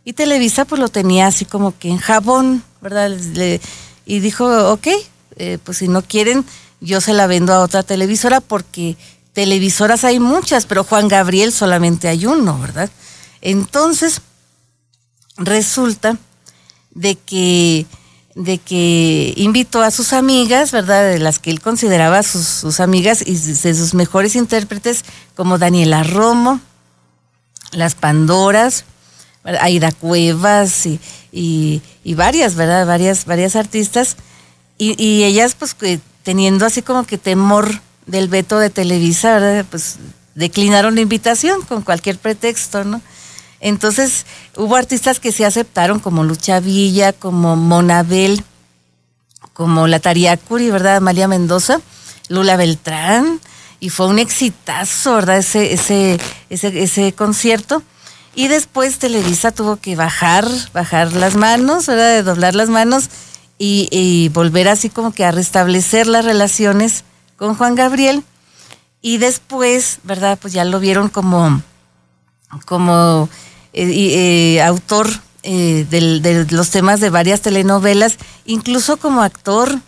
y 0.05 0.13
Televisa 0.13 0.67
pues 0.67 0.81
lo 0.81 0.89
tenía 0.89 1.27
así 1.27 1.45
como 1.45 1.77
que 1.77 1.89
en 1.89 1.99
jabón, 1.99 2.63
¿verdad? 2.81 3.11
Y 4.07 4.21
dijo, 4.21 4.71
ok, 4.71 4.87
eh, 5.35 5.59
pues 5.65 5.79
si 5.79 5.89
no 5.89 6.03
quieren, 6.03 6.45
yo 6.81 7.01
se 7.01 7.13
la 7.13 7.27
vendo 7.27 7.53
a 7.53 7.59
otra 7.59 7.83
televisora 7.83 8.41
porque 8.41 8.97
televisoras 9.33 10.05
hay 10.05 10.21
muchas, 10.21 10.67
pero 10.67 10.85
Juan 10.85 11.09
Gabriel 11.09 11.51
solamente 11.51 12.07
hay 12.07 12.27
uno, 12.27 12.57
¿verdad? 12.61 12.89
Entonces, 13.41 14.23
resulta 15.37 16.19
de 16.93 17.17
que 17.17 17.87
de 18.37 18.59
que 18.59 19.35
invitó 19.37 19.83
a 19.83 19.91
sus 19.91 20.13
amigas, 20.13 20.71
¿verdad? 20.71 21.03
De 21.11 21.19
las 21.19 21.41
que 21.41 21.51
él 21.51 21.61
consideraba 21.61 22.23
sus, 22.23 22.79
amigas 22.79 23.23
y 23.27 23.35
de 23.35 23.75
sus 23.75 23.93
mejores 23.93 24.37
intérpretes, 24.37 25.05
como 25.35 25.59
Daniela 25.59 26.05
Romo, 26.05 26.61
las 27.73 27.95
Pandoras. 27.97 28.85
Aida 29.43 29.91
Cuevas 29.91 30.87
y, 30.87 31.01
y, 31.33 31.83
y 32.05 32.15
varias, 32.15 32.55
¿verdad? 32.55 32.87
Varias, 32.87 33.25
varias 33.25 33.57
artistas. 33.57 34.17
Y, 34.79 35.03
y 35.03 35.25
ellas, 35.25 35.55
pues, 35.59 35.75
que 35.75 36.01
teniendo 36.23 36.67
así 36.67 36.83
como 36.83 37.05
que 37.05 37.19
temor 37.19 37.81
del 38.07 38.29
veto 38.29 38.59
de 38.59 38.71
Televisa, 38.71 39.39
¿verdad? 39.39 39.65
Pues 39.71 39.97
declinaron 40.35 40.95
la 40.95 41.01
invitación 41.01 41.63
con 41.63 41.83
cualquier 41.83 42.19
pretexto, 42.19 42.85
¿no? 42.85 43.01
Entonces, 43.61 44.25
hubo 44.57 44.77
artistas 44.77 45.21
que 45.21 45.33
sí 45.33 45.45
aceptaron, 45.45 46.01
como 46.01 46.25
Lucha 46.25 46.61
Villa, 46.61 47.13
como 47.13 47.57
Monabel, 47.57 48.43
como 49.53 49.87
la 49.87 50.01
Tariacuri, 50.01 50.71
¿verdad? 50.71 50.97
Amalia 50.97 51.29
Mendoza, 51.29 51.81
Lula 52.29 52.57
Beltrán, 52.57 53.41
y 53.79 53.91
fue 53.91 54.07
un 54.07 54.19
exitazo, 54.19 55.15
¿verdad? 55.15 55.39
Ese, 55.39 55.73
ese, 55.73 56.19
ese, 56.49 56.83
ese 56.83 57.13
concierto. 57.13 57.83
Y 58.35 58.49
después 58.49 58.99
Televisa 58.99 59.51
tuvo 59.51 59.77
que 59.77 59.97
bajar, 59.97 60.49
bajar 60.73 61.13
las 61.13 61.35
manos, 61.35 61.87
¿verdad? 61.87 62.15
De 62.15 62.23
doblar 62.23 62.55
las 62.55 62.69
manos 62.69 63.11
y, 63.59 63.89
y 63.91 64.31
volver 64.31 64.69
así 64.69 64.89
como 64.89 65.13
que 65.13 65.25
a 65.25 65.33
restablecer 65.33 66.07
las 66.07 66.25
relaciones 66.25 67.05
con 67.37 67.55
Juan 67.55 67.75
Gabriel. 67.75 68.23
Y 69.03 69.19
después, 69.19 69.99
¿verdad? 70.05 70.39
Pues 70.41 70.53
ya 70.53 70.65
lo 70.65 70.79
vieron 70.79 71.09
como, 71.09 71.63
como 72.67 73.29
eh, 73.73 74.57
eh, 74.57 74.63
autor 74.63 75.09
eh, 75.43 75.87
de 75.89 76.47
los 76.51 76.69
temas 76.71 77.01
de 77.01 77.09
varias 77.09 77.41
telenovelas, 77.41 78.19
incluso 78.45 78.99
como 78.99 79.23
actor. 79.23 79.79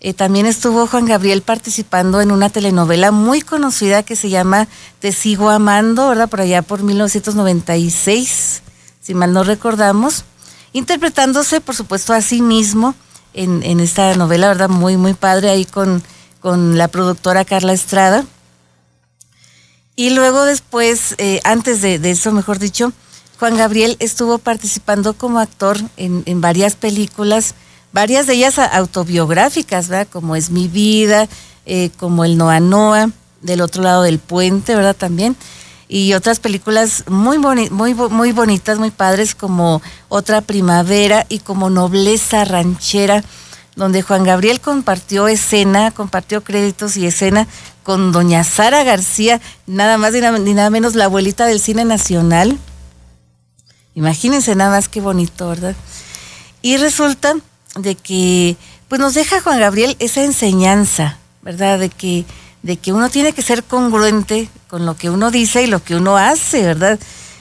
Eh, 0.00 0.14
también 0.14 0.46
estuvo 0.46 0.86
Juan 0.86 1.04
Gabriel 1.04 1.42
participando 1.42 2.20
en 2.20 2.30
una 2.30 2.48
telenovela 2.48 3.10
muy 3.10 3.42
conocida 3.42 4.02
que 4.02 4.16
se 4.16 4.30
llama 4.30 4.66
Te 5.00 5.12
sigo 5.12 5.50
amando, 5.50 6.08
¿verdad? 6.08 6.28
Por 6.28 6.40
allá 6.40 6.62
por 6.62 6.82
1996, 6.82 8.62
si 9.00 9.14
mal 9.14 9.32
no 9.32 9.44
recordamos, 9.44 10.24
interpretándose, 10.72 11.60
por 11.60 11.74
supuesto, 11.74 12.14
a 12.14 12.22
sí 12.22 12.40
mismo 12.40 12.94
en, 13.34 13.62
en 13.62 13.80
esta 13.80 14.14
novela, 14.14 14.48
¿verdad? 14.48 14.70
Muy, 14.70 14.96
muy 14.96 15.12
padre 15.12 15.50
ahí 15.50 15.66
con, 15.66 16.02
con 16.40 16.78
la 16.78 16.88
productora 16.88 17.44
Carla 17.44 17.74
Estrada. 17.74 18.24
Y 19.96 20.10
luego 20.10 20.44
después, 20.44 21.14
antes 21.44 21.80
de 21.82 22.10
eso, 22.10 22.32
mejor 22.32 22.58
dicho, 22.58 22.92
Juan 23.38 23.56
Gabriel 23.56 23.96
estuvo 23.98 24.38
participando 24.38 25.14
como 25.14 25.38
actor 25.38 25.78
en, 25.96 26.22
en 26.26 26.40
varias 26.40 26.76
películas, 26.76 27.54
varias 27.92 28.26
de 28.26 28.34
ellas 28.34 28.58
autobiográficas, 28.58 29.88
¿verdad? 29.88 30.08
Como 30.10 30.36
Es 30.36 30.50
mi 30.50 30.68
vida, 30.68 31.28
eh, 31.66 31.90
como 31.98 32.24
El 32.24 32.36
Noa 32.38 32.60
Noa, 32.60 33.10
del 33.42 33.60
otro 33.60 33.82
lado 33.82 34.02
del 34.02 34.18
puente, 34.18 34.74
¿verdad? 34.74 34.96
También. 34.96 35.36
Y 35.88 36.14
otras 36.14 36.40
películas 36.40 37.04
muy, 37.08 37.36
boni- 37.36 37.70
muy, 37.70 37.92
muy 37.94 38.32
bonitas, 38.32 38.78
muy 38.78 38.90
padres, 38.90 39.34
como 39.34 39.82
Otra 40.08 40.40
Primavera 40.40 41.26
y 41.28 41.40
como 41.40 41.68
Nobleza 41.70 42.44
Ranchera, 42.44 43.22
donde 43.76 44.02
Juan 44.02 44.24
Gabriel 44.24 44.60
compartió 44.60 45.28
escena, 45.28 45.90
compartió 45.90 46.42
créditos 46.42 46.96
y 46.96 47.06
escena 47.06 47.46
con 47.82 48.12
doña 48.12 48.44
Sara 48.44 48.82
García, 48.84 49.40
nada 49.66 49.98
más 49.98 50.12
ni 50.12 50.54
nada 50.54 50.70
menos 50.70 50.94
la 50.94 51.04
abuelita 51.04 51.44
del 51.46 51.60
cine 51.60 51.84
nacional. 51.84 52.56
Imagínense 53.94 54.54
nada 54.54 54.70
más 54.70 54.88
qué 54.88 55.00
bonito, 55.00 55.48
¿verdad? 55.48 55.74
Y 56.62 56.76
resulta 56.76 57.34
de 57.76 57.94
que 57.94 58.56
pues 58.88 59.00
nos 59.00 59.14
deja 59.14 59.40
Juan 59.40 59.60
Gabriel 59.60 59.96
esa 59.98 60.24
enseñanza, 60.24 61.18
¿verdad? 61.42 61.78
De 61.78 61.88
que, 61.88 62.24
de 62.62 62.76
que 62.76 62.92
uno 62.92 63.10
tiene 63.10 63.32
que 63.32 63.42
ser 63.42 63.64
congruente 63.64 64.48
con 64.68 64.86
lo 64.86 64.96
que 64.96 65.10
uno 65.10 65.30
dice 65.30 65.62
y 65.62 65.66
lo 65.66 65.82
que 65.82 65.96
uno 65.96 66.16
hace, 66.16 66.62
¿verdad? 66.62 66.98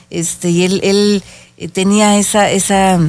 Este, 0.10 0.50
y 0.50 0.64
él, 0.64 1.24
eh, 1.58 1.68
tenía 1.68 2.18
esa, 2.18 2.50
esa, 2.50 3.00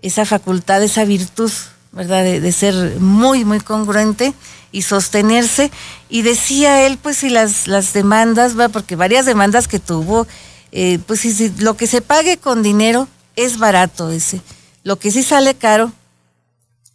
esa 0.00 0.24
facultad, 0.24 0.82
esa 0.82 1.04
virtud, 1.04 1.50
¿verdad? 1.92 2.24
De, 2.24 2.40
de 2.40 2.52
ser 2.52 3.00
muy, 3.00 3.44
muy 3.44 3.60
congruente 3.60 4.34
y 4.72 4.82
sostenerse. 4.82 5.70
Y 6.08 6.22
decía 6.22 6.86
él, 6.86 6.98
pues, 7.00 7.18
si 7.18 7.30
las, 7.30 7.68
las 7.68 7.92
demandas, 7.92 8.54
¿verdad? 8.54 8.72
porque 8.72 8.96
varias 8.96 9.26
demandas 9.26 9.68
que 9.68 9.78
tuvo, 9.78 10.26
eh, 10.72 10.98
pues 11.06 11.20
si, 11.20 11.50
lo 11.58 11.76
que 11.76 11.86
se 11.86 12.00
pague 12.00 12.38
con 12.38 12.62
dinero 12.62 13.08
es 13.36 13.58
barato 13.58 14.10
ese. 14.10 14.40
Lo 14.84 14.98
que 14.98 15.10
sí 15.10 15.22
sale 15.22 15.54
caro 15.54 15.92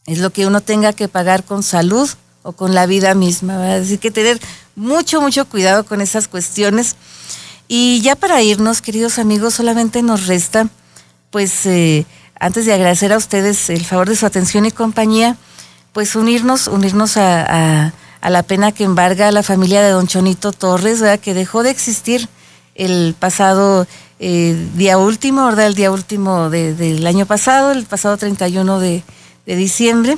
es 0.05 0.19
lo 0.19 0.32
que 0.32 0.45
uno 0.45 0.61
tenga 0.61 0.93
que 0.93 1.07
pagar 1.07 1.43
con 1.43 1.63
salud 1.63 2.09
o 2.43 2.51
con 2.53 2.73
la 2.73 2.86
vida 2.86 3.13
misma. 3.13 3.57
¿verdad? 3.57 3.82
Así 3.82 3.97
que 3.97 4.11
tener 4.11 4.39
mucho, 4.75 5.21
mucho 5.21 5.45
cuidado 5.47 5.86
con 5.86 6.01
esas 6.01 6.28
cuestiones. 6.28 6.95
Y 7.67 8.01
ya 8.01 8.15
para 8.15 8.41
irnos, 8.41 8.82
queridos 8.82 9.19
amigos, 9.19 9.55
solamente 9.55 10.01
nos 10.01 10.28
resta, 10.28 10.69
pues, 11.32 11.65
eh, 11.65 12.05
antes 12.39 12.65
de 12.65 12.73
agradecer 12.73 13.11
a 13.11 13.17
ustedes 13.17 13.69
el 13.69 13.84
favor 13.84 14.07
de 14.07 14.15
su 14.15 14.25
atención 14.25 14.65
y 14.65 14.71
compañía, 14.71 15.36
pues 15.91 16.15
unirnos, 16.15 16.67
unirnos 16.67 17.17
a, 17.17 17.41
a- 17.88 17.93
a 18.21 18.30
la 18.30 18.43
pena 18.43 18.71
que 18.71 18.84
embarga 18.84 19.28
a 19.28 19.32
la 19.32 19.43
familia 19.43 19.82
de 19.82 19.89
don 19.91 20.07
Chonito 20.07 20.51
Torres, 20.51 21.01
¿verdad? 21.01 21.19
que 21.19 21.34
dejó 21.34 21.61
de 21.63 21.69
existir 21.71 22.28
el 22.78 23.15
pasado 23.19 23.86
eh, 24.19 24.55
día 24.75 24.97
último, 24.97 25.45
¿verdad? 25.45 25.67
El 25.67 25.75
día 25.75 25.91
último 25.91 26.49
de- 26.49 26.73
del 26.73 27.05
año 27.05 27.25
pasado, 27.25 27.71
el 27.71 27.86
pasado 27.86 28.15
31 28.17 28.80
de, 28.80 29.03
de 29.45 29.55
diciembre, 29.55 30.17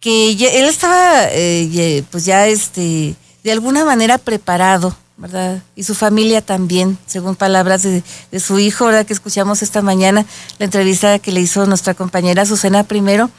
que 0.00 0.32
él 0.32 0.66
estaba, 0.66 1.28
eh, 1.30 2.04
pues 2.10 2.24
ya 2.24 2.46
este, 2.46 3.14
de 3.42 3.52
alguna 3.52 3.84
manera 3.84 4.18
preparado, 4.18 4.94
¿verdad? 5.16 5.62
Y 5.76 5.84
su 5.84 5.94
familia 5.94 6.42
también, 6.42 6.98
según 7.06 7.36
palabras 7.36 7.82
de, 7.82 8.02
su 8.40 8.58
hijo, 8.58 8.86
¿verdad? 8.86 9.06
Que 9.06 9.12
escuchamos 9.14 9.62
esta 9.62 9.80
mañana, 9.80 10.26
la 10.58 10.64
entrevista 10.66 11.18
que 11.18 11.32
le 11.32 11.40
hizo 11.40 11.64
nuestra 11.66 11.94
compañera 11.94 12.44
Susana 12.44 12.84
primero. 12.84 13.30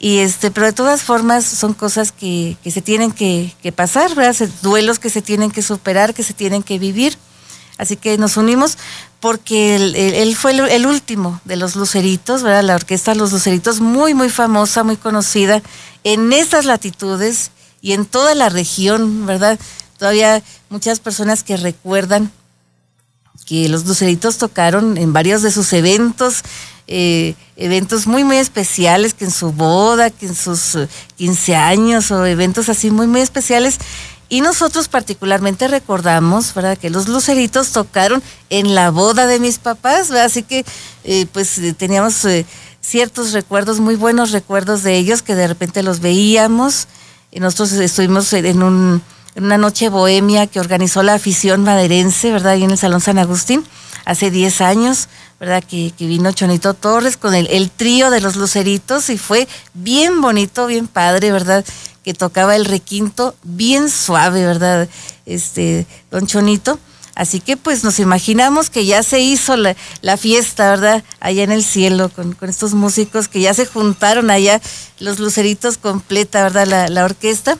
Y 0.00 0.18
este, 0.18 0.50
pero 0.50 0.66
de 0.66 0.72
todas 0.72 1.02
formas 1.02 1.44
son 1.44 1.74
cosas 1.74 2.10
que, 2.10 2.56
se 2.64 2.82
tienen 2.82 3.12
que, 3.12 3.54
pasar, 3.76 4.14
¿verdad? 4.16 4.48
Duelos 4.62 4.98
que 4.98 5.10
se 5.10 5.22
tienen 5.22 5.50
que 5.50 5.62
superar, 5.62 6.14
que 6.14 6.24
se 6.24 6.34
tienen 6.34 6.62
que 6.62 6.78
vivir. 6.78 7.16
Así 7.78 7.96
que 7.96 8.18
nos 8.18 8.36
unimos 8.36 8.78
porque 9.20 9.76
él, 9.76 10.36
fue 10.36 10.52
el, 10.52 10.86
último 10.86 11.40
de 11.44 11.56
los 11.56 11.76
Luceritos, 11.76 12.42
¿verdad? 12.42 12.62
La 12.62 12.74
orquesta 12.74 13.14
Los 13.14 13.32
Luceritos, 13.32 13.80
muy, 13.80 14.14
muy 14.14 14.28
famosa, 14.28 14.84
muy 14.84 14.96
conocida 14.96 15.62
en 16.04 16.32
estas 16.32 16.66
latitudes 16.66 17.50
y 17.80 17.92
en 17.92 18.04
toda 18.04 18.34
la 18.34 18.48
región, 18.48 19.26
¿verdad? 19.26 19.58
Todavía 19.98 20.42
muchas 20.68 21.00
personas 21.00 21.42
que 21.42 21.56
recuerdan 21.56 22.30
que 23.46 23.68
los 23.68 23.86
Luceritos 23.86 24.38
tocaron 24.38 24.96
en 24.98 25.12
varios 25.12 25.42
de 25.42 25.50
sus 25.50 25.72
eventos, 25.72 26.42
eh, 26.86 27.34
eventos 27.56 28.06
muy, 28.06 28.24
muy 28.24 28.36
especiales, 28.36 29.14
que 29.14 29.24
en 29.24 29.30
su 29.30 29.52
boda, 29.52 30.10
que 30.10 30.26
en 30.26 30.34
sus 30.34 30.74
eh, 30.74 30.88
15 31.16 31.56
años 31.56 32.10
o 32.10 32.26
eventos 32.26 32.68
así 32.68 32.90
muy, 32.90 33.06
muy 33.06 33.20
especiales. 33.20 33.78
Y 34.28 34.40
nosotros 34.40 34.88
particularmente 34.88 35.68
recordamos, 35.68 36.54
¿verdad? 36.54 36.78
Que 36.78 36.90
los 36.90 37.08
Luceritos 37.08 37.70
tocaron 37.70 38.22
en 38.50 38.74
la 38.74 38.90
boda 38.90 39.26
de 39.26 39.38
mis 39.38 39.58
papás, 39.58 40.08
¿verdad? 40.08 40.26
Así 40.26 40.42
que, 40.42 40.64
eh, 41.04 41.26
pues, 41.32 41.58
eh, 41.58 41.72
teníamos 41.72 42.24
eh, 42.24 42.46
ciertos 42.80 43.32
recuerdos, 43.32 43.80
muy 43.80 43.96
buenos 43.96 44.32
recuerdos 44.32 44.82
de 44.82 44.96
ellos, 44.96 45.22
que 45.22 45.34
de 45.34 45.46
repente 45.46 45.82
los 45.82 46.00
veíamos. 46.00 46.88
Y 47.30 47.40
nosotros 47.40 47.72
estuvimos 47.72 48.32
en 48.32 48.62
un 48.62 49.02
en 49.34 49.44
una 49.44 49.58
noche 49.58 49.88
bohemia 49.88 50.46
que 50.46 50.60
organizó 50.60 51.02
la 51.02 51.14
afición 51.14 51.64
maderense, 51.64 52.30
¿verdad? 52.30 52.52
Ahí 52.52 52.64
en 52.64 52.70
el 52.70 52.78
Salón 52.78 53.00
San 53.00 53.18
Agustín, 53.18 53.64
hace 54.04 54.30
10 54.30 54.60
años, 54.60 55.08
¿verdad? 55.40 55.62
Que, 55.64 55.92
que 55.96 56.06
vino 56.06 56.30
Chonito 56.32 56.74
Torres 56.74 57.16
con 57.16 57.34
el, 57.34 57.48
el 57.48 57.70
trío 57.70 58.10
de 58.10 58.20
los 58.20 58.36
luceritos 58.36 59.10
y 59.10 59.18
fue 59.18 59.48
bien 59.72 60.20
bonito, 60.20 60.66
bien 60.66 60.86
padre, 60.86 61.32
¿verdad? 61.32 61.64
Que 62.04 62.14
tocaba 62.14 62.54
el 62.54 62.66
requinto 62.66 63.34
bien 63.42 63.90
suave, 63.90 64.44
¿verdad? 64.46 64.88
Este, 65.26 65.86
don 66.10 66.26
Chonito. 66.26 66.78
Así 67.14 67.40
que 67.40 67.56
pues 67.56 67.84
nos 67.84 68.00
imaginamos 68.00 68.70
que 68.70 68.86
ya 68.86 69.02
se 69.02 69.20
hizo 69.20 69.56
la, 69.56 69.76
la 70.02 70.16
fiesta, 70.16 70.70
¿verdad? 70.70 71.04
Allá 71.20 71.44
en 71.44 71.52
el 71.52 71.64
cielo 71.64 72.08
con, 72.08 72.32
con, 72.32 72.48
estos 72.48 72.74
músicos 72.74 73.28
que 73.28 73.40
ya 73.40 73.54
se 73.54 73.66
juntaron 73.66 74.30
allá, 74.30 74.60
los 74.98 75.20
luceritos 75.20 75.78
completa, 75.78 76.42
¿verdad? 76.42 76.66
La, 76.66 76.88
la 76.88 77.04
orquesta. 77.04 77.56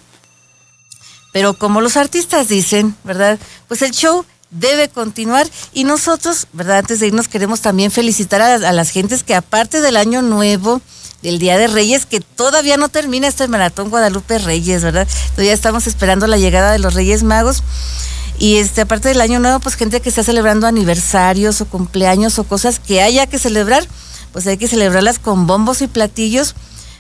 Pero 1.33 1.55
como 1.55 1.81
los 1.81 1.97
artistas 1.97 2.49
dicen, 2.49 2.97
¿verdad? 3.05 3.39
Pues 3.69 3.83
el 3.83 3.93
show 3.93 4.25
debe 4.51 4.89
continuar 4.89 5.49
y 5.73 5.85
nosotros, 5.85 6.49
¿verdad? 6.53 6.79
Antes 6.79 6.99
de 6.99 7.09
irnos 7.09 7.29
queremos 7.29 7.61
también 7.61 7.93
felicitar 7.93 8.41
a, 8.41 8.55
a, 8.55 8.73
las 8.73 8.91
gentes 8.91 9.23
que 9.23 9.35
aparte 9.37 9.81
del 9.81 9.97
año 9.97 10.21
nuevo, 10.23 10.81
del 11.25 11.39
Día 11.39 11.57
de 11.57 11.69
Reyes, 11.69 12.05
que 12.05 12.21
todavía 12.21 12.77
no 12.77 12.91
termina 12.91 13.27
este 13.27 13.49
maratón 13.49 13.89
Guadalupe 13.89 14.39
Reyes, 14.39 14.85
¿verdad? 14.85 15.09
Todavía 15.31 15.55
estamos 15.55 15.87
esperando 15.87 16.27
la 16.27 16.37
llegada 16.37 16.71
de 16.71 16.79
los 16.79 16.93
Reyes 16.93 17.23
Magos. 17.23 17.63
Y 18.39 18.57
este, 18.57 18.83
aparte 18.83 19.09
del 19.09 19.23
año 19.23 19.41
nuevo, 19.41 19.59
pues 19.59 19.75
gente 19.75 20.03
que 20.03 20.11
está 20.11 20.23
celebrando 20.23 20.67
aniversarios 20.67 21.63
o 21.63 21.67
cumpleaños 21.67 22.39
o 22.39 22.45
cosas 22.45 22.79
que 22.79 23.01
haya 23.01 23.27
que 23.27 23.39
celebrar, 23.39 23.87
pues 24.33 24.47
hay 24.47 24.59
que 24.59 24.69
celebrarlas 24.69 25.19
con 25.19 25.47
bombos 25.47 25.81
y 25.81 25.87
platillos. 25.87 26.55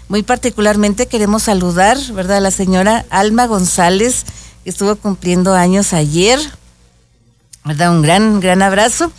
Muy 0.08 0.22
particularmente 0.22 1.06
queremos 1.06 1.42
saludar, 1.42 1.98
¿verdad?, 2.14 2.38
a 2.38 2.40
la 2.40 2.50
señora 2.50 3.04
Alma 3.10 3.46
González, 3.46 4.24
que 4.64 4.70
estuvo 4.70 4.96
cumpliendo 4.96 5.52
años 5.52 5.92
ayer. 5.92 6.40
¿Verdad? 7.62 7.90
Un 7.90 8.00
gran, 8.00 8.40
gran 8.40 8.62
abrazo 8.62 9.12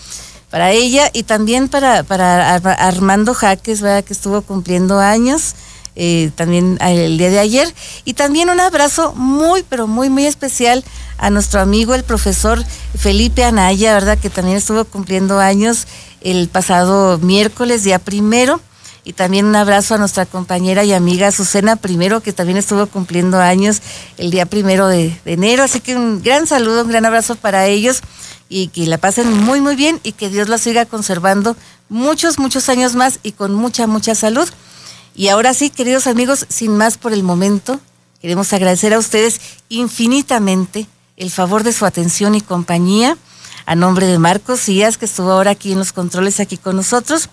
para 0.55 0.71
ella 0.71 1.09
y 1.11 1.23
también 1.23 1.67
para, 1.67 2.03
para 2.03 2.55
Armando 2.55 3.33
Jaques, 3.33 3.81
¿verdad?, 3.81 4.05
que 4.05 4.13
estuvo 4.13 4.41
cumpliendo 4.41 5.01
años. 5.01 5.53
Eh, 5.97 6.31
también 6.35 6.77
el 6.79 7.17
día 7.17 7.29
de 7.29 7.39
ayer. 7.39 7.75
Y 8.05 8.13
también 8.13 8.49
un 8.49 8.61
abrazo 8.61 9.13
muy, 9.15 9.65
pero 9.67 9.85
muy, 9.85 10.09
muy 10.09 10.25
especial 10.25 10.85
a 11.17 11.29
nuestro 11.29 11.59
amigo, 11.59 11.93
el 11.93 12.05
profesor 12.05 12.63
Felipe 12.97 13.43
Anaya, 13.43 13.93
¿verdad? 13.95 14.17
Que 14.17 14.29
también 14.29 14.55
estuvo 14.55 14.85
cumpliendo 14.85 15.39
años 15.39 15.87
el 16.21 16.47
pasado 16.47 17.17
miércoles, 17.17 17.83
día 17.83 17.99
primero. 17.99 18.61
Y 19.03 19.11
también 19.11 19.47
un 19.47 19.57
abrazo 19.57 19.95
a 19.95 19.97
nuestra 19.97 20.25
compañera 20.25 20.85
y 20.85 20.93
amiga 20.93 21.33
Susana 21.33 21.75
Primero, 21.75 22.21
que 22.21 22.31
también 22.31 22.57
estuvo 22.57 22.87
cumpliendo 22.87 23.41
años 23.41 23.81
el 24.17 24.31
día 24.31 24.45
primero 24.45 24.87
de, 24.87 25.19
de 25.25 25.33
enero. 25.33 25.63
Así 25.63 25.81
que 25.81 25.97
un 25.97 26.23
gran 26.23 26.47
saludo, 26.47 26.83
un 26.83 26.89
gran 26.89 27.05
abrazo 27.05 27.35
para 27.35 27.67
ellos 27.67 28.01
y 28.49 28.67
que 28.67 28.85
la 28.85 28.97
pasen 28.97 29.31
muy, 29.31 29.61
muy 29.61 29.75
bien 29.75 29.99
y 30.03 30.11
que 30.11 30.29
Dios 30.29 30.49
la 30.49 30.57
siga 30.57 30.85
conservando 30.85 31.55
muchos, 31.89 32.39
muchos 32.39 32.69
años 32.69 32.95
más 32.95 33.19
y 33.23 33.31
con 33.31 33.53
mucha, 33.53 33.87
mucha 33.87 34.15
salud. 34.15 34.47
Y 35.15 35.29
ahora 35.29 35.53
sí, 35.53 35.69
queridos 35.69 36.07
amigos, 36.07 36.45
sin 36.49 36.75
más 36.75 36.97
por 36.97 37.13
el 37.13 37.23
momento, 37.23 37.79
queremos 38.21 38.51
agradecer 38.53 38.93
a 38.93 38.99
ustedes 38.99 39.39
infinitamente 39.69 40.87
el 41.17 41.31
favor 41.31 41.63
de 41.63 41.73
su 41.73 41.85
atención 41.85 42.35
y 42.35 42.41
compañía. 42.41 43.17
A 43.67 43.73
nombre 43.75 44.05
de 44.05 44.19
Marcos 44.19 44.65
Díaz, 44.67 44.97
que 44.97 45.05
estuvo 45.05 45.31
ahora 45.31 45.51
aquí 45.51 45.71
en 45.71 45.79
los 45.79 45.91
controles, 45.91 46.39
aquí 46.39 46.57
con 46.57 46.75
nosotros. 46.75 47.29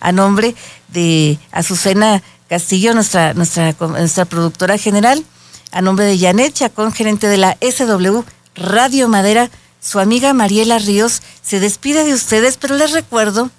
A 0.00 0.10
nombre 0.10 0.56
de 0.88 1.38
Azucena 1.52 2.22
Castillo, 2.48 2.94
nuestra, 2.94 3.34
nuestra, 3.34 3.76
nuestra 3.78 4.24
productora 4.24 4.76
general. 4.76 5.24
A 5.70 5.82
nombre 5.82 6.06
de 6.06 6.18
Janet 6.18 6.54
Chacón, 6.54 6.92
gerente 6.92 7.28
de 7.28 7.36
la 7.36 7.56
SW 7.60 8.22
Radio 8.56 9.08
Madera. 9.08 9.50
Su 9.80 10.00
amiga 10.00 10.32
Mariela 10.32 10.78
Ríos 10.78 11.22
se 11.42 11.60
despide 11.60 12.04
de 12.04 12.14
ustedes, 12.14 12.56
pero 12.56 12.76
les 12.76 12.92
recuerdo 12.92 13.50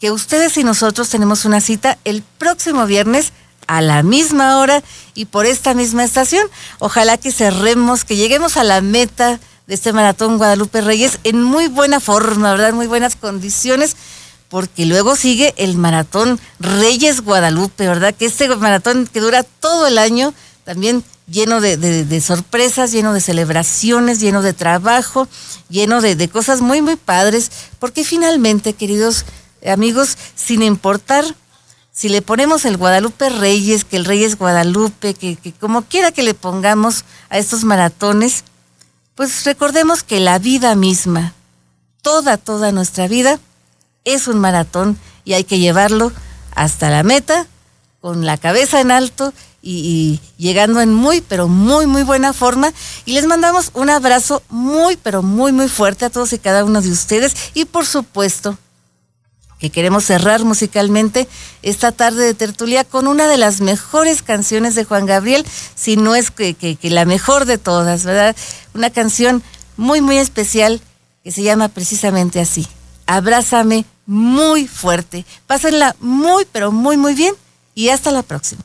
que 0.00 0.10
ustedes 0.10 0.56
y 0.56 0.64
nosotros 0.64 1.08
tenemos 1.08 1.44
una 1.44 1.60
cita 1.60 1.98
el 2.04 2.22
próximo 2.22 2.86
viernes 2.86 3.32
a 3.66 3.80
la 3.80 4.02
misma 4.02 4.58
hora 4.58 4.82
y 5.14 5.24
por 5.26 5.46
esta 5.46 5.74
misma 5.74 6.04
estación. 6.04 6.46
Ojalá 6.78 7.16
que 7.16 7.32
cerremos, 7.32 8.04
que 8.04 8.16
lleguemos 8.16 8.56
a 8.56 8.64
la 8.64 8.80
meta 8.80 9.40
de 9.66 9.74
este 9.74 9.92
maratón 9.92 10.38
Guadalupe 10.38 10.80
Reyes 10.80 11.18
en 11.24 11.42
muy 11.42 11.66
buena 11.66 11.98
forma, 11.98 12.52
¿verdad? 12.52 12.72
Muy 12.72 12.86
buenas 12.86 13.16
condiciones, 13.16 13.96
porque 14.48 14.86
luego 14.86 15.16
sigue 15.16 15.54
el 15.56 15.76
maratón 15.76 16.38
Reyes 16.60 17.22
Guadalupe, 17.22 17.86
¿verdad? 17.86 18.14
Que 18.14 18.26
este 18.26 18.48
maratón 18.54 19.08
que 19.12 19.20
dura 19.20 19.42
todo 19.42 19.88
el 19.88 19.98
año, 19.98 20.32
también 20.64 21.02
lleno 21.26 21.60
de, 21.60 22.20
sorpresas, 22.20 22.92
lleno 22.92 23.12
de 23.12 23.20
celebraciones, 23.20 24.20
lleno 24.20 24.42
de 24.42 24.52
trabajo, 24.52 25.28
lleno 25.68 26.00
de, 26.00 26.16
de 26.16 26.28
cosas 26.28 26.60
muy, 26.60 26.82
muy 26.82 26.96
padres, 26.96 27.50
porque 27.78 28.04
finalmente, 28.04 28.72
queridos 28.72 29.24
amigos, 29.66 30.16
sin 30.34 30.62
importar 30.62 31.24
si 31.96 32.10
le 32.10 32.20
ponemos 32.20 32.66
el 32.66 32.76
Guadalupe 32.76 33.30
Reyes, 33.30 33.84
que 33.84 33.96
el 33.96 34.04
Reyes 34.04 34.36
Guadalupe, 34.36 35.14
que, 35.14 35.36
que, 35.36 35.52
como 35.52 35.82
quiera 35.82 36.12
que 36.12 36.22
le 36.22 36.34
pongamos 36.34 37.06
a 37.30 37.38
estos 37.38 37.64
maratones, 37.64 38.44
pues 39.14 39.44
recordemos 39.44 40.02
que 40.02 40.20
la 40.20 40.38
vida 40.38 40.74
misma, 40.74 41.32
toda, 42.02 42.36
toda 42.36 42.70
nuestra 42.70 43.08
vida, 43.08 43.40
es 44.04 44.28
un 44.28 44.38
maratón 44.38 44.98
y 45.24 45.32
hay 45.32 45.44
que 45.44 45.58
llevarlo 45.58 46.12
hasta 46.54 46.90
la 46.90 47.02
meta 47.02 47.46
con 48.02 48.26
la 48.26 48.36
cabeza 48.36 48.80
en 48.82 48.90
alto 48.90 49.32
y, 49.68 50.20
llegando 50.38 50.80
en 50.80 50.94
muy, 50.94 51.20
pero 51.20 51.48
muy, 51.48 51.86
muy 51.86 52.04
buena 52.04 52.32
forma. 52.32 52.72
Y 53.04 53.12
les 53.12 53.26
mandamos 53.26 53.70
un 53.74 53.90
abrazo 53.90 54.42
muy, 54.48 54.96
pero 54.96 55.22
muy, 55.22 55.52
muy 55.52 55.68
fuerte 55.68 56.04
a 56.04 56.10
todos 56.10 56.32
y 56.32 56.38
cada 56.38 56.64
uno 56.64 56.80
de 56.80 56.90
ustedes. 56.90 57.34
Y 57.54 57.64
por 57.64 57.84
supuesto, 57.84 58.56
que 59.58 59.70
queremos 59.70 60.04
cerrar 60.04 60.44
musicalmente 60.44 61.26
esta 61.62 61.90
tarde 61.90 62.24
de 62.24 62.34
tertulia 62.34 62.84
con 62.84 63.08
una 63.08 63.26
de 63.26 63.38
las 63.38 63.60
mejores 63.60 64.22
canciones 64.22 64.74
de 64.74 64.84
Juan 64.84 65.06
Gabriel, 65.06 65.44
si 65.74 65.96
no 65.96 66.14
es 66.14 66.30
que, 66.30 66.54
que, 66.54 66.76
que, 66.76 66.90
la 66.90 67.04
mejor 67.04 67.46
de 67.46 67.58
todas, 67.58 68.04
¿verdad? 68.04 68.36
Una 68.74 68.90
canción 68.90 69.42
muy, 69.76 70.00
muy 70.00 70.18
especial 70.18 70.80
que 71.24 71.32
se 71.32 71.42
llama 71.42 71.68
precisamente 71.68 72.38
así, 72.38 72.66
Abrázame 73.06 73.84
muy 74.04 74.66
fuerte. 74.66 75.24
Pásenla 75.46 75.96
muy, 76.00 76.44
pero 76.50 76.72
muy, 76.72 76.96
muy 76.96 77.14
bien 77.14 77.34
y 77.74 77.88
hasta 77.90 78.10
la 78.10 78.22
próxima. 78.22 78.62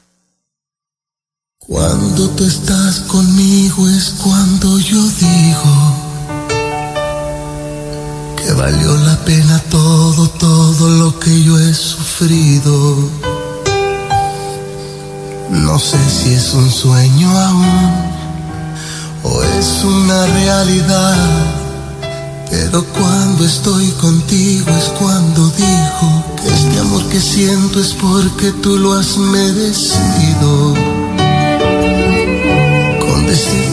Cuando 1.72 2.30
tú 2.32 2.44
estás 2.44 3.00
conmigo 3.08 3.88
es 3.88 4.14
cuando 4.22 4.78
yo 4.78 5.02
digo 5.02 5.96
que 8.36 8.52
valió 8.52 8.94
la 8.98 9.16
pena 9.24 9.58
todo, 9.70 10.28
todo 10.32 10.90
lo 10.90 11.18
que 11.18 11.44
yo 11.44 11.58
he 11.58 11.74
sufrido. 11.74 12.98
No 15.50 15.80
sé 15.80 15.98
si 16.10 16.34
es 16.34 16.54
un 16.54 16.70
sueño 16.70 17.30
aún 17.40 17.90
o 19.24 19.42
es 19.42 19.86
una 19.86 20.26
realidad, 20.26 21.16
pero 22.50 22.86
cuando 22.88 23.46
estoy 23.46 23.88
contigo 23.92 24.70
es 24.78 24.90
cuando 25.00 25.50
digo 25.52 26.26
que 26.36 26.54
este 26.54 26.80
amor 26.80 27.06
que 27.06 27.22
siento 27.22 27.80
es 27.80 27.94
porque 27.94 28.52
tú 28.62 28.78
lo 28.78 28.92
has 28.92 29.16
merecido. 29.16 30.91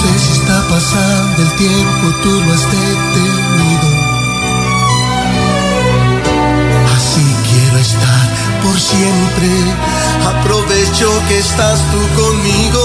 sé 0.00 0.18
si 0.18 0.32
está 0.32 0.66
pasando 0.68 1.42
el 1.42 1.52
tiempo, 1.56 2.04
tú 2.22 2.30
lo 2.40 2.52
has 2.54 2.64
detenido. 2.78 3.88
Así 6.96 7.26
quiero 7.48 7.78
estar 7.78 8.26
por 8.62 8.80
siempre. 8.80 9.50
Aprovecho 10.32 11.08
que 11.28 11.38
estás 11.38 11.78
tú 11.92 12.00
conmigo. 12.22 12.82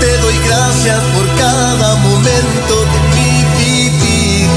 Te 0.00 0.18
doy 0.18 0.38
gracias 0.46 1.00
por 1.14 1.26
cada 1.36 1.94
momento 1.96 2.74
de 2.92 2.98
mi 3.14 3.34
vivir. 3.58 4.48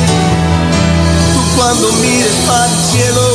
Tú 1.34 1.42
cuando 1.56 1.92
mires 2.04 2.38
para 2.48 2.66
el 2.66 2.78
cielo, 2.92 3.28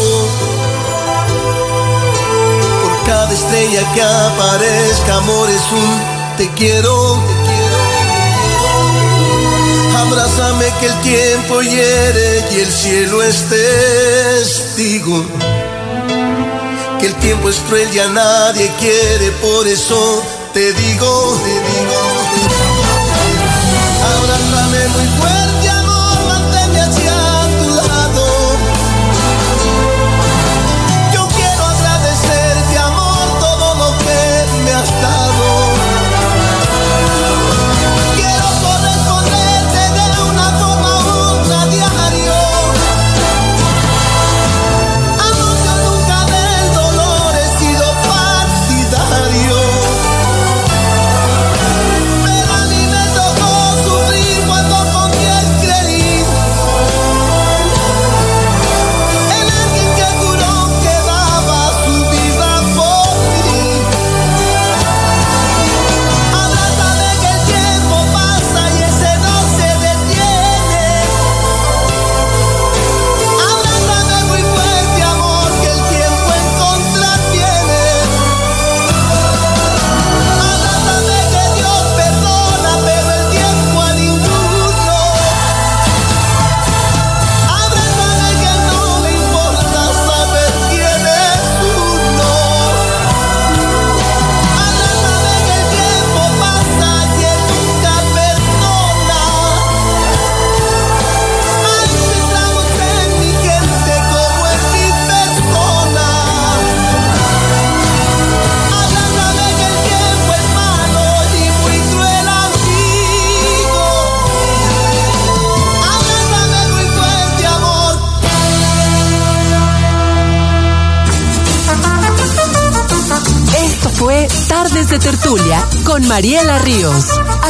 por 2.83 2.95
cada 3.07 3.33
estrella 3.33 3.83
que 3.95 4.03
aparezca, 4.03 5.17
amor 5.17 5.49
es 5.49 5.65
un 5.73 6.17
te 6.37 6.51
quiero 6.51 7.36
Abrázame 10.01 10.67
que 10.81 10.87
el 10.87 11.01
tiempo 11.01 11.63
hiere 11.63 12.45
y 12.53 12.61
el 12.61 12.71
cielo 12.73 13.23
es 13.23 13.45
testigo. 13.49 15.25
Que 17.01 17.07
el 17.07 17.15
tiempo 17.17 17.49
es 17.49 17.57
cruel 17.61 17.89
y 17.95 17.99
a 17.99 18.09
nadie 18.09 18.71
quiere, 18.79 19.31
por 19.43 19.67
eso 19.67 20.23
te 20.53 20.73
digo, 20.73 21.41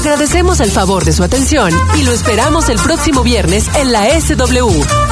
Agradecemos 0.06 0.60
el 0.60 0.70
favor 0.70 1.04
de 1.04 1.12
su 1.12 1.24
atención 1.24 1.72
y 1.98 2.04
lo 2.04 2.12
esperamos 2.12 2.68
el 2.68 2.78
próximo 2.78 3.24
viernes 3.24 3.68
en 3.74 3.90
la 3.90 4.08
SW. 4.20 5.05